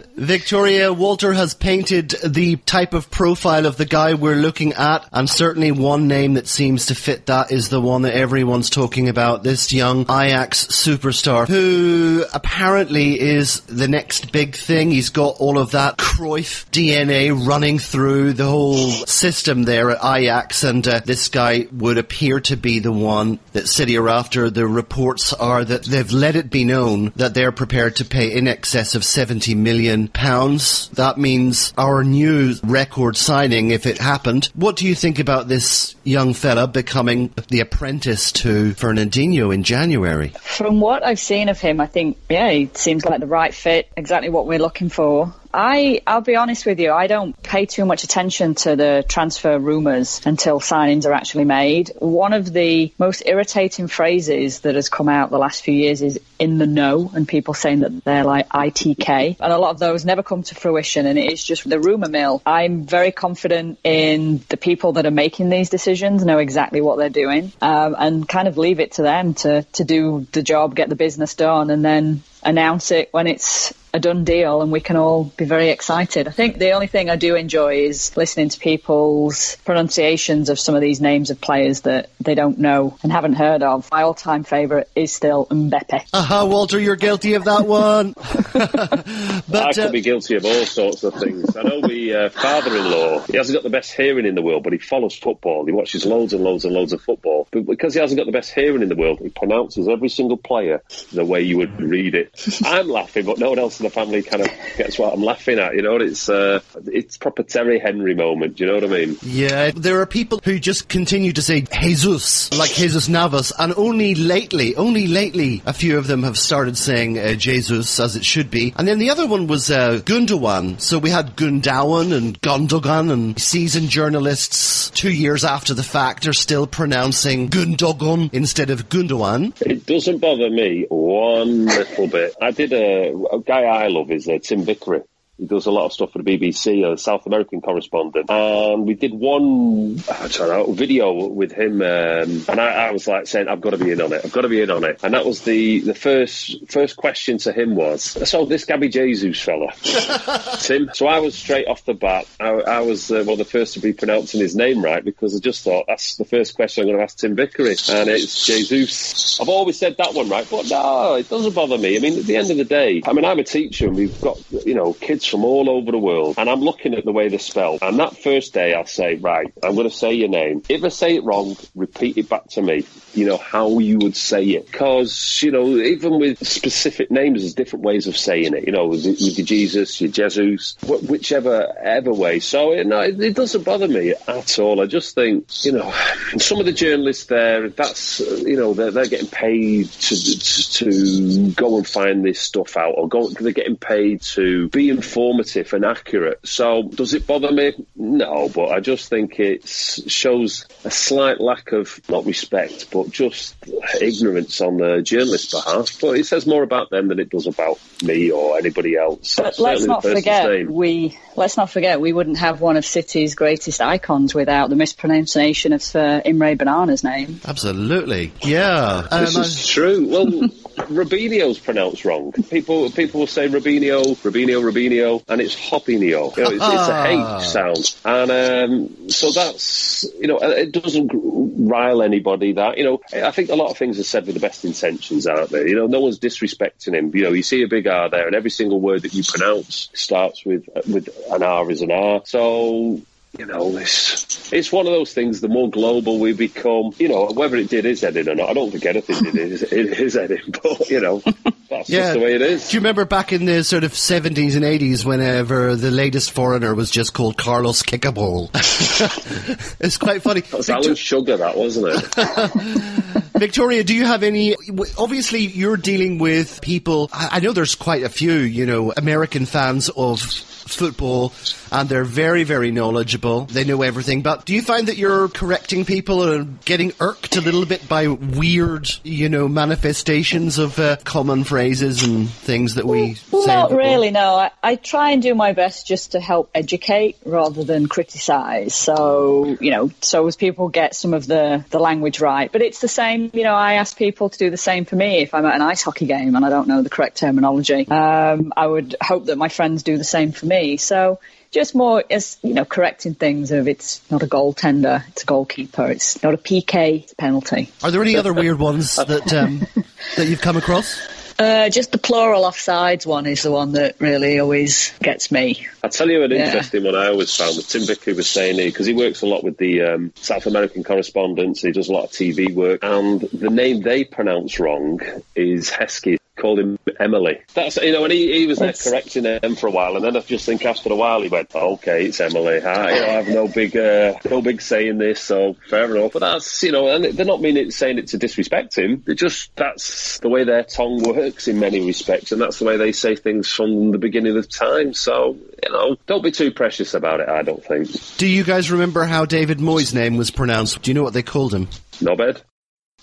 Victoria 0.16 0.94
Walter 0.94 1.34
has 1.34 1.52
painted 1.52 2.14
the 2.24 2.56
type 2.56 2.94
of 2.94 3.10
profile 3.10 3.66
of 3.66 3.76
the 3.76 3.84
guy 3.84 4.14
we're 4.14 4.34
looking 4.34 4.72
at, 4.72 5.06
and 5.12 5.28
certainly 5.28 5.70
one 5.70 6.08
name 6.08 6.34
that 6.34 6.48
seems 6.48 6.86
to 6.86 6.94
fit 6.94 7.26
that 7.26 7.52
is 7.52 7.68
the 7.68 7.82
one 7.82 8.00
that 8.02 8.14
everyone's 8.14 8.70
talking 8.70 9.10
about, 9.10 9.42
this 9.42 9.74
young 9.74 10.02
Ajax 10.02 10.68
superstar, 10.68 11.46
who 11.46 12.24
apparently 12.32 13.20
is 13.20 13.60
the 13.62 13.88
next 13.88 14.32
big 14.32 14.56
thing. 14.56 14.90
He's 14.90 15.10
got 15.10 15.36
all 15.38 15.58
of 15.58 15.72
that 15.72 15.98
Cruyff 15.98 16.64
DNA 16.70 17.30
running 17.46 17.78
through 17.78 18.32
the 18.32 18.46
whole 18.46 18.88
system 19.06 19.64
there 19.64 19.90
at 19.90 20.02
Ajax, 20.02 20.64
and 20.64 20.88
uh, 20.88 21.00
this 21.04 21.28
guy 21.28 21.66
would 21.72 21.98
appear 21.98 22.40
to 22.40 22.56
be 22.56 22.78
the 22.78 22.90
one 22.90 23.38
that 23.52 23.68
City 23.68 23.98
are 23.98 24.08
after. 24.08 24.48
The 24.48 24.66
reports 24.66 25.34
are 25.34 25.62
that 25.62 25.84
they've 25.84 26.10
let 26.10 26.36
it 26.36 26.48
be 26.48 26.64
known 26.64 27.12
that 27.16 27.34
they're 27.34 27.52
prepared 27.52 27.96
to 27.96 28.06
pay 28.06 28.32
in 28.32 28.48
excess 28.48 28.94
of 28.94 29.04
70 29.04 29.54
million 29.54 30.05
pounds. 30.08 30.88
That 30.90 31.18
means 31.18 31.72
our 31.76 32.04
new 32.04 32.54
record 32.62 33.16
signing, 33.16 33.70
if 33.70 33.86
it 33.86 33.98
happened. 33.98 34.50
What 34.54 34.76
do 34.76 34.86
you 34.86 34.94
think 34.94 35.18
about 35.18 35.48
this 35.48 35.94
young 36.04 36.34
fella 36.34 36.66
becoming 36.68 37.32
the 37.48 37.60
apprentice 37.60 38.32
to 38.32 38.72
Fernandinho 38.74 39.54
in 39.54 39.62
January? 39.62 40.32
From 40.40 40.80
what 40.80 41.04
I've 41.04 41.20
seen 41.20 41.48
of 41.48 41.60
him, 41.60 41.80
I 41.80 41.86
think, 41.86 42.18
yeah, 42.28 42.50
he 42.50 42.70
seems 42.74 43.04
like 43.04 43.20
the 43.20 43.26
right 43.26 43.54
fit, 43.54 43.90
exactly 43.96 44.30
what 44.30 44.46
we're 44.46 44.58
looking 44.58 44.88
for. 44.88 45.34
I, 45.52 46.00
I'll 46.06 46.20
be 46.20 46.36
honest 46.36 46.66
with 46.66 46.80
you, 46.80 46.92
I 46.92 47.06
don't 47.06 47.40
pay 47.42 47.66
too 47.66 47.84
much 47.84 48.04
attention 48.04 48.54
to 48.56 48.76
the 48.76 49.04
transfer 49.08 49.58
rumours 49.58 50.20
until 50.24 50.60
signings 50.60 51.06
are 51.06 51.12
actually 51.12 51.44
made. 51.44 51.92
One 51.98 52.32
of 52.32 52.52
the 52.52 52.92
most 52.98 53.22
irritating 53.26 53.88
phrases 53.88 54.60
that 54.60 54.74
has 54.74 54.88
come 54.88 55.08
out 55.08 55.30
the 55.30 55.38
last 55.38 55.62
few 55.62 55.74
years 55.74 56.02
is 56.02 56.20
in 56.38 56.58
the 56.58 56.66
know, 56.66 57.10
and 57.14 57.26
people 57.26 57.54
saying 57.54 57.80
that 57.80 58.04
they're 58.04 58.24
like 58.24 58.48
ITK. 58.48 59.36
And 59.40 59.52
a 59.52 59.58
lot 59.58 59.70
of 59.70 59.78
those 59.78 60.04
never 60.04 60.22
come 60.22 60.42
to 60.44 60.54
fruition, 60.54 61.06
and 61.06 61.18
it 61.18 61.32
is 61.32 61.42
just 61.42 61.68
the 61.68 61.80
rumour 61.80 62.08
mill. 62.08 62.42
I'm 62.44 62.84
very 62.84 63.12
confident 63.12 63.78
in 63.84 64.42
the 64.48 64.56
people 64.56 64.94
that 64.94 65.06
are 65.06 65.10
making 65.10 65.48
these 65.48 65.70
decisions, 65.70 66.24
know 66.24 66.38
exactly 66.38 66.80
what 66.80 66.98
they're 66.98 67.08
doing, 67.08 67.52
um, 67.62 67.96
and 67.98 68.28
kind 68.28 68.48
of 68.48 68.58
leave 68.58 68.80
it 68.80 68.92
to 68.92 69.02
them 69.02 69.34
to, 69.34 69.62
to 69.62 69.84
do 69.84 70.26
the 70.32 70.42
job, 70.42 70.74
get 70.74 70.88
the 70.88 70.96
business 70.96 71.34
done, 71.34 71.70
and 71.70 71.84
then 71.84 72.22
announce 72.46 72.90
it 72.90 73.08
when 73.12 73.26
it's 73.26 73.74
a 73.96 73.98
done 73.98 74.24
deal 74.24 74.62
and 74.62 74.70
we 74.70 74.80
can 74.80 74.96
all 74.96 75.24
be 75.24 75.44
very 75.44 75.70
excited. 75.70 76.28
I 76.28 76.30
think 76.30 76.58
the 76.58 76.72
only 76.72 76.86
thing 76.86 77.08
I 77.08 77.16
do 77.16 77.34
enjoy 77.34 77.76
is 77.86 78.16
listening 78.16 78.50
to 78.50 78.60
people's 78.60 79.56
pronunciations 79.64 80.50
of 80.50 80.60
some 80.60 80.74
of 80.74 80.82
these 80.82 81.00
names 81.00 81.30
of 81.30 81.40
players 81.40 81.80
that 81.82 82.10
they 82.20 82.34
don't 82.34 82.58
know 82.58 82.96
and 83.02 83.10
haven't 83.10 83.34
heard 83.34 83.62
of. 83.62 83.90
My 83.90 84.02
all-time 84.02 84.44
favourite 84.44 84.88
is 84.94 85.12
still 85.12 85.46
Mbappe. 85.46 86.08
Aha, 86.12 86.40
uh-huh, 86.40 86.46
Walter, 86.46 86.78
you're 86.78 86.96
guilty 86.96 87.34
of 87.34 87.44
that 87.44 87.66
one. 87.66 88.12
but, 88.52 89.54
I 89.54 89.72
could 89.72 89.86
uh, 89.86 89.90
be 89.90 90.02
guilty 90.02 90.36
of 90.36 90.44
all 90.44 90.66
sorts 90.66 91.02
of 91.02 91.14
things. 91.14 91.56
I 91.56 91.62
know 91.62 91.80
my 91.80 92.10
uh, 92.12 92.28
father-in-law, 92.28 93.20
he 93.22 93.36
hasn't 93.38 93.56
got 93.56 93.62
the 93.62 93.70
best 93.70 93.92
hearing 93.92 94.26
in 94.26 94.34
the 94.34 94.42
world, 94.42 94.62
but 94.62 94.74
he 94.74 94.78
follows 94.78 95.16
football. 95.16 95.64
He 95.64 95.72
watches 95.72 96.04
loads 96.04 96.34
and 96.34 96.44
loads 96.44 96.66
and 96.66 96.74
loads 96.74 96.92
of 96.92 97.00
football. 97.00 97.48
But 97.50 97.64
because 97.64 97.94
he 97.94 98.00
hasn't 98.00 98.18
got 98.18 98.26
the 98.26 98.32
best 98.32 98.52
hearing 98.52 98.82
in 98.82 98.90
the 98.90 98.96
world, 98.96 99.20
he 99.20 99.30
pronounces 99.30 99.88
every 99.88 100.10
single 100.10 100.36
player 100.36 100.82
the 101.12 101.24
way 101.24 101.40
you 101.40 101.56
would 101.56 101.80
read 101.80 102.14
it. 102.14 102.35
I'm 102.64 102.88
laughing, 102.88 103.24
but 103.24 103.38
no 103.38 103.50
one 103.50 103.58
else 103.58 103.80
in 103.80 103.84
the 103.84 103.90
family 103.90 104.22
kind 104.22 104.42
of 104.42 104.50
gets 104.76 104.98
what 104.98 105.12
I'm 105.12 105.22
laughing 105.22 105.58
at. 105.58 105.74
You 105.74 105.82
know, 105.82 105.96
it's 105.96 106.28
uh, 106.28 106.60
it's 106.86 107.16
proper 107.16 107.42
Terry 107.42 107.78
Henry 107.78 108.14
moment. 108.14 108.56
Do 108.56 108.64
you 108.64 108.70
know 108.70 108.74
what 108.76 108.84
I 108.84 108.88
mean? 108.88 109.16
Yeah, 109.22 109.70
there 109.70 110.00
are 110.00 110.06
people 110.06 110.40
who 110.44 110.58
just 110.58 110.88
continue 110.88 111.32
to 111.32 111.42
say 111.42 111.62
Jesus, 111.62 112.52
like 112.58 112.72
Jesus 112.72 113.08
Navas, 113.08 113.52
and 113.58 113.72
only 113.76 114.14
lately, 114.14 114.76
only 114.76 115.06
lately, 115.06 115.62
a 115.66 115.72
few 115.72 115.98
of 115.98 116.06
them 116.06 116.22
have 116.22 116.38
started 116.38 116.76
saying 116.76 117.18
uh, 117.18 117.34
Jesus 117.34 117.98
as 117.98 118.16
it 118.16 118.24
should 118.24 118.50
be. 118.50 118.74
And 118.76 118.86
then 118.86 118.98
the 118.98 119.10
other 119.10 119.26
one 119.26 119.46
was 119.46 119.70
uh, 119.70 120.00
Gundogan. 120.04 120.80
So 120.80 120.98
we 120.98 121.10
had 121.10 121.36
Gundogan 121.36 122.16
and 122.16 122.40
Gundogan, 122.40 123.12
and 123.12 123.40
seasoned 123.40 123.88
journalists 123.88 124.90
two 124.90 125.12
years 125.12 125.44
after 125.44 125.74
the 125.74 125.82
fact 125.82 126.26
are 126.26 126.32
still 126.32 126.66
pronouncing 126.66 127.48
Gundogan 127.48 128.32
instead 128.32 128.70
of 128.70 128.88
Gundogan. 128.88 129.60
It 129.62 129.86
doesn't 129.86 130.18
bother 130.18 130.50
me 130.50 130.86
one 130.90 131.66
little 131.66 132.08
bit. 132.08 132.15
I 132.40 132.50
did 132.50 132.72
a, 132.72 133.12
a 133.32 133.40
guy 133.40 133.62
I 133.62 133.88
love 133.88 134.10
is 134.10 134.28
uh, 134.28 134.38
Tim 134.42 134.64
Vickery. 134.64 135.02
He 135.38 135.46
does 135.46 135.66
a 135.66 135.70
lot 135.70 135.86
of 135.86 135.92
stuff 135.92 136.12
for 136.12 136.22
the 136.22 136.38
BBC, 136.38 136.90
a 136.90 136.96
South 136.96 137.26
American 137.26 137.60
correspondent. 137.60 138.30
And 138.30 138.86
we 138.86 138.94
did 138.94 139.12
one 139.12 140.02
I 140.10 140.28
don't 140.28 140.48
know, 140.48 140.72
video 140.72 141.12
with 141.12 141.52
him, 141.52 141.82
um, 141.82 142.44
and 142.48 142.60
I, 142.60 142.88
I, 142.88 142.90
was 142.90 143.06
like 143.06 143.26
saying, 143.26 143.48
"I've 143.48 143.60
got 143.60 143.70
to 143.70 143.78
be 143.78 143.90
in 143.90 144.00
on 144.00 144.12
it. 144.12 144.22
I've 144.24 144.32
got 144.32 144.42
to 144.42 144.48
be 144.48 144.60
in 144.60 144.70
on 144.70 144.84
it." 144.84 145.00
And 145.02 145.14
that 145.14 145.26
was 145.26 145.42
the 145.42 145.80
the 145.80 145.94
first 145.94 146.68
first 146.68 146.96
question 146.96 147.38
to 147.38 147.52
him 147.52 147.74
was, 147.74 148.02
"So 148.28 148.46
this 148.46 148.64
Gabby 148.64 148.88
Jesus 148.88 149.40
fella, 149.40 149.72
Tim." 150.60 150.90
So 150.94 151.06
I 151.06 151.18
was 151.18 151.34
straight 151.34 151.66
off 151.66 151.84
the 151.84 151.94
bat. 151.94 152.26
I, 152.40 152.48
I 152.48 152.80
was 152.80 153.10
uh, 153.10 153.24
one 153.24 153.32
of 153.34 153.38
the 153.38 153.44
first 153.44 153.74
to 153.74 153.80
be 153.80 153.92
pronouncing 153.92 154.40
his 154.40 154.56
name 154.56 154.82
right 154.82 155.04
because 155.04 155.36
I 155.36 155.40
just 155.40 155.62
thought 155.64 155.84
that's 155.86 156.16
the 156.16 156.24
first 156.24 156.54
question 156.54 156.82
I'm 156.82 156.88
going 156.88 156.98
to 156.98 157.04
ask 157.04 157.18
Tim 157.18 157.36
Vickery, 157.36 157.76
and 157.90 158.08
it's 158.08 158.46
Jesus. 158.46 159.40
I've 159.40 159.48
always 159.48 159.78
said 159.78 159.96
that 159.98 160.14
one 160.14 160.28
right, 160.28 160.46
but 160.50 160.66
no, 160.70 161.14
it 161.14 161.28
doesn't 161.28 161.54
bother 161.54 161.78
me. 161.78 161.96
I 161.96 162.00
mean, 162.00 162.18
at 162.18 162.26
the 162.26 162.36
end 162.36 162.50
of 162.50 162.56
the 162.56 162.64
day, 162.64 163.02
I 163.04 163.12
mean, 163.12 163.24
I'm 163.24 163.38
a 163.38 163.44
teacher, 163.44 163.86
and 163.86 163.96
we've 163.96 164.18
got 164.20 164.38
you 164.64 164.74
know 164.74 164.94
kids 164.94 165.25
from 165.26 165.44
all 165.44 165.68
over 165.68 165.90
the 165.90 165.98
world, 165.98 166.36
and 166.38 166.48
I'm 166.48 166.60
looking 166.60 166.94
at 166.94 167.04
the 167.04 167.12
way 167.12 167.28
they're 167.28 167.38
spelled. 167.38 167.80
And 167.82 167.98
that 167.98 168.16
first 168.16 168.54
day, 168.54 168.74
I'll 168.74 168.86
say, 168.86 169.16
right, 169.16 169.52
I'm 169.62 169.74
going 169.74 169.88
to 169.88 169.94
say 169.94 170.14
your 170.14 170.28
name. 170.28 170.62
If 170.68 170.84
I 170.84 170.88
say 170.88 171.16
it 171.16 171.24
wrong, 171.24 171.56
repeat 171.74 172.18
it 172.18 172.28
back 172.28 172.48
to 172.50 172.62
me. 172.62 172.86
You 173.14 173.26
know 173.26 173.38
how 173.38 173.78
you 173.78 173.98
would 173.98 174.16
say 174.16 174.44
it, 174.44 174.70
because 174.70 175.40
you 175.42 175.50
know 175.50 175.76
even 175.78 176.18
with 176.18 176.46
specific 176.46 177.10
names, 177.10 177.40
there's 177.40 177.54
different 177.54 177.84
ways 177.84 178.06
of 178.06 178.16
saying 178.16 178.54
it. 178.54 178.66
You 178.66 178.72
know, 178.72 178.86
with, 178.86 179.04
your 179.04 179.46
Jesus, 179.46 180.00
your 180.00 180.10
Jesus, 180.10 180.76
wh- 180.82 181.08
whichever 181.08 181.72
ever 181.80 182.12
way. 182.12 182.40
So 182.40 182.72
it, 182.72 182.86
no, 182.86 183.00
it, 183.00 183.20
it 183.20 183.34
doesn't 183.34 183.64
bother 183.64 183.88
me 183.88 184.14
at 184.28 184.58
all. 184.58 184.82
I 184.82 184.86
just 184.86 185.14
think 185.14 185.46
you 185.64 185.72
know 185.72 185.92
some 186.38 186.60
of 186.60 186.66
the 186.66 186.72
journalists 186.72 187.26
there, 187.26 187.68
that's 187.70 188.20
you 188.20 188.56
know 188.56 188.74
they're, 188.74 188.90
they're 188.90 189.06
getting 189.06 189.28
paid 189.28 189.88
to, 189.90 190.16
to 190.16 190.70
to 190.72 191.50
go 191.52 191.78
and 191.78 191.86
find 191.86 192.24
this 192.24 192.40
stuff 192.40 192.76
out, 192.76 192.94
or 192.96 193.08
go 193.08 193.30
they're 193.30 193.52
getting 193.52 193.76
paid 193.76 194.22
to 194.22 194.68
be 194.68 194.90
informative 195.16 195.72
and 195.72 195.84
accurate. 195.84 196.46
So 196.46 196.82
does 196.82 197.14
it 197.14 197.26
bother 197.26 197.50
me? 197.50 197.72
No, 197.96 198.48
but 198.48 198.68
I 198.68 198.80
just 198.80 199.08
think 199.08 199.40
it 199.40 199.66
shows 199.66 200.66
a 200.84 200.90
slight 200.90 201.40
lack 201.40 201.72
of 201.72 202.00
not 202.08 202.26
respect, 202.26 202.90
but 202.90 203.10
just 203.10 203.56
ignorance 204.00 204.60
on 204.60 204.76
the 204.76 205.02
journalist's 205.02 205.52
behalf. 205.52 205.98
But 206.00 206.18
it 206.18 206.26
says 206.26 206.46
more 206.46 206.62
about 206.62 206.90
them 206.90 207.08
than 207.08 207.18
it 207.18 207.30
does 207.30 207.46
about 207.46 207.78
me 208.02 208.30
or 208.30 208.58
anybody 208.58 208.96
else. 208.96 209.36
But 209.36 209.58
let's 209.58 209.84
not 209.84 210.02
forget 210.02 210.68
we 210.68 211.18
let's 211.34 211.56
not 211.56 211.70
forget 211.70 212.00
we 212.00 212.12
wouldn't 212.12 212.38
have 212.38 212.60
one 212.60 212.76
of 212.76 212.84
City's 212.84 213.34
greatest 213.34 213.80
icons 213.80 214.34
without 214.34 214.70
the 214.70 214.76
mispronunciation 214.76 215.72
of 215.72 215.96
uh, 215.96 216.20
Imre 216.24 216.56
Banana's 216.56 217.02
name. 217.04 217.40
Absolutely, 217.46 218.32
yeah. 218.42 219.06
This 219.10 219.36
Um, 219.36 219.42
is 219.42 219.66
true. 219.66 220.06
Well, 220.08 220.48
Robinho's 220.76 221.58
pronounced 221.58 222.04
wrong. 222.04 222.32
People 222.32 222.90
people 222.90 223.20
will 223.20 223.26
say 223.26 223.48
Robinho, 223.48 224.02
Robinho, 224.22 224.62
Robinho, 224.62 225.24
and 225.28 225.40
it's 225.40 225.54
Hopinho. 225.54 226.36
You 226.36 226.42
know, 226.42 226.50
it's, 226.50 226.64
it's 226.64 226.88
a 226.88 227.06
H 227.06 227.48
sound, 227.48 227.96
and 228.04 228.30
um, 228.30 229.10
so 229.10 229.30
that's 229.30 230.04
you 230.20 230.28
know 230.28 230.38
it 230.38 230.72
doesn't 230.72 231.10
rile 231.14 232.02
anybody. 232.02 232.52
That 232.52 232.78
you 232.78 232.84
know, 232.84 233.00
I 233.12 233.30
think 233.30 233.50
a 233.50 233.54
lot 233.54 233.70
of 233.70 233.78
things 233.78 233.98
are 233.98 234.04
said 234.04 234.26
with 234.26 234.34
the 234.34 234.40
best 234.40 234.64
intentions, 234.64 235.26
aren't 235.26 235.50
they? 235.50 235.68
You 235.68 235.76
know, 235.76 235.86
no 235.86 236.00
one's 236.00 236.18
disrespecting 236.18 236.94
him. 236.94 237.14
You 237.14 237.24
know, 237.24 237.32
you 237.32 237.42
see 237.42 237.62
a 237.62 237.68
big 237.68 237.86
R 237.86 238.08
there, 238.10 238.26
and 238.26 238.36
every 238.36 238.50
single 238.50 238.80
word 238.80 239.02
that 239.02 239.14
you 239.14 239.24
pronounce 239.24 239.88
starts 239.94 240.44
with 240.44 240.68
with 240.86 241.08
an 241.30 241.42
R 241.42 241.70
is 241.70 241.82
an 241.82 241.90
R. 241.90 242.22
So 242.26 243.00
you 243.38 243.46
know, 243.46 243.76
it's, 243.76 244.52
it's 244.52 244.72
one 244.72 244.86
of 244.86 244.92
those 244.92 245.12
things. 245.12 245.40
The 245.40 245.48
more 245.48 245.68
global 245.70 246.18
we 246.18 246.32
become, 246.32 246.92
you 246.98 247.08
know, 247.08 247.26
whether 247.26 247.56
it 247.56 247.68
did 247.68 247.84
his 247.84 248.00
heading 248.00 248.28
or 248.28 248.34
not, 248.34 248.48
I 248.50 248.52
don't 248.54 248.70
think 248.70 248.86
anything 248.86 249.22
did 249.22 249.34
his, 249.34 249.60
his 249.70 250.14
heading, 250.14 250.40
but 250.62 250.88
you 250.90 251.00
know, 251.00 251.22
that's 251.68 251.88
Yeah. 251.90 251.98
just 252.00 252.12
the 252.14 252.20
way 252.20 252.34
it 252.34 252.42
is. 252.42 252.68
Do 252.68 252.76
you 252.76 252.80
remember 252.80 253.04
back 253.04 253.32
in 253.32 253.44
the 253.44 253.62
sort 253.64 253.84
of 253.84 253.92
70s 253.92 254.54
and 254.56 254.64
80s 254.64 255.04
whenever 255.04 255.76
the 255.76 255.90
latest 255.90 256.30
foreigner 256.32 256.74
was 256.74 256.90
just 256.90 257.12
called 257.14 257.36
Carlos 257.36 257.82
Kickaball? 257.82 258.50
it's 259.80 259.98
quite 259.98 260.22
funny. 260.22 260.40
That's 260.42 260.68
Alan 260.70 260.94
Sugar, 260.94 261.36
that 261.36 261.56
wasn't 261.56 261.86
it? 261.88 263.22
Victoria, 263.36 263.84
do 263.84 263.94
you 263.94 264.06
have 264.06 264.22
any? 264.22 264.54
Obviously, 264.96 265.40
you're 265.40 265.76
dealing 265.76 266.18
with 266.18 266.60
people. 266.62 267.10
I 267.12 267.40
know 267.40 267.52
there's 267.52 267.74
quite 267.74 268.02
a 268.02 268.08
few, 268.08 268.32
you 268.32 268.64
know, 268.64 268.92
American 268.96 269.44
fans 269.44 269.90
of 269.90 270.20
football, 270.22 271.32
and 271.70 271.88
they're 271.88 272.04
very, 272.04 272.44
very 272.44 272.70
knowledgeable. 272.70 273.25
They 273.26 273.64
know 273.64 273.82
everything. 273.82 274.22
But 274.22 274.44
do 274.44 274.54
you 274.54 274.62
find 274.62 274.88
that 274.88 274.96
you're 274.96 275.28
correcting 275.28 275.84
people 275.84 276.22
and 276.30 276.64
getting 276.64 276.92
irked 277.00 277.36
a 277.36 277.40
little 277.40 277.66
bit 277.66 277.88
by 277.88 278.08
weird, 278.08 278.88
you 279.02 279.28
know, 279.28 279.48
manifestations 279.48 280.58
of 280.58 280.78
uh, 280.78 280.96
common 281.04 281.44
phrases 281.44 282.02
and 282.04 282.28
things 282.28 282.74
that 282.74 282.86
we 282.86 283.14
say? 283.14 283.38
in 283.40 283.46
Not 283.46 283.72
really, 283.72 284.10
no. 284.10 284.36
I, 284.36 284.50
I 284.62 284.76
try 284.76 285.10
and 285.10 285.22
do 285.22 285.34
my 285.34 285.52
best 285.52 285.86
just 285.86 286.12
to 286.12 286.20
help 286.20 286.50
educate 286.54 287.16
rather 287.24 287.64
than 287.64 287.88
criticise. 287.88 288.74
So, 288.74 289.56
you 289.60 289.70
know, 289.70 289.90
so 290.00 290.26
as 290.26 290.36
people 290.36 290.68
get 290.68 290.94
some 290.94 291.14
of 291.14 291.26
the, 291.26 291.64
the 291.70 291.78
language 291.78 292.20
right. 292.20 292.50
But 292.50 292.62
it's 292.62 292.80
the 292.80 292.88
same, 292.88 293.30
you 293.34 293.44
know, 293.44 293.54
I 293.54 293.74
ask 293.74 293.96
people 293.96 294.30
to 294.30 294.38
do 294.38 294.50
the 294.50 294.56
same 294.56 294.84
for 294.84 294.96
me 294.96 295.18
if 295.18 295.34
I'm 295.34 295.44
at 295.46 295.54
an 295.54 295.62
ice 295.62 295.82
hockey 295.82 296.06
game 296.06 296.36
and 296.36 296.44
I 296.44 296.50
don't 296.50 296.68
know 296.68 296.82
the 296.82 296.90
correct 296.90 297.16
terminology. 297.18 297.88
Um, 297.88 298.52
I 298.56 298.66
would 298.66 298.96
hope 299.02 299.26
that 299.26 299.36
my 299.36 299.48
friends 299.48 299.82
do 299.82 299.98
the 299.98 300.04
same 300.04 300.32
for 300.32 300.46
me. 300.46 300.76
So 300.76 301.18
just 301.50 301.74
more 301.74 302.02
as, 302.10 302.38
you 302.42 302.54
know, 302.54 302.64
correcting 302.64 303.14
things 303.14 303.50
of 303.52 303.68
it's 303.68 304.00
not 304.10 304.22
a 304.22 304.26
goaltender, 304.26 305.06
it's 305.08 305.22
a 305.22 305.26
goalkeeper, 305.26 305.86
it's 305.90 306.22
not 306.22 306.34
a 306.34 306.38
PK, 306.38 307.02
it's 307.02 307.12
a 307.12 307.16
penalty. 307.16 307.70
Are 307.82 307.90
there 307.90 308.02
any 308.02 308.16
other 308.16 308.32
weird 308.32 308.58
ones 308.58 308.96
that 308.96 309.32
um, 309.32 309.66
that 310.16 310.26
you've 310.26 310.40
come 310.40 310.56
across? 310.56 310.98
Uh, 311.38 311.68
just 311.68 311.92
the 311.92 311.98
plural 311.98 312.44
offsides 312.44 313.04
one 313.04 313.26
is 313.26 313.42
the 313.42 313.50
one 313.52 313.72
that 313.72 313.96
really 314.00 314.38
always 314.38 314.94
gets 315.02 315.30
me. 315.30 315.66
I'll 315.84 315.90
tell 315.90 316.08
you 316.08 316.22
an 316.22 316.30
Yeah. 316.30 316.46
interesting 316.46 316.82
one 316.82 316.94
I 316.94 317.08
always 317.08 317.34
found 317.36 317.56
that 317.56 317.66
Tim 317.68 317.82
Vickery 317.84 318.14
was 318.14 318.26
saying 318.26 318.54
here, 318.56 318.68
because 318.68 318.86
he 318.86 318.94
works 318.94 319.20
a 319.20 319.26
lot 319.26 319.44
with 319.44 319.58
the 319.58 319.82
um, 319.82 320.12
South 320.16 320.46
American 320.46 320.82
correspondents, 320.82 321.60
he 321.60 321.72
does 321.72 321.90
a 321.90 321.92
lot 321.92 322.04
of 322.04 322.10
TV 322.10 322.54
work, 322.54 322.80
and 322.82 323.20
the 323.20 323.50
name 323.50 323.82
they 323.82 324.04
pronounce 324.04 324.58
wrong 324.58 325.00
is 325.34 325.70
Heskey. 325.70 326.16
Called 326.36 326.58
him 326.58 326.78
Emily. 327.00 327.40
That's 327.54 327.76
you 327.76 327.92
know, 327.92 328.04
and 328.04 328.12
he, 328.12 328.40
he 328.40 328.46
was 328.46 328.58
there 328.58 328.72
correcting 328.72 329.24
him 329.24 329.56
for 329.56 329.68
a 329.68 329.70
while, 329.70 329.96
and 329.96 330.04
then 330.04 330.16
I 330.16 330.20
just 330.20 330.44
think 330.44 330.64
after 330.64 330.92
a 330.92 330.96
while 330.96 331.22
he 331.22 331.28
went, 331.28 331.54
"Okay, 331.54 332.06
it's 332.06 332.20
Emily. 332.20 332.60
I, 332.60 332.90
you 332.90 333.00
know, 333.00 333.06
I 333.06 333.10
have 333.10 333.28
no 333.28 333.48
big, 333.48 333.76
uh, 333.76 334.14
no 334.28 334.42
big 334.42 334.60
say 334.60 334.88
in 334.88 334.98
this, 334.98 335.20
so 335.20 335.56
fair 335.68 335.94
enough." 335.96 336.12
But 336.12 336.20
that's 336.20 336.62
you 336.62 336.72
know, 336.72 336.88
and 336.88 337.04
they're 337.04 337.26
not 337.26 337.40
meaning 337.40 337.68
it 337.68 337.72
saying 337.72 337.98
it 337.98 338.08
to 338.08 338.18
disrespect 338.18 338.76
him. 338.76 339.02
They 339.06 339.14
just 339.14 339.54
that's 339.56 340.18
the 340.18 340.28
way 340.28 340.44
their 340.44 340.62
tongue 340.62 341.02
works 341.02 341.48
in 341.48 341.58
many 341.58 341.86
respects, 341.86 342.32
and 342.32 342.40
that's 342.40 342.58
the 342.58 342.64
way 342.64 342.76
they 342.76 342.92
say 342.92 343.16
things 343.16 343.50
from 343.50 343.92
the 343.92 343.98
beginning 343.98 344.36
of 344.36 344.48
time. 344.48 344.92
So 344.94 345.36
you 345.62 345.72
know, 345.72 345.96
don't 346.06 346.22
be 346.22 346.32
too 346.32 346.50
precious 346.50 346.94
about 346.94 347.20
it. 347.20 347.28
I 347.28 347.42
don't 347.42 347.64
think. 347.64 347.88
Do 348.18 348.26
you 348.26 348.44
guys 348.44 348.70
remember 348.70 349.04
how 349.04 349.24
David 349.24 349.58
Moyes' 349.58 349.94
name 349.94 350.16
was 350.16 350.30
pronounced? 350.30 350.82
Do 350.82 350.90
you 350.90 350.94
know 350.94 351.02
what 351.02 351.14
they 351.14 351.22
called 351.22 351.54
him? 351.54 351.68
No 352.00 352.14
bed. 352.14 352.42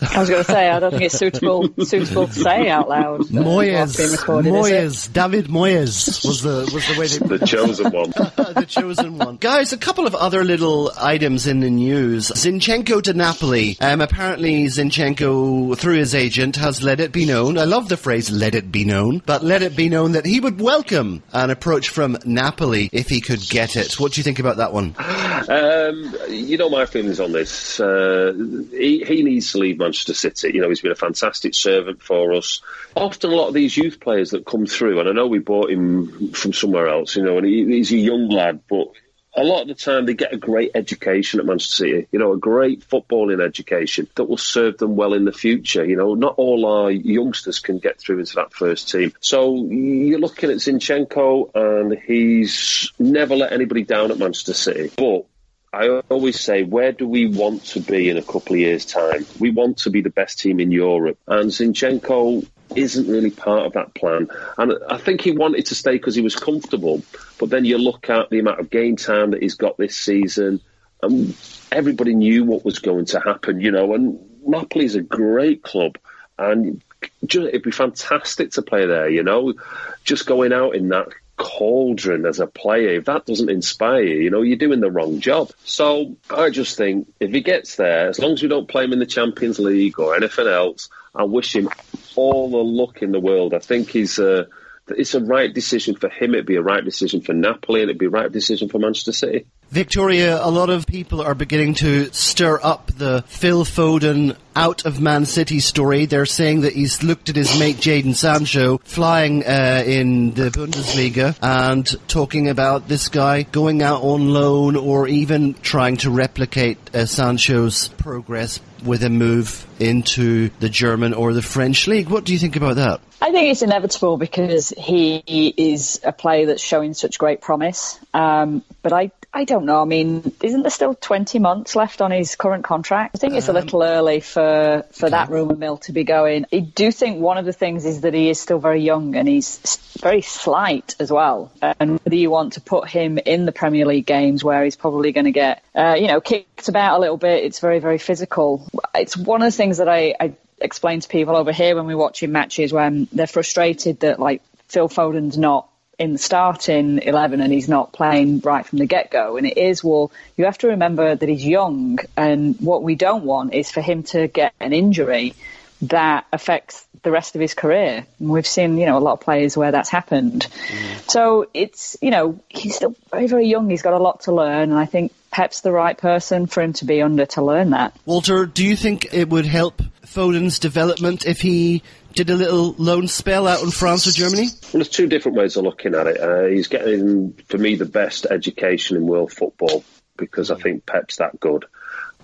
I 0.01 0.19
was 0.19 0.29
going 0.29 0.43
to 0.43 0.51
say, 0.51 0.69
I 0.69 0.79
don't 0.79 0.89
think 0.89 1.03
it's 1.03 1.17
suitable 1.17 1.69
suitable 1.85 2.25
to 2.25 2.33
say 2.33 2.67
out 2.67 2.89
loud. 2.89 3.21
Moyes, 3.29 3.73
whilst 3.73 3.97
being 3.97 4.11
recorded, 4.11 4.53
is 4.55 4.55
it? 4.55 5.11
Moyes, 5.11 5.13
David 5.13 5.45
Moyes 5.45 6.25
was 6.25 6.41
the 6.41 6.69
was 6.73 6.87
the 6.87 6.99
way 6.99 7.07
they 7.07 7.37
The 7.37 7.45
chosen 7.45 7.91
one. 7.91 8.09
the 8.55 8.65
chosen 8.67 9.17
one. 9.19 9.37
Guys, 9.37 9.71
a 9.71 9.77
couple 9.77 10.07
of 10.07 10.15
other 10.15 10.43
little 10.43 10.91
items 10.97 11.45
in 11.45 11.59
the 11.59 11.69
news. 11.69 12.29
Zinchenko 12.31 13.03
to 13.03 13.13
Napoli. 13.13 13.77
Um, 13.79 14.01
apparently, 14.01 14.65
Zinchenko, 14.65 15.77
through 15.77 15.97
his 15.97 16.15
agent, 16.15 16.55
has 16.55 16.81
let 16.81 16.99
it 16.99 17.11
be 17.11 17.25
known. 17.25 17.59
I 17.59 17.65
love 17.65 17.87
the 17.87 17.97
phrase 17.97 18.31
"let 18.31 18.55
it 18.55 18.71
be 18.71 18.85
known," 18.85 19.21
but 19.27 19.43
let 19.43 19.61
it 19.61 19.75
be 19.75 19.89
known 19.89 20.13
that 20.13 20.25
he 20.25 20.39
would 20.39 20.59
welcome 20.59 21.21
an 21.33 21.51
approach 21.51 21.89
from 21.89 22.17
Napoli 22.25 22.89
if 22.91 23.09
he 23.09 23.21
could 23.21 23.41
get 23.41 23.75
it. 23.75 23.99
What 23.99 24.13
do 24.13 24.19
you 24.19 24.23
think 24.23 24.39
about 24.39 24.57
that 24.57 24.73
one? 24.73 24.95
Um, 24.97 26.15
you 26.29 26.57
know 26.57 26.69
my 26.69 26.87
feelings 26.87 27.19
on 27.19 27.31
this. 27.31 27.79
Uh, 27.79 28.33
he, 28.71 29.03
he 29.05 29.21
needs 29.21 29.51
to 29.51 29.59
leave 29.59 29.82
Manchester 29.83 30.13
City. 30.13 30.51
You 30.53 30.61
know 30.61 30.69
he's 30.69 30.81
been 30.81 30.91
a 30.91 30.95
fantastic 30.95 31.53
servant 31.53 32.01
for 32.01 32.33
us. 32.33 32.61
Often 32.95 33.31
a 33.31 33.35
lot 33.35 33.47
of 33.49 33.53
these 33.53 33.77
youth 33.77 33.99
players 33.99 34.31
that 34.31 34.45
come 34.45 34.65
through, 34.65 34.99
and 34.99 35.09
I 35.09 35.11
know 35.11 35.27
we 35.27 35.39
bought 35.39 35.69
him 35.69 36.31
from 36.33 36.53
somewhere 36.53 36.87
else. 36.87 37.15
You 37.15 37.23
know, 37.23 37.37
and 37.37 37.45
he, 37.45 37.65
he's 37.65 37.91
a 37.91 37.97
young 37.97 38.29
lad, 38.29 38.61
but 38.69 38.87
a 39.35 39.43
lot 39.43 39.63
of 39.63 39.67
the 39.67 39.73
time 39.73 40.05
they 40.05 40.13
get 40.13 40.33
a 40.33 40.37
great 40.37 40.71
education 40.75 41.39
at 41.39 41.45
Manchester 41.45 41.85
City. 41.85 42.07
You 42.11 42.19
know, 42.19 42.33
a 42.33 42.37
great 42.37 42.87
footballing 42.87 43.43
education 43.43 44.07
that 44.15 44.25
will 44.25 44.37
serve 44.37 44.77
them 44.77 44.95
well 44.95 45.13
in 45.13 45.25
the 45.25 45.31
future. 45.31 45.83
You 45.83 45.95
know, 45.95 46.13
not 46.13 46.35
all 46.37 46.65
our 46.65 46.91
youngsters 46.91 47.59
can 47.59 47.79
get 47.79 47.99
through 47.99 48.19
into 48.19 48.35
that 48.35 48.53
first 48.53 48.89
team. 48.89 49.13
So 49.19 49.55
you're 49.55 50.19
looking 50.19 50.51
at 50.51 50.57
Zinchenko, 50.57 51.51
and 51.55 51.97
he's 51.99 52.91
never 52.99 53.35
let 53.35 53.53
anybody 53.53 53.83
down 53.83 54.11
at 54.11 54.19
Manchester 54.19 54.53
City, 54.53 54.91
but. 54.95 55.25
I 55.73 55.87
always 56.09 56.39
say, 56.39 56.61
where 56.63 56.91
do 56.91 57.07
we 57.07 57.25
want 57.25 57.65
to 57.67 57.79
be 57.79 58.09
in 58.09 58.17
a 58.17 58.21
couple 58.21 58.53
of 58.53 58.59
years' 58.59 58.85
time? 58.85 59.25
We 59.39 59.49
want 59.49 59.79
to 59.79 59.89
be 59.89 60.01
the 60.01 60.11
best 60.11 60.39
team 60.39 60.59
in 60.59 60.71
Europe, 60.71 61.17
and 61.27 61.49
Zinchenko 61.49 62.47
isn't 62.75 63.07
really 63.07 63.31
part 63.31 63.65
of 63.65 63.73
that 63.73 63.95
plan. 63.95 64.27
And 64.57 64.73
I 64.87 64.97
think 64.97 65.21
he 65.21 65.31
wanted 65.31 65.65
to 65.67 65.75
stay 65.75 65.93
because 65.93 66.13
he 66.13 66.21
was 66.21 66.35
comfortable. 66.35 67.01
But 67.39 67.49
then 67.49 67.65
you 67.65 67.79
look 67.79 68.09
at 68.09 68.29
the 68.29 68.39
amount 68.39 68.59
of 68.59 68.69
game 68.69 68.97
time 68.97 69.31
that 69.31 69.41
he's 69.41 69.55
got 69.55 69.77
this 69.77 69.95
season, 69.95 70.61
and 71.01 71.35
everybody 71.71 72.13
knew 72.13 72.43
what 72.43 72.63
was 72.63 72.77
going 72.77 73.05
to 73.05 73.19
happen, 73.19 73.59
you 73.59 73.71
know. 73.71 73.95
And 73.95 74.19
Napoli's 74.47 74.93
a 74.93 75.01
great 75.01 75.63
club, 75.63 75.97
and 76.37 76.83
it'd 77.21 77.63
be 77.63 77.71
fantastic 77.71 78.51
to 78.51 78.61
play 78.61 78.85
there, 78.85 79.09
you 79.09 79.23
know. 79.23 79.55
Just 80.03 80.27
going 80.27 80.53
out 80.53 80.75
in 80.75 80.89
that 80.89 81.09
cauldron 81.43 82.25
as 82.25 82.39
a 82.39 82.47
player, 82.47 82.97
if 82.97 83.05
that 83.05 83.25
doesn't 83.25 83.49
inspire 83.49 84.01
you, 84.01 84.21
you 84.21 84.29
know, 84.29 84.41
you're 84.41 84.57
doing 84.57 84.79
the 84.79 84.89
wrong 84.89 85.19
job. 85.19 85.51
So 85.65 86.15
I 86.29 86.49
just 86.49 86.77
think 86.77 87.11
if 87.19 87.31
he 87.31 87.41
gets 87.41 87.75
there, 87.75 88.07
as 88.07 88.17
long 88.17 88.31
as 88.33 88.41
we 88.41 88.47
don't 88.47 88.67
play 88.67 88.85
him 88.85 88.93
in 88.93 88.99
the 88.99 89.05
Champions 89.05 89.59
League 89.59 89.99
or 89.99 90.15
anything 90.15 90.47
else, 90.47 90.89
I 91.13 91.23
wish 91.23 91.53
him 91.53 91.69
all 92.15 92.49
the 92.49 92.57
luck 92.57 93.01
in 93.01 93.11
the 93.11 93.19
world. 93.19 93.53
I 93.53 93.59
think 93.59 93.89
he's 93.89 94.17
a 94.19 94.47
it's 94.89 95.13
a 95.13 95.21
right 95.21 95.53
decision 95.53 95.95
for 95.95 96.09
him. 96.09 96.33
It'd 96.33 96.45
be 96.45 96.55
a 96.55 96.61
right 96.61 96.83
decision 96.83 97.21
for 97.21 97.33
Napoli, 97.33 97.81
and 97.81 97.89
it'd 97.89 97.99
be 97.99 98.07
a 98.07 98.09
right 98.09 98.31
decision 98.31 98.69
for 98.69 98.79
Manchester 98.79 99.13
City. 99.13 99.45
Victoria, 99.69 100.39
a 100.43 100.51
lot 100.51 100.69
of 100.69 100.85
people 100.85 101.19
are 101.21 101.33
beginning 101.33 101.73
to 101.73 102.11
stir 102.13 102.59
up 102.61 102.91
the 102.95 103.23
Phil 103.25 103.65
Foden 103.65 104.37
out 104.55 104.85
of 104.85 105.01
Man 105.01 105.25
City 105.25 105.59
story. 105.59 106.05
They're 106.05 106.27
saying 106.27 106.61
that 106.61 106.73
he's 106.73 107.01
looked 107.01 107.29
at 107.29 107.35
his 107.35 107.57
mate 107.57 107.77
Jadon 107.77 108.13
Sancho 108.13 108.77
flying 108.83 109.43
uh, 109.43 109.83
in 109.83 110.35
the 110.35 110.51
Bundesliga 110.51 111.35
and 111.41 111.87
talking 112.07 112.49
about 112.49 112.87
this 112.87 113.07
guy 113.07 113.43
going 113.43 113.81
out 113.81 114.03
on 114.03 114.31
loan 114.31 114.75
or 114.75 115.07
even 115.07 115.55
trying 115.55 115.97
to 115.97 116.11
replicate 116.11 116.77
uh, 116.93 117.07
Sancho's 117.07 117.87
progress 117.87 118.59
with 118.85 119.03
a 119.03 119.09
move 119.09 119.65
into 119.79 120.49
the 120.59 120.69
German 120.69 121.13
or 121.13 121.33
the 121.33 121.41
French 121.41 121.87
league. 121.87 122.09
What 122.09 122.23
do 122.25 122.33
you 122.33 122.39
think 122.39 122.55
about 122.55 122.75
that? 122.75 123.01
I 123.21 123.31
think 123.31 123.51
it's 123.51 123.61
inevitable 123.61 124.17
because 124.17 124.69
he 124.69 125.53
is 125.55 126.01
a 126.03 126.11
player 126.11 126.47
that's 126.47 126.61
showing 126.61 126.93
such 126.93 127.17
great 127.17 127.41
promise. 127.41 127.97
Um, 128.13 128.63
but 128.81 128.91
I, 128.91 129.11
I 129.35 129.45
don't 129.45 129.65
know. 129.65 129.81
I 129.81 129.85
mean, 129.85 130.31
isn't 130.43 130.61
there 130.61 130.69
still 130.69 130.93
20 130.93 131.39
months 131.39 131.75
left 131.75 132.01
on 132.01 132.11
his 132.11 132.35
current 132.35 132.63
contract? 132.63 133.15
I 133.15 133.17
think 133.17 133.33
it's 133.33 133.47
a 133.47 133.53
little 133.53 133.81
um, 133.81 133.89
early 133.89 134.19
for, 134.19 134.85
for 134.91 135.07
okay. 135.07 135.11
that 135.11 135.29
rumour 135.29 135.55
mill 135.55 135.77
to 135.77 135.91
be 135.91 136.03
going. 136.03 136.45
I 136.53 136.59
do 136.59 136.91
think 136.91 137.19
one 137.19 137.39
of 137.39 137.45
the 137.45 137.53
things 137.53 137.83
is 137.85 138.01
that 138.01 138.13
he 138.13 138.29
is 138.29 138.39
still 138.39 138.59
very 138.59 138.81
young 138.81 139.15
and 139.15 139.27
he's 139.27 139.57
very 139.99 140.21
slight 140.21 140.95
as 140.99 141.11
well. 141.11 141.51
And 141.61 141.99
whether 142.03 142.15
you 142.15 142.29
want 142.29 142.53
to 142.53 142.61
put 142.61 142.87
him 142.87 143.17
in 143.17 143.45
the 143.45 143.51
Premier 143.51 143.87
League 143.87 144.05
games 144.05 144.43
where 144.43 144.63
he's 144.63 144.75
probably 144.75 145.11
going 145.11 145.25
to 145.25 145.31
get, 145.31 145.63
uh, 145.73 145.95
you 145.97 146.07
know, 146.07 146.21
kicked 146.21 146.69
about 146.69 146.97
a 146.97 147.01
little 147.01 147.17
bit, 147.17 147.43
it's 147.43 147.59
very, 147.59 147.79
very 147.79 147.97
physical. 147.97 148.67
It's 148.93 149.17
one 149.17 149.41
of 149.41 149.47
the 149.47 149.57
things 149.57 149.79
that 149.79 149.89
I, 149.89 150.15
I 150.19 150.33
explain 150.61 150.99
to 150.99 151.09
people 151.09 151.35
over 151.35 151.51
here 151.51 151.75
when 151.75 151.87
we're 151.87 151.97
watching 151.97 152.31
matches 152.31 152.71
when 152.71 153.07
they're 153.11 153.25
frustrated 153.25 154.01
that 154.01 154.19
like 154.19 154.43
Phil 154.67 154.87
Foden's 154.87 155.37
not 155.37 155.69
in 155.99 156.13
the 156.13 156.19
starting 156.19 156.99
11 156.99 157.41
and 157.41 157.53
he's 157.53 157.69
not 157.69 157.93
playing 157.93 158.39
right 158.39 158.65
from 158.65 158.79
the 158.79 158.85
get-go. 158.85 159.37
And 159.37 159.45
it 159.45 159.57
is 159.57 159.83
well 159.83 160.11
you 160.37 160.45
have 160.45 160.57
to 160.59 160.67
remember 160.67 161.15
that 161.15 161.29
he's 161.29 161.45
young. 161.45 161.99
And 162.17 162.55
what 162.59 162.83
we 162.83 162.95
don't 162.95 163.23
want 163.23 163.53
is 163.53 163.71
for 163.71 163.81
him 163.81 164.03
to 164.03 164.27
get 164.27 164.53
an 164.59 164.73
injury 164.73 165.35
that 165.83 166.25
affects 166.31 166.85
the 167.03 167.11
rest 167.11 167.35
of 167.35 167.41
his 167.41 167.53
career. 167.53 168.05
And 168.19 168.29
we've 168.29 168.47
seen 168.47 168.77
you 168.77 168.85
know 168.85 168.97
a 168.97 168.99
lot 168.99 169.13
of 169.13 169.19
players 169.21 169.55
where 169.57 169.71
that's 169.71 169.89
happened. 169.89 170.47
Mm. 170.47 171.11
so 171.11 171.47
it's 171.53 171.97
you 172.01 172.11
know 172.11 172.39
he's 172.49 172.75
still 172.75 172.95
very 173.11 173.27
very 173.27 173.47
young. 173.47 173.69
He's 173.69 173.81
got 173.81 173.93
a 173.93 173.99
lot 173.99 174.21
to 174.21 174.33
learn. 174.33 174.71
And 174.71 174.79
I 174.79 174.85
think 174.85 175.13
Pep's 175.31 175.61
the 175.61 175.71
right 175.71 175.97
person 175.97 176.47
for 176.47 176.61
him 176.61 176.73
to 176.73 176.85
be 176.85 177.01
under 177.01 177.25
to 177.27 177.43
learn 177.43 177.71
that. 177.71 177.95
Walter 178.05 178.45
do 178.45 178.65
you 178.65 178.75
think 178.75 179.13
it 179.13 179.29
would 179.29 179.45
help 179.45 179.81
Foden's 180.05 180.59
development 180.59 181.25
if 181.25 181.41
he 181.41 181.81
did 182.13 182.29
a 182.29 182.35
little 182.35 182.73
loan 182.77 183.07
spell 183.07 183.47
out 183.47 183.63
in 183.63 183.71
France 183.71 184.07
or 184.07 184.11
Germany? 184.11 184.47
Well, 184.47 184.71
there's 184.73 184.89
two 184.89 185.07
different 185.07 185.37
ways 185.37 185.57
of 185.57 185.63
looking 185.63 185.95
at 185.95 186.07
it. 186.07 186.19
Uh, 186.19 186.45
he's 186.45 186.67
getting, 186.67 187.33
for 187.47 187.57
me, 187.57 187.75
the 187.75 187.85
best 187.85 188.25
education 188.29 188.97
in 188.97 189.05
world 189.05 189.31
football 189.31 189.83
because 190.17 190.51
I 190.51 190.55
think 190.55 190.85
Pep's 190.85 191.17
that 191.17 191.39
good. 191.39 191.65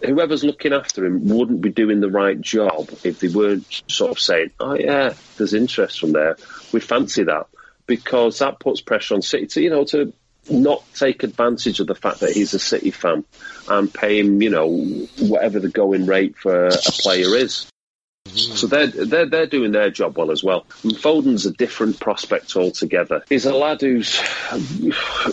Whoever's 0.05 0.43
looking 0.43 0.71
after 0.71 1.05
him 1.05 1.27
wouldn't 1.27 1.61
be 1.61 1.69
doing 1.69 1.99
the 1.99 2.09
right 2.09 2.39
job 2.39 2.89
if 3.03 3.19
they 3.19 3.27
weren't 3.27 3.83
sort 3.89 4.11
of 4.11 4.19
saying, 4.19 4.51
"Oh 4.59 4.73
yeah, 4.73 5.13
there's 5.37 5.53
interest 5.53 5.99
from 5.99 6.13
there. 6.13 6.37
We 6.71 6.79
fancy 6.79 7.23
that," 7.23 7.47
because 7.85 8.39
that 8.39 8.59
puts 8.59 8.79
pressure 8.79 9.15
on 9.15 9.21
City 9.21 9.47
to, 9.47 9.61
you 9.61 9.69
know, 9.69 9.83
to 9.85 10.13
not 10.49 10.83
take 10.95 11.23
advantage 11.23 11.81
of 11.81 11.87
the 11.87 11.95
fact 11.95 12.21
that 12.21 12.31
he's 12.31 12.53
a 12.53 12.59
City 12.59 12.91
fan 12.91 13.25
and 13.67 13.93
pay 13.93 14.19
him, 14.19 14.41
you 14.41 14.49
know, 14.49 14.69
whatever 15.19 15.59
the 15.59 15.69
going 15.69 16.05
rate 16.05 16.37
for 16.37 16.67
a 16.67 16.71
player 16.71 17.35
is. 17.35 17.69
So 18.35 18.67
they're, 18.67 18.87
they're, 18.87 19.25
they're 19.25 19.47
doing 19.47 19.71
their 19.71 19.89
job 19.89 20.17
well 20.17 20.31
as 20.31 20.43
well. 20.43 20.65
And 20.83 20.97
Foden's 20.97 21.45
a 21.45 21.51
different 21.51 21.99
prospect 21.99 22.55
altogether. 22.55 23.23
He's 23.29 23.45
a 23.45 23.53
lad 23.53 23.81
who's 23.81 24.19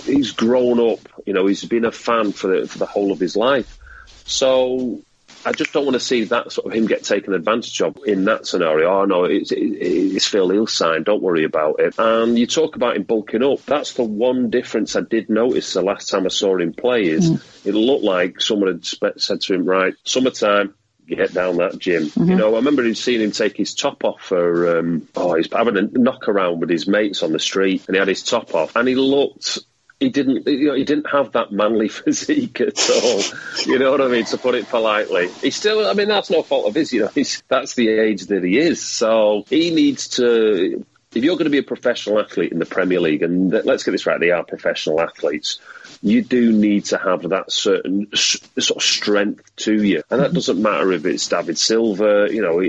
he's 0.05 0.33
grown 0.33 0.81
up. 0.81 1.01
You 1.27 1.33
know, 1.33 1.47
he's 1.47 1.65
been 1.65 1.85
a 1.85 1.93
fan 1.93 2.33
for 2.33 2.49
the, 2.49 2.69
for 2.69 2.79
the 2.79 2.87
whole 2.87 3.13
of 3.13 3.21
his 3.21 3.37
life. 3.37 3.79
So 4.25 5.01
I 5.47 5.53
just 5.53 5.73
don't 5.73 5.85
want 5.85 5.95
to 5.95 6.01
see 6.01 6.25
that 6.25 6.51
sort 6.51 6.67
of 6.67 6.73
him 6.73 6.87
get 6.87 7.05
taken 7.05 7.33
advantage 7.33 7.81
of 7.81 7.97
in 8.05 8.25
that 8.25 8.47
scenario. 8.47 8.91
Oh 8.91 9.05
no, 9.05 9.25
it's, 9.25 9.53
it's 9.55 10.27
Phil. 10.27 10.51
He'll 10.51 10.67
sign. 10.67 11.05
Don't 11.05 11.23
worry 11.23 11.45
about 11.45 11.79
it. 11.79 11.95
And 11.99 12.37
you 12.37 12.49
talk 12.49 12.75
about 12.75 12.97
him 12.97 13.05
bulking 13.05 13.45
up. 13.45 13.65
That's 13.65 13.93
the 13.93 14.03
one 14.03 14.51
difference 14.51 14.97
I 14.97 15.03
did 15.03 15.31
notice 15.31 15.73
the 15.73 15.83
last 15.83 16.09
time 16.09 16.27
I 16.27 16.31
saw 16.31 16.57
him 16.57 16.73
play. 16.73 17.07
Is 17.07 17.31
mm. 17.31 17.67
it 17.67 17.75
looked 17.75 18.03
like 18.03 18.41
someone 18.41 18.73
had 18.73 19.21
said 19.21 19.41
to 19.43 19.55
him, 19.55 19.65
"Right, 19.65 19.95
summertime, 20.05 20.75
get 21.15 21.33
down 21.33 21.59
that 21.59 21.79
gym. 21.79 22.05
Mm-hmm. 22.05 22.31
You 22.31 22.37
know, 22.37 22.55
I 22.55 22.57
remember 22.57 22.93
seeing 22.95 23.21
him 23.21 23.31
take 23.31 23.57
his 23.57 23.75
top 23.75 24.05
off 24.05 24.23
for, 24.23 24.79
um, 24.79 25.09
oh, 25.15 25.35
he's 25.35 25.53
having 25.53 25.77
a 25.77 25.83
knock 25.83 26.29
around 26.29 26.61
with 26.61 26.71
his 26.71 26.87
mates 26.87 27.23
on 27.23 27.33
the 27.33 27.39
street 27.39 27.85
and 27.87 27.95
he 27.95 27.99
had 27.99 28.09
his 28.09 28.23
top 28.23 28.55
off 28.55 28.77
and 28.77 28.89
he 28.89 28.95
looked 28.95 29.59
he 30.01 30.11
didn't 30.11 30.47
you 30.47 30.69
know, 30.69 30.75
he 30.75 30.85
didn't 30.85 31.11
have 31.11 31.33
that 31.33 31.53
manly 31.53 31.89
physique 31.89 32.61
at 32.61 32.91
all. 32.91 33.23
you 33.65 33.79
know 33.79 33.91
what 33.91 34.01
I 34.01 34.09
mean? 34.09 34.25
To 34.27 34.39
put 34.39 34.55
it 34.55 34.69
politely, 34.69 35.29
he 35.29 35.51
still. 35.51 35.87
I 35.87 35.95
mean, 35.95 36.09
that's 36.09 36.31
no 36.31 36.43
fault 36.43 36.67
of 36.67 36.75
his. 36.75 36.93
You 36.93 37.03
know, 37.03 37.09
he's, 37.09 37.43
that's 37.49 37.75
the 37.75 37.89
age 37.89 38.27
that 38.27 38.45
he 38.45 38.59
is. 38.59 38.83
So 38.83 39.45
he 39.49 39.75
needs 39.75 40.09
to. 40.09 40.85
If 41.15 41.25
you're 41.25 41.37
going 41.37 41.45
to 41.45 41.51
be 41.51 41.59
a 41.59 41.63
professional 41.63 42.21
athlete 42.21 42.53
in 42.53 42.59
the 42.59 42.67
Premier 42.67 43.01
League, 43.01 43.23
and 43.23 43.51
let's 43.51 43.85
get 43.85 43.93
this 43.93 44.05
right, 44.05 44.21
they 44.21 44.33
are 44.33 44.45
professional 44.45 45.01
athletes 45.01 45.61
you 46.09 46.23
do 46.23 46.53
need 46.53 46.85
to 46.87 46.99
have 46.99 47.29
that 47.31 47.51
certain 47.51 48.09
sort 48.15 48.77
of 48.77 48.83
strength 48.83 49.55
to 49.57 49.83
you. 49.83 50.03
And 50.11 50.21
that 50.21 50.27
mm-hmm. 50.27 50.35
doesn't 50.35 50.63
matter 50.63 50.93
if 50.93 51.05
it's 51.05 51.27
David 51.27 51.59
Silva, 51.59 52.29
you 52.31 52.43
know, 52.43 52.61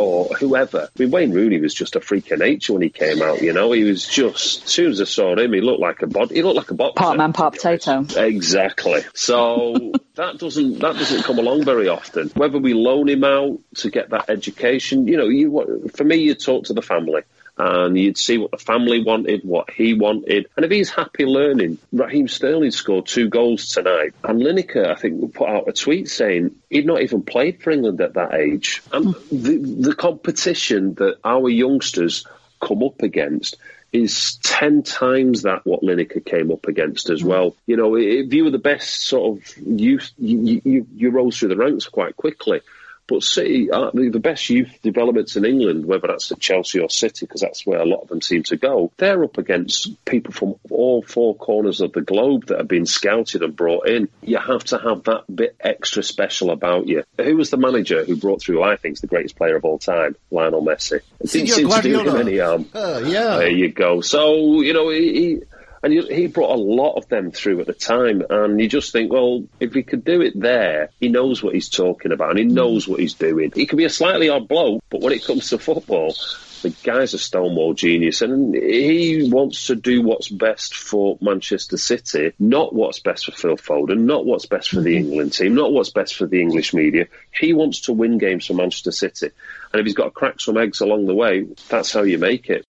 or 0.00 0.26
whoever. 0.36 0.88
I 0.94 1.02
mean, 1.02 1.10
Wayne 1.10 1.32
Rooney 1.32 1.60
was 1.60 1.74
just 1.74 1.96
a 1.96 2.00
freak 2.00 2.30
of 2.30 2.38
nature 2.38 2.72
when 2.72 2.82
he 2.82 2.90
came 2.90 3.22
out, 3.22 3.42
you 3.42 3.52
know. 3.52 3.72
He 3.72 3.84
was 3.84 4.06
just, 4.06 4.64
as 4.64 4.70
soon 4.70 4.90
as 4.92 5.00
I 5.00 5.04
saw 5.04 5.36
him, 5.36 5.52
he 5.52 5.60
looked 5.60 5.80
like 5.80 6.02
a 6.02 6.06
body, 6.06 6.36
he 6.36 6.42
looked 6.42 6.56
like 6.56 6.70
a 6.70 6.74
boxer. 6.74 7.02
Part 7.02 7.18
man, 7.18 7.32
part 7.32 7.54
potato. 7.54 8.06
Exactly. 8.16 9.02
So 9.14 9.92
that 10.14 10.38
doesn't, 10.38 10.78
that 10.78 10.94
doesn't 10.94 11.24
come 11.24 11.38
along 11.38 11.64
very 11.64 11.88
often. 11.88 12.28
Whether 12.30 12.58
we 12.58 12.74
loan 12.74 13.08
him 13.08 13.24
out 13.24 13.58
to 13.76 13.90
get 13.90 14.10
that 14.10 14.30
education, 14.30 15.08
you 15.08 15.16
know, 15.16 15.28
you, 15.28 15.90
for 15.94 16.04
me, 16.04 16.16
you 16.16 16.34
talk 16.34 16.66
to 16.66 16.72
the 16.72 16.82
family 16.82 17.22
and 17.58 17.98
you'd 17.98 18.18
see 18.18 18.38
what 18.38 18.50
the 18.50 18.58
family 18.58 19.02
wanted, 19.02 19.42
what 19.42 19.70
he 19.70 19.94
wanted. 19.94 20.46
And 20.56 20.64
if 20.64 20.70
he's 20.70 20.90
happy 20.90 21.24
learning, 21.24 21.78
Raheem 21.92 22.28
Sterling 22.28 22.70
scored 22.70 23.06
two 23.06 23.28
goals 23.28 23.70
tonight. 23.70 24.14
And 24.22 24.40
Lineker, 24.40 24.86
I 24.86 24.94
think, 24.94 25.34
put 25.34 25.48
out 25.48 25.68
a 25.68 25.72
tweet 25.72 26.08
saying 26.08 26.56
he'd 26.68 26.86
not 26.86 27.02
even 27.02 27.22
played 27.22 27.62
for 27.62 27.70
England 27.70 28.00
at 28.00 28.14
that 28.14 28.34
age. 28.34 28.82
And 28.92 29.14
the, 29.32 29.56
the 29.88 29.94
competition 29.94 30.94
that 30.94 31.18
our 31.24 31.48
youngsters 31.48 32.26
come 32.60 32.82
up 32.82 33.02
against 33.02 33.56
is 33.92 34.36
10 34.42 34.82
times 34.82 35.42
that 35.42 35.64
what 35.64 35.82
Lineker 35.82 36.24
came 36.24 36.50
up 36.50 36.66
against 36.66 37.08
as 37.08 37.24
well. 37.24 37.56
You 37.66 37.76
know, 37.76 37.96
if 37.96 38.32
you 38.32 38.44
were 38.44 38.50
the 38.50 38.58
best 38.58 39.06
sort 39.06 39.38
of 39.38 39.56
youth, 39.56 40.12
you, 40.18 40.60
you, 40.64 40.86
you 40.94 41.10
rose 41.10 41.38
through 41.38 41.48
the 41.48 41.56
ranks 41.56 41.86
quite 41.86 42.16
quickly. 42.16 42.60
But 43.08 43.22
City, 43.22 43.70
are 43.70 43.92
the 43.92 44.18
best 44.18 44.50
youth 44.50 44.78
developments 44.82 45.36
in 45.36 45.44
England, 45.44 45.86
whether 45.86 46.08
that's 46.08 46.32
at 46.32 46.40
Chelsea 46.40 46.80
or 46.80 46.90
City, 46.90 47.26
because 47.26 47.40
that's 47.40 47.64
where 47.64 47.78
a 47.78 47.84
lot 47.84 48.02
of 48.02 48.08
them 48.08 48.20
seem 48.20 48.42
to 48.44 48.56
go, 48.56 48.90
they're 48.96 49.22
up 49.22 49.38
against 49.38 50.04
people 50.04 50.32
from 50.32 50.56
all 50.70 51.02
four 51.02 51.36
corners 51.36 51.80
of 51.80 51.92
the 51.92 52.00
globe 52.00 52.46
that 52.46 52.58
have 52.58 52.68
been 52.68 52.86
scouted 52.86 53.42
and 53.42 53.54
brought 53.54 53.88
in. 53.88 54.08
You 54.22 54.38
have 54.38 54.64
to 54.64 54.78
have 54.78 55.04
that 55.04 55.24
bit 55.34 55.56
extra 55.60 56.02
special 56.02 56.50
about 56.50 56.88
you. 56.88 57.04
Who 57.18 57.36
was 57.36 57.50
the 57.50 57.56
manager 57.56 58.04
who 58.04 58.16
brought 58.16 58.42
through, 58.42 58.62
I 58.62 58.76
think, 58.76 58.94
is 58.94 59.00
the 59.00 59.06
greatest 59.06 59.36
player 59.36 59.56
of 59.56 59.64
all 59.64 59.78
time, 59.78 60.16
Lionel 60.30 60.64
Messi? 60.64 61.00
It 61.20 61.30
didn't 61.30 61.48
seem 61.48 61.70
to 61.70 61.82
do 61.82 62.00
him 62.00 62.16
any 62.16 62.38
harm. 62.38 62.66
Uh, 62.74 63.02
yeah. 63.04 63.38
There 63.38 63.50
you 63.50 63.70
go. 63.70 64.00
So, 64.00 64.62
you 64.62 64.72
know, 64.72 64.90
he, 64.90 65.12
he 65.12 65.42
and 65.82 65.92
he 65.92 66.26
brought 66.26 66.54
a 66.54 66.60
lot 66.60 66.94
of 66.94 67.08
them 67.08 67.30
through 67.30 67.60
at 67.60 67.66
the 67.66 67.72
time. 67.72 68.22
And 68.28 68.60
you 68.60 68.68
just 68.68 68.92
think, 68.92 69.12
well, 69.12 69.44
if 69.60 69.74
he 69.74 69.82
could 69.82 70.04
do 70.04 70.20
it 70.22 70.38
there, 70.38 70.90
he 71.00 71.08
knows 71.08 71.42
what 71.42 71.54
he's 71.54 71.68
talking 71.68 72.12
about 72.12 72.30
and 72.30 72.38
he 72.38 72.44
knows 72.44 72.88
what 72.88 73.00
he's 73.00 73.14
doing. 73.14 73.52
He 73.54 73.66
can 73.66 73.76
be 73.78 73.84
a 73.84 73.90
slightly 73.90 74.28
odd 74.28 74.48
bloke, 74.48 74.82
but 74.90 75.00
when 75.00 75.12
it 75.12 75.24
comes 75.24 75.50
to 75.50 75.58
football, 75.58 76.14
the 76.62 76.70
guy's 76.82 77.14
a 77.14 77.18
stonewall 77.18 77.74
genius 77.74 78.22
and 78.22 78.54
he 78.54 79.28
wants 79.30 79.68
to 79.68 79.76
do 79.76 80.02
what's 80.02 80.28
best 80.28 80.74
for 80.74 81.16
Manchester 81.20 81.76
City, 81.76 82.32
not 82.38 82.74
what's 82.74 82.98
best 82.98 83.26
for 83.26 83.32
Phil 83.32 83.56
Foden, 83.56 84.00
not 84.00 84.26
what's 84.26 84.46
best 84.46 84.70
for 84.70 84.80
the 84.80 84.96
mm-hmm. 84.96 85.10
England 85.10 85.32
team, 85.32 85.54
not 85.54 85.72
what's 85.72 85.90
best 85.90 86.16
for 86.16 86.26
the 86.26 86.40
English 86.40 86.74
media. 86.74 87.06
He 87.30 87.52
wants 87.52 87.82
to 87.82 87.92
win 87.92 88.18
games 88.18 88.46
for 88.46 88.54
Manchester 88.54 88.92
City. 88.92 89.30
And 89.72 89.80
if 89.80 89.86
he's 89.86 89.94
got 89.94 90.04
to 90.06 90.10
crack 90.10 90.40
some 90.40 90.56
eggs 90.56 90.80
along 90.80 91.06
the 91.06 91.14
way, 91.14 91.46
that's 91.68 91.92
how 91.92 92.02
you 92.02 92.18
make 92.18 92.50
it. 92.50 92.65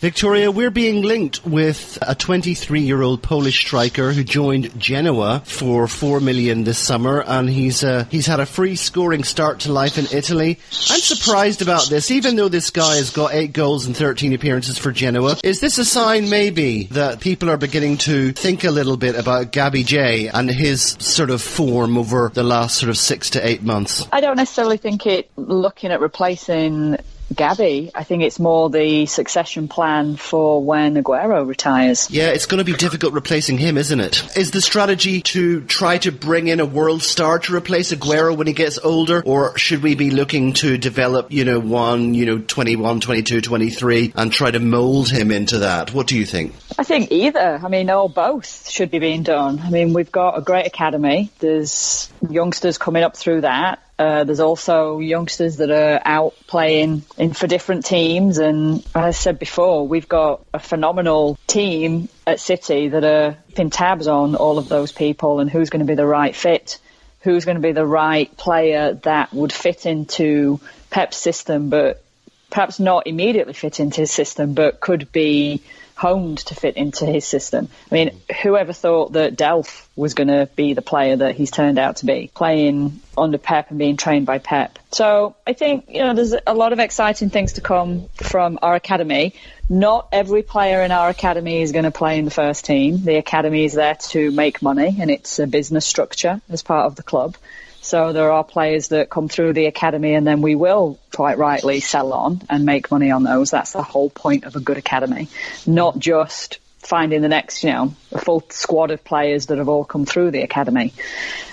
Victoria, 0.00 0.50
we're 0.50 0.70
being 0.70 1.02
linked 1.02 1.44
with 1.44 1.98
a 2.00 2.14
23-year-old 2.14 3.22
Polish 3.22 3.60
striker 3.60 4.12
who 4.12 4.24
joined 4.24 4.80
Genoa 4.80 5.42
for 5.44 5.86
four 5.86 6.20
million 6.20 6.64
this 6.64 6.78
summer, 6.78 7.20
and 7.20 7.50
he's 7.50 7.84
uh, 7.84 8.06
he's 8.10 8.24
had 8.24 8.40
a 8.40 8.46
free 8.46 8.76
scoring 8.76 9.24
start 9.24 9.60
to 9.60 9.70
life 9.70 9.98
in 9.98 10.06
Italy. 10.10 10.58
I'm 10.88 11.00
surprised 11.00 11.60
about 11.60 11.90
this, 11.90 12.10
even 12.10 12.36
though 12.36 12.48
this 12.48 12.70
guy 12.70 12.96
has 12.96 13.10
got 13.10 13.34
eight 13.34 13.52
goals 13.52 13.84
and 13.84 13.94
13 13.94 14.32
appearances 14.32 14.78
for 14.78 14.90
Genoa. 14.90 15.36
Is 15.44 15.60
this 15.60 15.76
a 15.76 15.84
sign, 15.84 16.30
maybe, 16.30 16.84
that 16.92 17.20
people 17.20 17.50
are 17.50 17.58
beginning 17.58 17.98
to 17.98 18.32
think 18.32 18.64
a 18.64 18.70
little 18.70 18.96
bit 18.96 19.16
about 19.16 19.52
Gabby 19.52 19.84
J 19.84 20.28
and 20.28 20.50
his 20.50 20.96
sort 20.98 21.28
of 21.28 21.42
form 21.42 21.98
over 21.98 22.30
the 22.32 22.42
last 22.42 22.78
sort 22.78 22.88
of 22.88 22.96
six 22.96 23.28
to 23.30 23.46
eight 23.46 23.62
months? 23.62 24.08
I 24.10 24.22
don't 24.22 24.36
necessarily 24.38 24.78
think 24.78 25.04
it. 25.04 25.30
Looking 25.36 25.92
at 25.92 26.00
replacing 26.00 26.96
Gabby. 27.34 27.90
I 27.94 28.04
think 28.04 28.22
it's 28.22 28.38
more 28.38 28.70
the 28.70 29.06
succession 29.06 29.68
plan 29.68 30.16
for 30.16 30.62
when 30.62 30.96
Aguero 30.96 31.46
retires. 31.46 32.10
Yeah, 32.10 32.28
it's 32.28 32.46
going 32.46 32.58
to 32.58 32.64
be 32.64 32.76
difficult 32.76 33.12
replacing 33.12 33.58
him, 33.58 33.78
isn't 33.78 34.00
it? 34.00 34.36
Is 34.36 34.50
the 34.50 34.60
strategy 34.60 35.20
to 35.22 35.62
try 35.62 35.98
to 35.98 36.12
bring 36.12 36.48
in 36.48 36.60
a 36.60 36.66
world 36.66 37.02
star 37.02 37.38
to 37.40 37.54
replace 37.54 37.92
Aguero 37.92 38.36
when 38.36 38.46
he 38.46 38.52
gets 38.52 38.78
older, 38.78 39.22
or 39.24 39.56
should 39.58 39.82
we 39.82 39.94
be 39.94 40.10
looking 40.10 40.52
to 40.54 40.76
develop, 40.76 41.30
you 41.30 41.44
know, 41.44 41.60
one, 41.60 42.14
you 42.14 42.26
know, 42.26 42.38
21, 42.38 43.00
22, 43.00 43.40
23, 43.40 44.12
and 44.16 44.32
try 44.32 44.50
to 44.50 44.58
mould 44.58 45.08
him 45.10 45.30
into 45.30 45.58
that? 45.58 45.92
What 45.94 46.06
do 46.06 46.16
you 46.16 46.26
think? 46.26 46.54
I 46.78 46.84
think 46.84 47.12
either. 47.12 47.60
I 47.62 47.68
mean, 47.68 47.90
or 47.90 48.08
both 48.08 48.68
should 48.68 48.90
be 48.90 48.98
being 48.98 49.22
done. 49.22 49.60
I 49.60 49.70
mean, 49.70 49.92
we've 49.92 50.10
got 50.10 50.38
a 50.38 50.42
great 50.42 50.66
academy. 50.66 51.30
There's 51.38 52.10
youngsters 52.28 52.78
coming 52.78 53.02
up 53.02 53.16
through 53.16 53.42
that. 53.42 53.82
Uh, 54.00 54.24
there's 54.24 54.40
also 54.40 54.98
youngsters 54.98 55.58
that 55.58 55.70
are 55.70 56.00
out 56.02 56.34
playing 56.46 57.02
in 57.18 57.34
for 57.34 57.46
different 57.46 57.84
teams, 57.84 58.38
and 58.38 58.78
as 58.94 59.04
I 59.04 59.10
said 59.10 59.38
before, 59.38 59.86
we've 59.86 60.08
got 60.08 60.42
a 60.54 60.58
phenomenal 60.58 61.38
team 61.46 62.08
at 62.26 62.40
City 62.40 62.88
that 62.88 63.04
are 63.04 63.36
keeping 63.48 63.68
tabs 63.68 64.06
on 64.06 64.36
all 64.36 64.56
of 64.56 64.70
those 64.70 64.90
people 64.90 65.40
and 65.40 65.50
who's 65.50 65.68
going 65.68 65.80
to 65.80 65.86
be 65.86 65.96
the 65.96 66.06
right 66.06 66.34
fit, 66.34 66.78
who's 67.20 67.44
going 67.44 67.56
to 67.56 67.60
be 67.60 67.72
the 67.72 67.84
right 67.84 68.34
player 68.38 68.94
that 69.02 69.34
would 69.34 69.52
fit 69.52 69.84
into 69.84 70.60
Pep's 70.88 71.18
system, 71.18 71.68
but 71.68 72.02
perhaps 72.48 72.80
not 72.80 73.06
immediately 73.06 73.52
fit 73.52 73.80
into 73.80 74.00
his 74.00 74.10
system, 74.10 74.54
but 74.54 74.80
could 74.80 75.12
be 75.12 75.60
honed 76.00 76.38
to 76.38 76.54
fit 76.54 76.78
into 76.78 77.04
his 77.04 77.26
system. 77.26 77.68
I 77.90 77.94
mean, 77.94 78.08
mm-hmm. 78.08 78.48
whoever 78.48 78.72
thought 78.72 79.12
that 79.12 79.36
Delph 79.36 79.86
was 79.96 80.14
going 80.14 80.28
to 80.28 80.48
be 80.56 80.72
the 80.72 80.80
player 80.80 81.16
that 81.16 81.34
he's 81.34 81.50
turned 81.50 81.78
out 81.78 81.96
to 81.96 82.06
be, 82.06 82.30
playing 82.34 83.00
under 83.18 83.36
Pep 83.36 83.68
and 83.68 83.78
being 83.78 83.98
trained 83.98 84.24
by 84.24 84.38
Pep. 84.38 84.78
So 84.92 85.36
I 85.46 85.52
think, 85.52 85.90
you 85.90 86.00
know, 86.00 86.14
there's 86.14 86.34
a 86.46 86.54
lot 86.54 86.72
of 86.72 86.78
exciting 86.78 87.28
things 87.28 87.54
to 87.54 87.60
come 87.60 88.08
from 88.14 88.58
our 88.62 88.74
academy. 88.74 89.34
Not 89.68 90.08
every 90.10 90.42
player 90.42 90.80
in 90.80 90.90
our 90.90 91.10
academy 91.10 91.60
is 91.60 91.72
going 91.72 91.84
to 91.84 91.90
play 91.90 92.18
in 92.18 92.24
the 92.24 92.30
first 92.30 92.64
team. 92.64 93.04
The 93.04 93.16
academy 93.16 93.66
is 93.66 93.74
there 93.74 93.96
to 94.08 94.30
make 94.30 94.62
money 94.62 94.96
and 94.98 95.10
it's 95.10 95.38
a 95.38 95.46
business 95.46 95.84
structure 95.84 96.40
as 96.48 96.62
part 96.62 96.86
of 96.86 96.96
the 96.96 97.02
club. 97.02 97.36
So 97.82 98.12
there 98.12 98.30
are 98.30 98.44
players 98.44 98.88
that 98.88 99.08
come 99.10 99.28
through 99.28 99.54
the 99.54 99.66
academy 99.66 100.14
and 100.14 100.26
then 100.26 100.42
we 100.42 100.54
will 100.54 100.98
quite 101.14 101.38
rightly 101.38 101.80
sell 101.80 102.12
on 102.12 102.42
and 102.50 102.64
make 102.64 102.90
money 102.90 103.10
on 103.10 103.22
those. 103.22 103.50
That's 103.50 103.72
the 103.72 103.82
whole 103.82 104.10
point 104.10 104.44
of 104.44 104.54
a 104.54 104.60
good 104.60 104.76
academy. 104.76 105.28
Not 105.66 105.98
just 105.98 106.58
finding 106.78 107.22
the 107.22 107.28
next, 107.28 107.62
you 107.62 107.70
know, 107.70 107.94
a 108.12 108.18
full 108.18 108.44
squad 108.50 108.90
of 108.90 109.04
players 109.04 109.46
that 109.46 109.58
have 109.58 109.68
all 109.68 109.84
come 109.84 110.04
through 110.04 110.30
the 110.30 110.42
academy. 110.42 110.92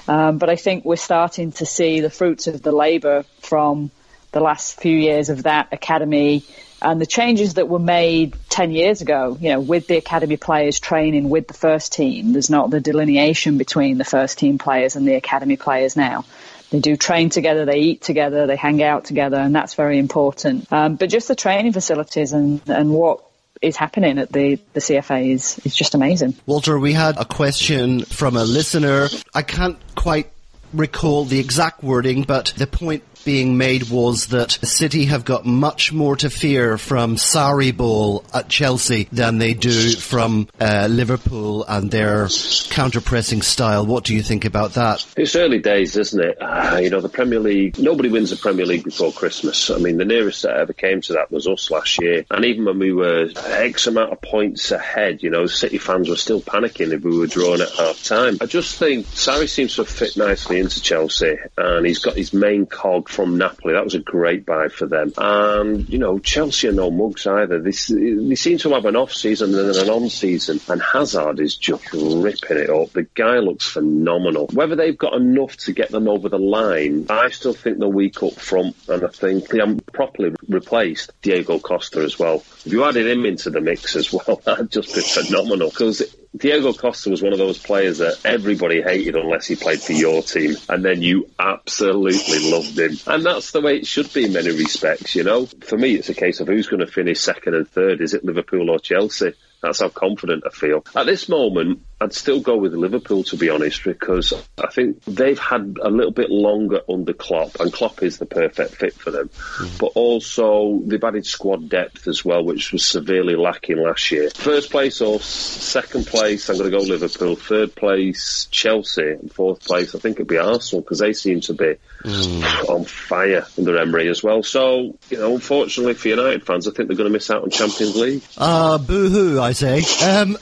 Um, 0.07 0.37
but 0.37 0.49
I 0.49 0.55
think 0.55 0.85
we're 0.85 0.95
starting 0.95 1.51
to 1.53 1.65
see 1.65 1.99
the 1.99 2.09
fruits 2.09 2.47
of 2.47 2.61
the 2.61 2.71
labour 2.71 3.23
from 3.39 3.91
the 4.31 4.39
last 4.39 4.79
few 4.79 4.95
years 4.95 5.29
of 5.29 5.43
that 5.43 5.69
academy 5.71 6.43
and 6.81 7.01
the 7.01 7.05
changes 7.05 7.55
that 7.55 7.67
were 7.67 7.79
made 7.79 8.35
10 8.49 8.71
years 8.71 9.01
ago, 9.01 9.37
you 9.39 9.49
know, 9.49 9.59
with 9.59 9.87
the 9.87 9.97
academy 9.97 10.37
players 10.37 10.79
training 10.79 11.29
with 11.29 11.47
the 11.47 11.53
first 11.53 11.93
team, 11.93 12.33
there's 12.33 12.49
not 12.49 12.69
the 12.69 12.79
delineation 12.79 13.57
between 13.57 13.97
the 13.97 14.05
first 14.05 14.37
team 14.37 14.57
players 14.57 14.95
and 14.95 15.07
the 15.07 15.15
academy 15.15 15.57
players 15.57 15.95
now. 15.95 16.25
They 16.69 16.79
do 16.79 16.97
train 16.97 17.29
together, 17.29 17.65
they 17.65 17.79
eat 17.79 18.01
together, 18.01 18.45
they 18.45 18.57
hang 18.57 18.83
out 18.83 19.05
together, 19.05 19.37
and 19.37 19.55
that's 19.55 19.73
very 19.73 19.97
important. 19.97 20.71
Um, 20.71 20.95
but 20.95 21.09
just 21.09 21.27
the 21.29 21.35
training 21.35 21.71
facilities 21.71 22.33
and, 22.33 22.61
and 22.67 22.91
what 22.91 23.23
is 23.61 23.75
happening 23.75 24.19
at 24.19 24.31
the, 24.31 24.59
the 24.73 24.79
CFA 24.79 25.31
is, 25.31 25.59
is 25.63 25.75
just 25.75 25.95
amazing. 25.95 26.35
Walter, 26.45 26.77
we 26.77 26.93
had 26.93 27.17
a 27.17 27.25
question 27.25 28.01
from 28.01 28.35
a 28.35 28.43
listener. 28.43 29.07
I 29.33 29.41
can't 29.41 29.77
quite 29.95 30.29
recall 30.73 31.25
the 31.25 31.39
exact 31.39 31.83
wording, 31.83 32.23
but 32.23 32.53
the 32.57 32.67
point 32.67 33.03
being 33.27 33.57
made 33.57 33.89
was 33.89 34.27
that 34.27 34.51
City 34.51 35.03
have 35.03 35.25
got 35.25 35.45
much 35.45 35.91
more 35.91 36.15
to 36.15 36.29
fear 36.29 36.77
from 36.77 37.17
Sarri 37.17 37.75
ball 37.75 38.23
at 38.33 38.47
Chelsea 38.47 39.09
than 39.11 39.37
they 39.37 39.53
do 39.53 39.97
from 39.97 40.47
uh, 40.61 40.87
Liverpool 40.89 41.65
and 41.65 41.91
their 41.91 42.29
counter-pressing 42.69 43.41
style. 43.41 43.85
What 43.85 44.05
do 44.05 44.15
you 44.15 44.23
think 44.23 44.45
about 44.45 44.75
that? 44.75 45.05
It's 45.17 45.35
early 45.35 45.59
days, 45.59 45.97
isn't 45.97 46.23
it? 46.23 46.37
Uh, 46.41 46.79
you 46.81 46.89
know, 46.89 47.01
the 47.01 47.09
Premier 47.09 47.41
League, 47.41 47.77
nobody 47.77 48.07
wins 48.07 48.29
the 48.29 48.37
Premier 48.37 48.65
League 48.65 48.85
before 48.85 49.11
Christmas. 49.11 49.69
I 49.69 49.77
mean, 49.77 49.97
the 49.97 50.05
nearest 50.05 50.43
that 50.43 50.55
ever 50.55 50.71
came 50.71 51.01
to 51.01 51.13
that 51.13 51.29
was 51.29 51.49
us 51.49 51.69
last 51.69 52.01
year. 52.01 52.25
And 52.31 52.45
even 52.45 52.63
when 52.63 52.79
we 52.79 52.93
were 52.93 53.29
X 53.35 53.87
amount 53.87 54.13
of 54.13 54.21
points 54.21 54.71
ahead, 54.71 55.21
you 55.21 55.29
know, 55.29 55.47
City 55.47 55.79
fans 55.79 56.07
were 56.07 56.15
still 56.15 56.39
panicking 56.39 56.93
if 56.93 57.03
we 57.03 57.19
were 57.19 57.27
drawn 57.27 57.59
at 57.59 57.71
half 57.71 58.01
time. 58.05 58.37
I 58.39 58.45
just 58.45 58.77
think 58.77 59.05
Sarri 59.07 59.49
seems 59.49 59.75
to 59.75 59.83
fit 59.83 60.15
nicely 60.15 60.61
into 60.61 60.81
Chelsea 60.81 61.35
and 61.57 61.85
he's 61.85 61.99
got 61.99 62.15
his 62.15 62.31
main 62.31 62.65
cog 62.65 63.09
from 63.17 63.39
Napoli. 63.39 63.73
That 63.73 63.83
was 63.83 63.95
a 63.95 63.99
great 63.99 64.45
buy 64.45 64.67
for 64.67 64.85
them. 64.85 65.11
And, 65.17 65.89
you 65.89 65.97
know, 65.97 66.19
Chelsea 66.19 66.67
are 66.67 66.71
no 66.71 66.91
mugs 66.91 67.25
either. 67.25 67.59
They, 67.59 67.71
they 67.71 68.35
seem 68.35 68.59
to 68.59 68.73
have 68.75 68.85
an 68.85 68.95
off 68.95 69.11
season 69.11 69.55
and 69.55 69.75
an 69.75 69.89
on 69.89 70.07
season. 70.09 70.59
And 70.69 70.79
Hazard 70.79 71.39
is 71.39 71.57
just 71.57 71.91
ripping 71.93 72.57
it 72.57 72.69
up. 72.69 72.91
The 72.91 73.07
guy 73.15 73.39
looks 73.39 73.65
phenomenal. 73.65 74.45
Whether 74.53 74.75
they've 74.75 74.95
got 74.95 75.15
enough 75.15 75.57
to 75.57 75.71
get 75.71 75.89
them 75.89 76.07
over 76.07 76.29
the 76.29 76.37
line, 76.37 77.07
I 77.09 77.31
still 77.31 77.53
think 77.53 77.79
they're 77.79 77.89
weak 77.89 78.21
up 78.21 78.33
front. 78.33 78.75
And 78.87 79.03
I 79.03 79.07
think 79.07 79.47
they 79.47 79.57
haven't 79.57 79.91
properly 79.91 80.35
replaced 80.47 81.19
Diego 81.23 81.57
Costa 81.57 82.01
as 82.01 82.19
well. 82.19 82.43
If 82.65 82.71
you 82.71 82.83
added 82.83 83.07
him 83.07 83.25
into 83.25 83.49
the 83.49 83.61
mix 83.61 83.95
as 83.95 84.13
well, 84.13 84.39
that'd 84.45 84.69
just 84.69 84.93
be 84.93 85.01
phenomenal. 85.01 85.69
Because 85.69 86.03
Diego 86.37 86.71
Costa 86.73 87.09
was 87.09 87.21
one 87.21 87.33
of 87.33 87.39
those 87.39 87.57
players 87.57 87.97
that 87.97 88.19
everybody 88.23 88.81
hated 88.81 89.15
unless 89.15 89.47
he 89.47 89.55
played 89.55 89.81
for 89.81 89.93
your 89.93 90.21
team, 90.21 90.55
and 90.69 90.85
then 90.85 91.01
you 91.01 91.29
absolutely 91.39 92.51
loved 92.51 92.77
him. 92.77 92.97
And 93.07 93.25
that's 93.25 93.51
the 93.51 93.61
way 93.61 93.77
it 93.77 93.87
should 93.87 94.13
be 94.13 94.25
in 94.25 94.33
many 94.33 94.51
respects, 94.51 95.15
you 95.15 95.23
know. 95.23 95.45
For 95.45 95.77
me, 95.77 95.95
it's 95.95 96.09
a 96.09 96.13
case 96.13 96.39
of 96.39 96.47
who's 96.47 96.67
going 96.67 96.81
to 96.81 96.87
finish 96.87 97.19
second 97.19 97.55
and 97.55 97.67
third. 97.67 98.01
Is 98.01 98.13
it 98.13 98.23
Liverpool 98.23 98.69
or 98.69 98.79
Chelsea? 98.79 99.33
That's 99.61 99.81
how 99.81 99.89
confident 99.89 100.43
I 100.45 100.49
feel. 100.49 100.85
At 100.95 101.05
this 101.05 101.27
moment, 101.29 101.81
I'd 101.99 102.13
still 102.13 102.39
go 102.41 102.57
with 102.57 102.73
Liverpool, 102.73 103.23
to 103.23 103.37
be 103.37 103.49
honest, 103.49 103.83
because 103.83 104.31
I 104.55 104.67
think 104.67 105.03
they've 105.05 105.39
had 105.39 105.77
a 105.81 105.89
little 105.89 106.11
bit 106.11 106.29
longer 106.29 106.81
under 106.87 107.13
Klopp, 107.13 107.59
and 107.59 107.73
Klopp 107.73 108.03
is 108.03 108.19
the 108.19 108.27
perfect 108.27 108.75
fit 108.75 108.93
for 108.93 109.09
them. 109.09 109.29
Mm. 109.29 109.79
But 109.79 109.91
also, 109.95 110.79
they've 110.85 111.03
added 111.03 111.25
squad 111.25 111.69
depth 111.69 112.07
as 112.07 112.23
well, 112.23 112.43
which 112.43 112.71
was 112.71 112.85
severely 112.85 113.35
lacking 113.35 113.77
last 113.77 114.11
year. 114.11 114.29
First 114.29 114.69
place 114.69 115.01
or 115.01 115.19
second 115.19 116.05
place, 116.05 116.49
I'm 116.49 116.59
going 116.59 116.71
to 116.71 116.77
go 116.77 116.83
Liverpool. 116.83 117.35
Third 117.35 117.73
place, 117.73 118.47
Chelsea. 118.51 119.13
And 119.13 119.33
fourth 119.33 119.65
place, 119.65 119.95
I 119.95 119.99
think 119.99 120.17
it'd 120.17 120.27
be 120.27 120.37
Arsenal, 120.37 120.83
because 120.83 120.99
they 120.99 121.13
seem 121.13 121.41
to 121.41 121.53
be 121.53 121.75
mm. 122.03 122.69
on 122.69 122.85
fire 122.85 123.47
under 123.57 123.75
Emery 123.75 124.07
as 124.09 124.23
well. 124.23 124.43
So, 124.43 124.95
you 125.09 125.17
know, 125.17 125.33
unfortunately 125.33 125.95
for 125.95 126.09
United 126.09 126.45
fans, 126.45 126.67
I 126.67 126.71
think 126.71 126.89
they're 126.89 126.97
going 126.97 127.09
to 127.09 127.13
miss 127.13 127.31
out 127.31 127.41
on 127.41 127.49
Champions 127.49 127.95
League. 127.95 128.21
Ah, 128.37 128.73
uh, 128.73 128.77
boo 128.77 129.09
hoo, 129.09 129.46
I 129.47 129.53
say. 129.53 129.77
Um, 130.05 130.37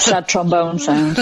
Sad 0.00 0.28
trombone 0.28 0.78
sound. 0.78 1.16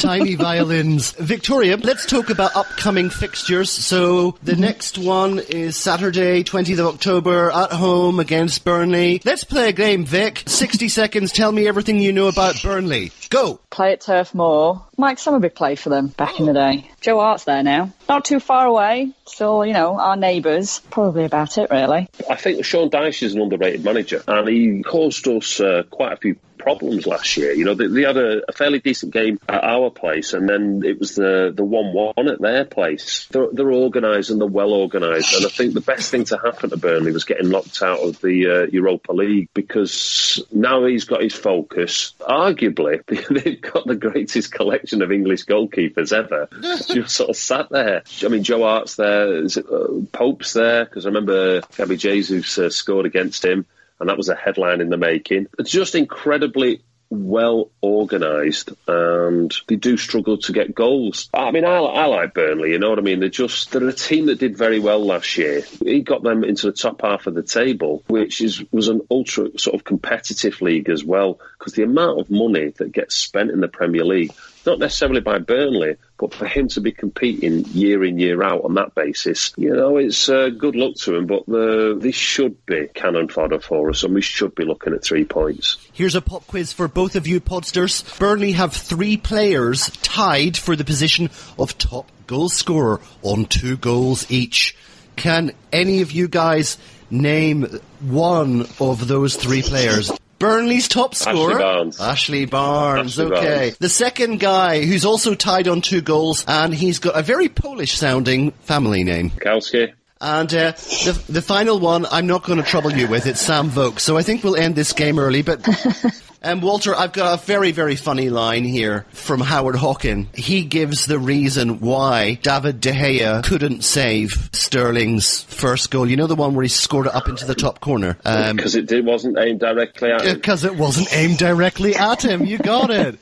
tiny 0.00 0.34
violins. 0.34 1.12
Victoria, 1.12 1.78
let's 1.78 2.04
talk 2.04 2.28
about 2.28 2.54
upcoming 2.54 3.08
fixtures. 3.08 3.70
So 3.70 4.32
the 4.42 4.52
mm-hmm. 4.52 4.60
next 4.60 4.98
one 4.98 5.38
is 5.38 5.78
Saturday, 5.78 6.44
20th 6.44 6.80
of 6.80 6.86
October, 6.94 7.50
at 7.50 7.72
home 7.72 8.20
against 8.20 8.64
Burnley. 8.64 9.22
Let's 9.24 9.44
play 9.44 9.70
a 9.70 9.72
game, 9.72 10.04
Vic. 10.04 10.42
60 10.46 10.88
seconds. 10.90 11.32
Tell 11.32 11.50
me 11.50 11.66
everything 11.66 12.00
you 12.00 12.12
know 12.12 12.28
about 12.28 12.62
Burnley. 12.62 13.12
Go. 13.30 13.60
Play 13.70 13.94
at 13.94 14.02
Turf 14.02 14.34
Moor. 14.34 14.86
Mike 14.96 15.18
Summerbee 15.18 15.54
played 15.54 15.78
for 15.78 15.88
them 15.88 16.08
back 16.08 16.38
in 16.38 16.46
the 16.46 16.52
day. 16.52 16.90
Joe 17.00 17.18
Hart's 17.18 17.44
there 17.44 17.62
now. 17.62 17.92
Not 18.08 18.24
too 18.24 18.40
far 18.40 18.66
away. 18.66 19.10
Still, 19.26 19.64
you 19.64 19.72
know, 19.72 19.98
our 19.98 20.16
neighbours. 20.16 20.80
Probably 20.90 21.24
about 21.24 21.58
it, 21.58 21.70
really. 21.70 22.08
I 22.30 22.36
think 22.36 22.64
Sean 22.64 22.90
Dyche 22.90 23.22
is 23.22 23.34
an 23.34 23.40
underrated 23.40 23.82
manager, 23.82 24.22
and 24.28 24.48
he 24.48 24.82
caused 24.82 25.26
us 25.26 25.60
uh, 25.60 25.82
quite 25.90 26.12
a 26.12 26.16
few 26.16 26.36
problems 26.64 27.06
last 27.06 27.36
year. 27.36 27.52
You 27.52 27.66
know, 27.66 27.74
they, 27.74 27.86
they 27.88 28.02
had 28.02 28.16
a, 28.16 28.42
a, 28.48 28.52
fairly 28.52 28.80
decent 28.80 29.12
game 29.12 29.38
at 29.46 29.62
our 29.62 29.90
place, 29.90 30.32
and 30.32 30.48
then 30.48 30.82
it 30.82 30.98
was 30.98 31.14
the 31.14 31.52
the 31.54 31.62
one 31.62 31.92
one 31.92 32.28
at 32.28 32.40
their 32.40 32.64
place. 32.64 33.26
They're, 33.30 33.48
they're 33.52 33.72
organised 33.72 34.30
and 34.30 34.40
they're 34.40 34.48
well 34.48 34.72
organised, 34.72 35.34
and 35.34 35.44
I 35.44 35.50
think 35.50 35.74
the 35.74 35.82
best 35.82 36.10
thing 36.10 36.24
to 36.24 36.38
happen 36.38 36.70
to 36.70 36.78
Burnley 36.78 37.12
was 37.12 37.24
getting 37.24 37.50
knocked 37.50 37.82
out 37.82 38.00
of 38.00 38.18
the 38.22 38.64
uh, 38.64 38.70
Europa 38.72 39.12
League 39.12 39.50
because 39.52 40.42
now 40.50 40.86
he's 40.86 41.04
got 41.04 41.22
his 41.22 41.34
focus. 41.34 42.14
Arguably, 42.20 43.04
they've 43.44 43.60
got 43.60 43.86
the 43.86 43.96
greatest 43.96 44.50
collection 44.50 45.02
of 45.02 45.12
English 45.12 45.44
goalkeepers 45.44 46.14
ever. 46.14 46.48
just 46.94 47.14
sort 47.14 47.30
of 47.30 47.36
sat 47.36 47.68
there. 47.68 48.02
I 48.24 48.28
mean, 48.28 48.42
Joe 48.42 48.62
Hart's 48.62 48.96
there, 48.96 49.44
it, 49.44 49.56
uh, 49.58 50.00
Pope's 50.12 50.54
there 50.54 50.86
because 50.86 51.04
I 51.04 51.10
remember 51.10 51.60
Gabby 51.76 51.98
Jesus 51.98 52.56
uh, 52.56 52.70
scored 52.70 53.04
against 53.04 53.44
him 53.44 53.66
and 54.04 54.10
that 54.10 54.18
was 54.18 54.28
a 54.28 54.34
headline 54.34 54.82
in 54.82 54.90
the 54.90 54.98
making. 54.98 55.46
It's 55.58 55.70
just 55.70 55.94
incredibly 55.94 56.82
well 57.08 57.70
organised 57.82 58.70
and 58.86 59.54
they 59.66 59.76
do 59.76 59.96
struggle 59.96 60.36
to 60.36 60.52
get 60.52 60.74
goals. 60.74 61.30
I 61.32 61.52
mean, 61.52 61.64
I, 61.64 61.78
I, 61.78 62.04
like 62.04 62.34
Burnley, 62.34 62.72
you 62.72 62.78
know 62.78 62.90
what 62.90 62.98
I 62.98 63.02
mean? 63.02 63.20
They're 63.20 63.30
just, 63.30 63.72
they're 63.72 63.88
a 63.88 63.94
team 63.94 64.26
that 64.26 64.40
did 64.40 64.58
very 64.58 64.78
well 64.78 65.02
last 65.02 65.38
year. 65.38 65.62
He 65.82 66.02
got 66.02 66.22
them 66.22 66.44
into 66.44 66.66
the 66.66 66.76
top 66.76 67.00
half 67.00 67.26
of 67.26 67.32
the 67.32 67.42
table, 67.42 68.04
which 68.08 68.42
is 68.42 68.62
was 68.70 68.88
an 68.88 69.00
ultra 69.10 69.58
sort 69.58 69.74
of 69.74 69.84
competitive 69.84 70.60
league 70.60 70.90
as 70.90 71.02
well, 71.02 71.40
because 71.58 71.72
the 71.72 71.84
amount 71.84 72.20
of 72.20 72.30
money 72.30 72.74
that 72.76 72.92
gets 72.92 73.14
spent 73.14 73.52
in 73.52 73.60
the 73.60 73.68
Premier 73.68 74.04
League 74.04 74.34
not 74.66 74.78
necessarily 74.78 75.20
by 75.20 75.38
Burnley, 75.38 75.96
but 76.18 76.32
for 76.32 76.46
him 76.46 76.68
to 76.68 76.80
be 76.80 76.92
competing 76.92 77.64
year 77.66 78.04
in, 78.04 78.18
year 78.18 78.42
out 78.42 78.64
on 78.64 78.74
that 78.74 78.94
basis, 78.94 79.52
you 79.56 79.74
know, 79.74 79.96
it's 79.96 80.28
uh, 80.28 80.48
good 80.48 80.76
luck 80.76 80.94
to 80.96 81.16
him, 81.16 81.26
but 81.26 81.46
the, 81.46 81.96
this 82.00 82.14
should 82.14 82.64
be 82.66 82.88
cannon 82.94 83.28
fodder 83.28 83.60
for 83.60 83.90
us, 83.90 84.02
and 84.02 84.14
we 84.14 84.22
should 84.22 84.54
be 84.54 84.64
looking 84.64 84.94
at 84.94 85.04
three 85.04 85.24
points. 85.24 85.78
Here's 85.92 86.14
a 86.14 86.20
pop 86.20 86.46
quiz 86.46 86.72
for 86.72 86.88
both 86.88 87.16
of 87.16 87.26
you 87.26 87.40
podsters. 87.40 88.18
Burnley 88.18 88.52
have 88.52 88.72
three 88.72 89.16
players 89.16 89.90
tied 90.02 90.56
for 90.56 90.76
the 90.76 90.84
position 90.84 91.30
of 91.58 91.76
top 91.78 92.10
goal 92.26 92.48
scorer 92.48 93.00
on 93.22 93.44
two 93.46 93.76
goals 93.76 94.30
each. 94.30 94.76
Can 95.16 95.52
any 95.72 96.00
of 96.00 96.10
you 96.12 96.26
guys 96.26 96.78
name 97.10 97.80
one 98.00 98.66
of 98.80 99.06
those 99.06 99.36
three 99.36 99.62
players? 99.62 100.10
Burnley's 100.44 100.88
top 100.88 101.14
scorer? 101.14 101.52
Ashley 101.52 101.62
Barnes. 101.62 102.00
Ashley 102.00 102.44
Barnes, 102.44 103.18
Ashley 103.18 103.36
okay. 103.36 103.56
Barnes. 103.56 103.78
The 103.78 103.88
second 103.88 104.40
guy 104.40 104.84
who's 104.84 105.04
also 105.04 105.34
tied 105.34 105.68
on 105.68 105.80
two 105.80 106.00
goals 106.00 106.44
and 106.46 106.74
he's 106.74 106.98
got 106.98 107.18
a 107.18 107.22
very 107.22 107.48
Polish 107.48 107.96
sounding 107.96 108.50
family 108.62 109.04
name. 109.04 109.30
Kowski. 109.30 109.92
And 110.20 110.52
uh, 110.54 110.72
the, 110.72 111.22
the 111.28 111.42
final 111.42 111.78
one, 111.80 112.06
I'm 112.10 112.26
not 112.26 112.44
going 112.44 112.58
to 112.58 112.64
trouble 112.64 112.92
you 112.92 113.08
with. 113.08 113.26
It's 113.26 113.40
Sam 113.40 113.68
Vokes. 113.68 114.02
So 114.02 114.16
I 114.16 114.22
think 114.22 114.44
we'll 114.44 114.56
end 114.56 114.74
this 114.74 114.92
game 114.92 115.18
early. 115.18 115.42
But 115.42 115.60
um, 116.44 116.60
Walter, 116.60 116.94
I've 116.94 117.12
got 117.12 117.38
a 117.40 117.42
very, 117.44 117.72
very 117.72 117.96
funny 117.96 118.30
line 118.30 118.64
here 118.64 119.06
from 119.10 119.40
Howard 119.40 119.76
Hawkin. 119.76 120.34
He 120.36 120.64
gives 120.64 121.06
the 121.06 121.18
reason 121.18 121.80
why 121.80 122.34
David 122.34 122.80
De 122.80 122.92
Gea 122.92 123.42
couldn't 123.44 123.82
save 123.82 124.48
Sterling's 124.52 125.42
first 125.44 125.90
goal. 125.90 126.08
You 126.08 126.16
know 126.16 126.26
the 126.26 126.34
one 126.34 126.54
where 126.54 126.62
he 126.62 126.68
scored 126.68 127.06
it 127.06 127.14
up 127.14 127.28
into 127.28 127.44
the 127.46 127.54
top 127.54 127.80
corner? 127.80 128.16
Um, 128.24 128.56
Because 128.56 128.74
it 128.76 128.86
did, 128.86 129.04
wasn't 129.04 129.38
aimed 129.38 129.60
directly 129.60 130.10
at 130.10 130.22
him. 130.22 130.34
because 130.36 130.64
it 130.64 130.76
wasn't 130.76 131.08
aimed 131.12 131.38
directly 131.38 131.94
at 131.96 132.24
him. 132.24 132.44
You 132.44 132.58
got 132.58 132.90
it. 132.90 133.18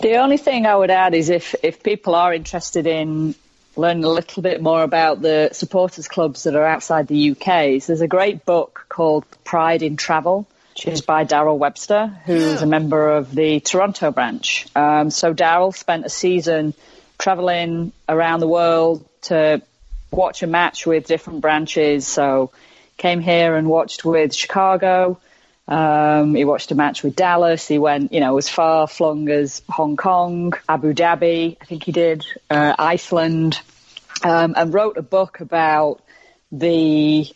The 0.00 0.16
only 0.16 0.36
thing 0.36 0.66
I 0.66 0.74
would 0.74 0.90
add 0.90 1.14
is 1.14 1.28
if, 1.30 1.54
if 1.62 1.82
people 1.82 2.14
are 2.14 2.32
interested 2.34 2.86
in 2.86 3.34
learning 3.76 4.04
a 4.04 4.08
little 4.08 4.42
bit 4.42 4.60
more 4.60 4.82
about 4.82 5.22
the 5.22 5.50
supporters 5.52 6.08
clubs 6.08 6.42
that 6.44 6.54
are 6.54 6.64
outside 6.64 7.06
the 7.06 7.30
UK, 7.30 7.80
so 7.80 7.86
there's 7.92 8.00
a 8.00 8.08
great 8.08 8.44
book 8.44 8.84
called 8.88 9.24
Pride 9.44 9.82
in 9.82 9.96
Travel, 9.96 10.46
which 10.74 10.86
is 10.86 11.00
by 11.02 11.24
Daryl 11.24 11.58
Webster, 11.58 12.06
who's 12.24 12.60
Yeah. 12.60 12.62
a 12.62 12.66
member 12.66 13.10
of 13.16 13.34
the 13.34 13.60
Toronto 13.60 14.10
branch. 14.10 14.66
Um, 14.74 15.10
so 15.10 15.34
Daryl 15.34 15.74
spent 15.74 16.06
a 16.06 16.08
season 16.08 16.74
traveling 17.18 17.92
around 18.08 18.40
the 18.40 18.48
world 18.48 19.04
to 19.22 19.62
watch 20.10 20.42
a 20.42 20.46
match 20.46 20.86
with 20.86 21.06
different 21.06 21.40
branches. 21.40 22.06
So 22.06 22.50
came 22.96 23.20
here 23.20 23.54
and 23.56 23.68
watched 23.68 24.04
with 24.04 24.34
Chicago. 24.34 25.18
Um, 25.68 26.34
he 26.34 26.44
watched 26.44 26.70
a 26.72 26.74
match 26.74 27.02
with 27.02 27.16
Dallas. 27.16 27.68
He 27.68 27.78
went, 27.78 28.12
you 28.12 28.20
know, 28.20 28.36
as 28.38 28.48
far 28.48 28.86
flung 28.86 29.28
as 29.28 29.62
Hong 29.68 29.96
Kong, 29.96 30.54
Abu 30.68 30.92
Dhabi, 30.92 31.56
I 31.60 31.64
think 31.64 31.84
he 31.84 31.92
did, 31.92 32.24
uh, 32.50 32.74
Iceland, 32.78 33.60
um, 34.24 34.54
and 34.56 34.74
wrote 34.74 34.96
a 34.96 35.02
book 35.02 35.40
about 35.40 36.00
the 36.50 37.26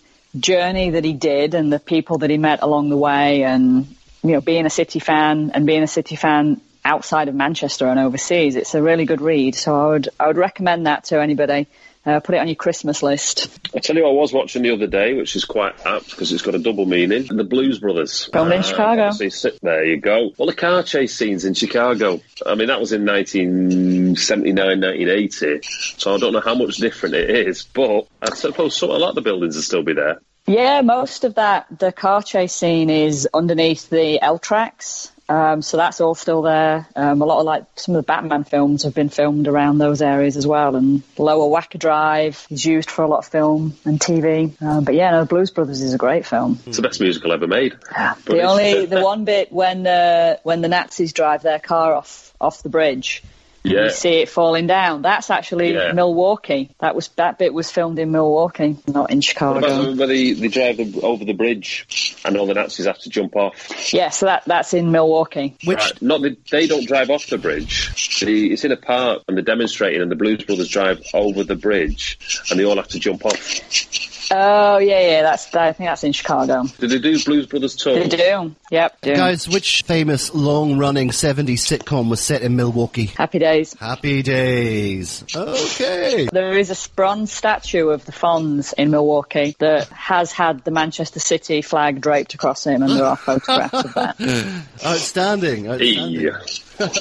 journey 0.40 0.90
that 0.90 1.04
he 1.04 1.12
did 1.12 1.54
and 1.54 1.72
the 1.72 1.78
people 1.78 2.18
that 2.18 2.30
he 2.30 2.38
met 2.38 2.62
along 2.62 2.88
the 2.88 2.96
way 2.96 3.42
and, 3.42 3.86
you 4.22 4.32
know, 4.32 4.40
being 4.40 4.66
a 4.66 4.70
City 4.70 4.98
fan 4.98 5.50
and 5.54 5.66
being 5.66 5.82
a 5.82 5.88
City 5.88 6.16
fan 6.16 6.60
outside 6.84 7.28
of 7.28 7.34
Manchester 7.34 7.86
and 7.86 7.98
overseas. 7.98 8.56
It's 8.56 8.74
a 8.74 8.82
really 8.82 9.04
good 9.04 9.20
read. 9.20 9.54
So 9.54 9.74
I 9.74 9.86
would, 9.88 10.08
I 10.20 10.26
would 10.28 10.36
recommend 10.36 10.86
that 10.86 11.04
to 11.04 11.20
anybody. 11.20 11.66
Uh, 12.06 12.20
put 12.20 12.36
it 12.36 12.38
on 12.38 12.46
your 12.46 12.54
Christmas 12.54 13.02
list. 13.02 13.58
I 13.74 13.80
tell 13.80 13.96
you, 13.96 14.06
I 14.06 14.12
was 14.12 14.32
watching 14.32 14.62
the 14.62 14.70
other 14.70 14.86
day, 14.86 15.14
which 15.14 15.34
is 15.34 15.44
quite 15.44 15.74
apt 15.84 16.08
because 16.10 16.32
it's 16.32 16.42
got 16.42 16.54
a 16.54 16.58
double 16.60 16.86
meaning. 16.86 17.24
The 17.26 17.42
Blues 17.42 17.80
Brothers. 17.80 18.26
Filmed 18.32 18.52
in 18.52 18.62
Chicago. 18.62 19.06
obviously, 19.06 19.30
sit- 19.30 19.58
There 19.60 19.84
you 19.84 19.96
go. 19.96 20.30
Well, 20.38 20.46
the 20.46 20.54
car 20.54 20.84
chase 20.84 21.16
scenes 21.16 21.44
in 21.44 21.54
Chicago. 21.54 22.20
I 22.46 22.54
mean, 22.54 22.68
that 22.68 22.78
was 22.78 22.92
in 22.92 23.04
1979, 23.04 24.80
1980. 24.80 25.60
So 25.98 26.14
I 26.14 26.18
don't 26.18 26.32
know 26.32 26.40
how 26.40 26.54
much 26.54 26.76
different 26.76 27.16
it 27.16 27.28
is, 27.48 27.64
but 27.64 28.06
I 28.22 28.30
suppose 28.34 28.80
a 28.82 28.86
lot 28.86 29.08
of 29.10 29.14
the 29.16 29.22
buildings 29.22 29.56
will 29.56 29.62
still 29.62 29.82
be 29.82 29.94
there. 29.94 30.20
Yeah, 30.46 30.82
most 30.82 31.24
of 31.24 31.34
that, 31.34 31.66
the 31.76 31.90
car 31.90 32.22
chase 32.22 32.52
scene 32.54 32.88
is 32.88 33.28
underneath 33.34 33.90
the 33.90 34.22
L 34.22 34.38
tracks. 34.38 35.10
Um, 35.28 35.62
so 35.62 35.76
that's 35.76 36.00
all 36.00 36.14
still 36.14 36.42
there. 36.42 36.86
Um, 36.94 37.20
a 37.20 37.24
lot 37.24 37.40
of 37.40 37.46
like 37.46 37.64
some 37.74 37.94
of 37.94 38.02
the 38.02 38.06
Batman 38.06 38.44
films 38.44 38.84
have 38.84 38.94
been 38.94 39.08
filmed 39.08 39.48
around 39.48 39.78
those 39.78 40.02
areas 40.02 40.36
as 40.36 40.46
well. 40.46 40.76
And 40.76 41.02
Lower 41.18 41.48
Wacker 41.48 41.78
Drive 41.78 42.46
is 42.50 42.64
used 42.64 42.90
for 42.90 43.02
a 43.02 43.08
lot 43.08 43.18
of 43.18 43.26
film 43.26 43.74
and 43.84 43.98
TV. 43.98 44.60
Um, 44.62 44.84
but 44.84 44.94
yeah, 44.94 45.10
no, 45.10 45.24
Blues 45.24 45.50
Brothers 45.50 45.82
is 45.82 45.94
a 45.94 45.98
great 45.98 46.26
film. 46.26 46.58
It's 46.66 46.76
the 46.76 46.82
best 46.82 47.00
musical 47.00 47.32
ever 47.32 47.46
made. 47.46 47.74
But 47.90 48.24
The 48.24 48.42
only 48.42 48.86
the 48.86 49.02
one 49.02 49.24
bit 49.24 49.50
when 49.50 49.86
uh, 49.86 50.36
when 50.42 50.60
the 50.60 50.68
Nazis 50.68 51.12
drive 51.12 51.42
their 51.42 51.58
car 51.58 51.94
off 51.94 52.32
off 52.40 52.62
the 52.62 52.68
bridge, 52.68 53.22
Yeah. 53.66 53.84
you 53.84 53.90
see 53.90 54.20
it 54.20 54.28
falling 54.28 54.66
down. 54.66 55.02
That's 55.02 55.30
actually 55.30 55.74
Yeah. 55.74 55.92
Milwaukee. 55.92 56.74
That 56.80 56.94
was 56.94 57.08
that 57.16 57.38
bit 57.38 57.52
was 57.52 57.70
filmed 57.70 57.98
in 57.98 58.10
Milwaukee, 58.12 58.76
not 58.86 59.10
in 59.10 59.20
Chicago. 59.20 59.58
about 59.58 59.98
when 59.98 60.08
they, 60.08 60.32
they 60.32 60.48
drive 60.48 60.76
the, 60.76 61.00
over 61.02 61.24
the 61.24 61.32
bridge 61.34 62.16
and 62.24 62.36
all 62.36 62.46
the 62.46 62.54
Nazis 62.54 62.86
have 62.86 62.98
to 63.00 63.10
jump 63.10 63.36
off? 63.36 63.92
Yeah, 63.92 64.10
so 64.10 64.26
that 64.26 64.44
that's 64.46 64.74
in 64.74 64.90
Milwaukee. 64.92 65.56
Which 65.64 65.78
Right. 65.78 66.02
Not 66.02 66.22
the, 66.22 66.36
they 66.50 66.66
don't 66.66 66.86
drive 66.86 67.10
off 67.10 67.26
the 67.26 67.38
bridge. 67.38 68.20
The, 68.20 68.52
it's 68.52 68.64
in 68.64 68.72
a 68.72 68.76
park 68.76 69.22
and 69.28 69.36
they're 69.36 69.44
demonstrating, 69.44 70.02
and 70.02 70.10
the 70.10 70.16
Blues 70.16 70.44
Brothers 70.44 70.68
drive 70.68 71.02
over 71.12 71.44
the 71.44 71.56
bridge, 71.56 72.18
and 72.50 72.58
they 72.58 72.64
all 72.64 72.76
have 72.76 72.88
to 72.88 72.98
jump 72.98 73.24
off. 73.24 74.15
Oh 74.30 74.78
yeah, 74.78 75.00
yeah. 75.00 75.22
That's 75.22 75.54
I 75.54 75.72
think 75.72 75.88
that's 75.88 76.04
in 76.04 76.12
Chicago. 76.12 76.64
Did 76.78 76.90
they 76.90 76.98
do 76.98 77.22
Blues 77.24 77.46
Brothers 77.46 77.76
tour? 77.76 77.94
They 77.94 78.08
do. 78.08 78.54
Yep. 78.70 79.00
Do. 79.02 79.14
guys, 79.14 79.48
which 79.48 79.82
famous 79.82 80.34
long-running 80.34 81.10
70s 81.10 81.60
sitcom 81.60 82.10
was 82.10 82.20
set 82.20 82.42
in 82.42 82.56
Milwaukee? 82.56 83.06
Happy 83.06 83.38
days. 83.38 83.74
Happy 83.74 84.22
Days. 84.22 85.24
Okay. 85.34 86.28
There 86.32 86.58
is 86.58 86.70
a 86.70 86.90
bronze 86.96 87.32
statue 87.32 87.88
of 87.90 88.04
the 88.04 88.12
Fonz 88.12 88.74
in 88.74 88.90
Milwaukee 88.90 89.54
that 89.58 89.88
has 89.88 90.32
had 90.32 90.64
the 90.64 90.70
Manchester 90.70 91.20
City 91.20 91.62
flag 91.62 92.00
draped 92.00 92.34
across 92.34 92.66
him, 92.66 92.82
and 92.82 92.92
there 92.92 93.04
are 93.04 93.16
photographs 93.16 93.84
of 93.84 93.94
that. 93.94 94.20
Outstanding. 94.84 95.68
outstanding. 95.68 96.10
Yeah. 96.10 96.40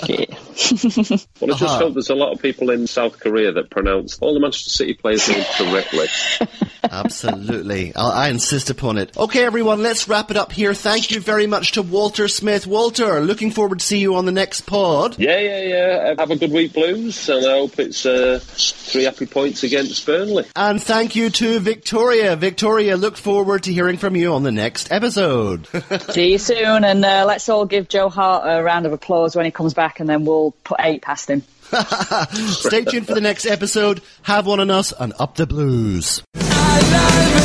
Yeah. 0.07 0.34
Well, 1.41 1.53
I 1.53 1.57
just 1.57 1.63
Uh-huh. 1.63 1.77
hope 1.79 1.93
there's 1.95 2.09
a 2.09 2.15
lot 2.15 2.31
of 2.31 2.41
people 2.41 2.69
in 2.69 2.87
South 2.87 3.19
Korea 3.19 3.51
that 3.51 3.69
pronounce 3.69 4.17
all 4.19 4.33
the 4.33 4.39
Manchester 4.39 4.69
City 4.69 4.93
players' 4.93 5.27
names 5.29 5.45
correctly. 5.57 6.07
Absolutely. 6.83 7.93
I, 7.95 8.27
I 8.27 8.29
insist 8.29 8.69
upon 8.69 8.97
it. 8.97 9.15
Okay, 9.17 9.43
everyone, 9.43 9.81
let's 9.83 10.07
wrap 10.07 10.31
it 10.31 10.37
up 10.37 10.51
here. 10.51 10.73
Thank 10.73 11.11
you 11.11 11.19
very 11.19 11.47
much 11.47 11.73
to 11.73 11.81
Walter 11.81 12.27
Smith. 12.27 12.67
Walter, 12.67 13.19
looking 13.21 13.51
forward 13.51 13.79
to 13.79 13.85
see 13.85 13.99
you 13.99 14.15
on 14.15 14.25
the 14.25 14.31
next 14.31 14.61
pod. 14.61 15.17
Yeah, 15.19 15.39
yeah, 15.39 15.61
yeah. 15.61 16.15
Have 16.17 16.31
a 16.31 16.35
good 16.35 16.51
week, 16.51 16.73
Blues, 16.73 17.27
and 17.29 17.45
I 17.45 17.57
hope 17.57 17.77
it's 17.79 18.05
uh, 18.05 18.39
three 18.41 19.03
happy 19.03 19.25
points 19.25 19.63
against 19.63 20.05
Burnley. 20.05 20.45
And 20.55 20.81
thank 20.81 21.15
you 21.15 21.29
to 21.31 21.59
Victoria. 21.59 22.35
Victoria, 22.35 22.97
look 22.97 23.17
forward 23.17 23.63
to 23.63 23.73
hearing 23.73 23.97
from 23.97 24.15
you 24.15 24.33
on 24.33 24.43
the 24.43 24.51
next 24.51 24.91
episode. 24.91 25.67
See 26.11 26.31
you 26.33 26.37
soon, 26.37 26.83
and 26.83 27.03
uh, 27.03 27.25
let's 27.27 27.49
all 27.49 27.65
give 27.65 27.87
Joe 27.89 28.09
Hart 28.09 28.43
a 28.45 28.63
round 28.63 28.85
of 28.85 28.93
applause 28.93 29.35
when 29.35 29.45
he 29.45 29.51
comes 29.51 29.73
back, 29.73 29.99
and 29.99 30.07
then 30.07 30.23
we'll 30.25 30.44
put 30.51 30.79
eight 30.79 31.01
past 31.01 31.29
him. 31.29 31.43
Stay 32.35 32.83
tuned 32.85 33.07
for 33.07 33.13
the 33.13 33.21
next 33.21 33.45
episode. 33.45 34.01
Have 34.23 34.45
one 34.45 34.59
on 34.59 34.69
us 34.69 34.93
and 34.97 35.13
up 35.19 35.35
the 35.35 35.47
blues. 35.47 36.21
I 36.35 36.79
love 36.91 37.44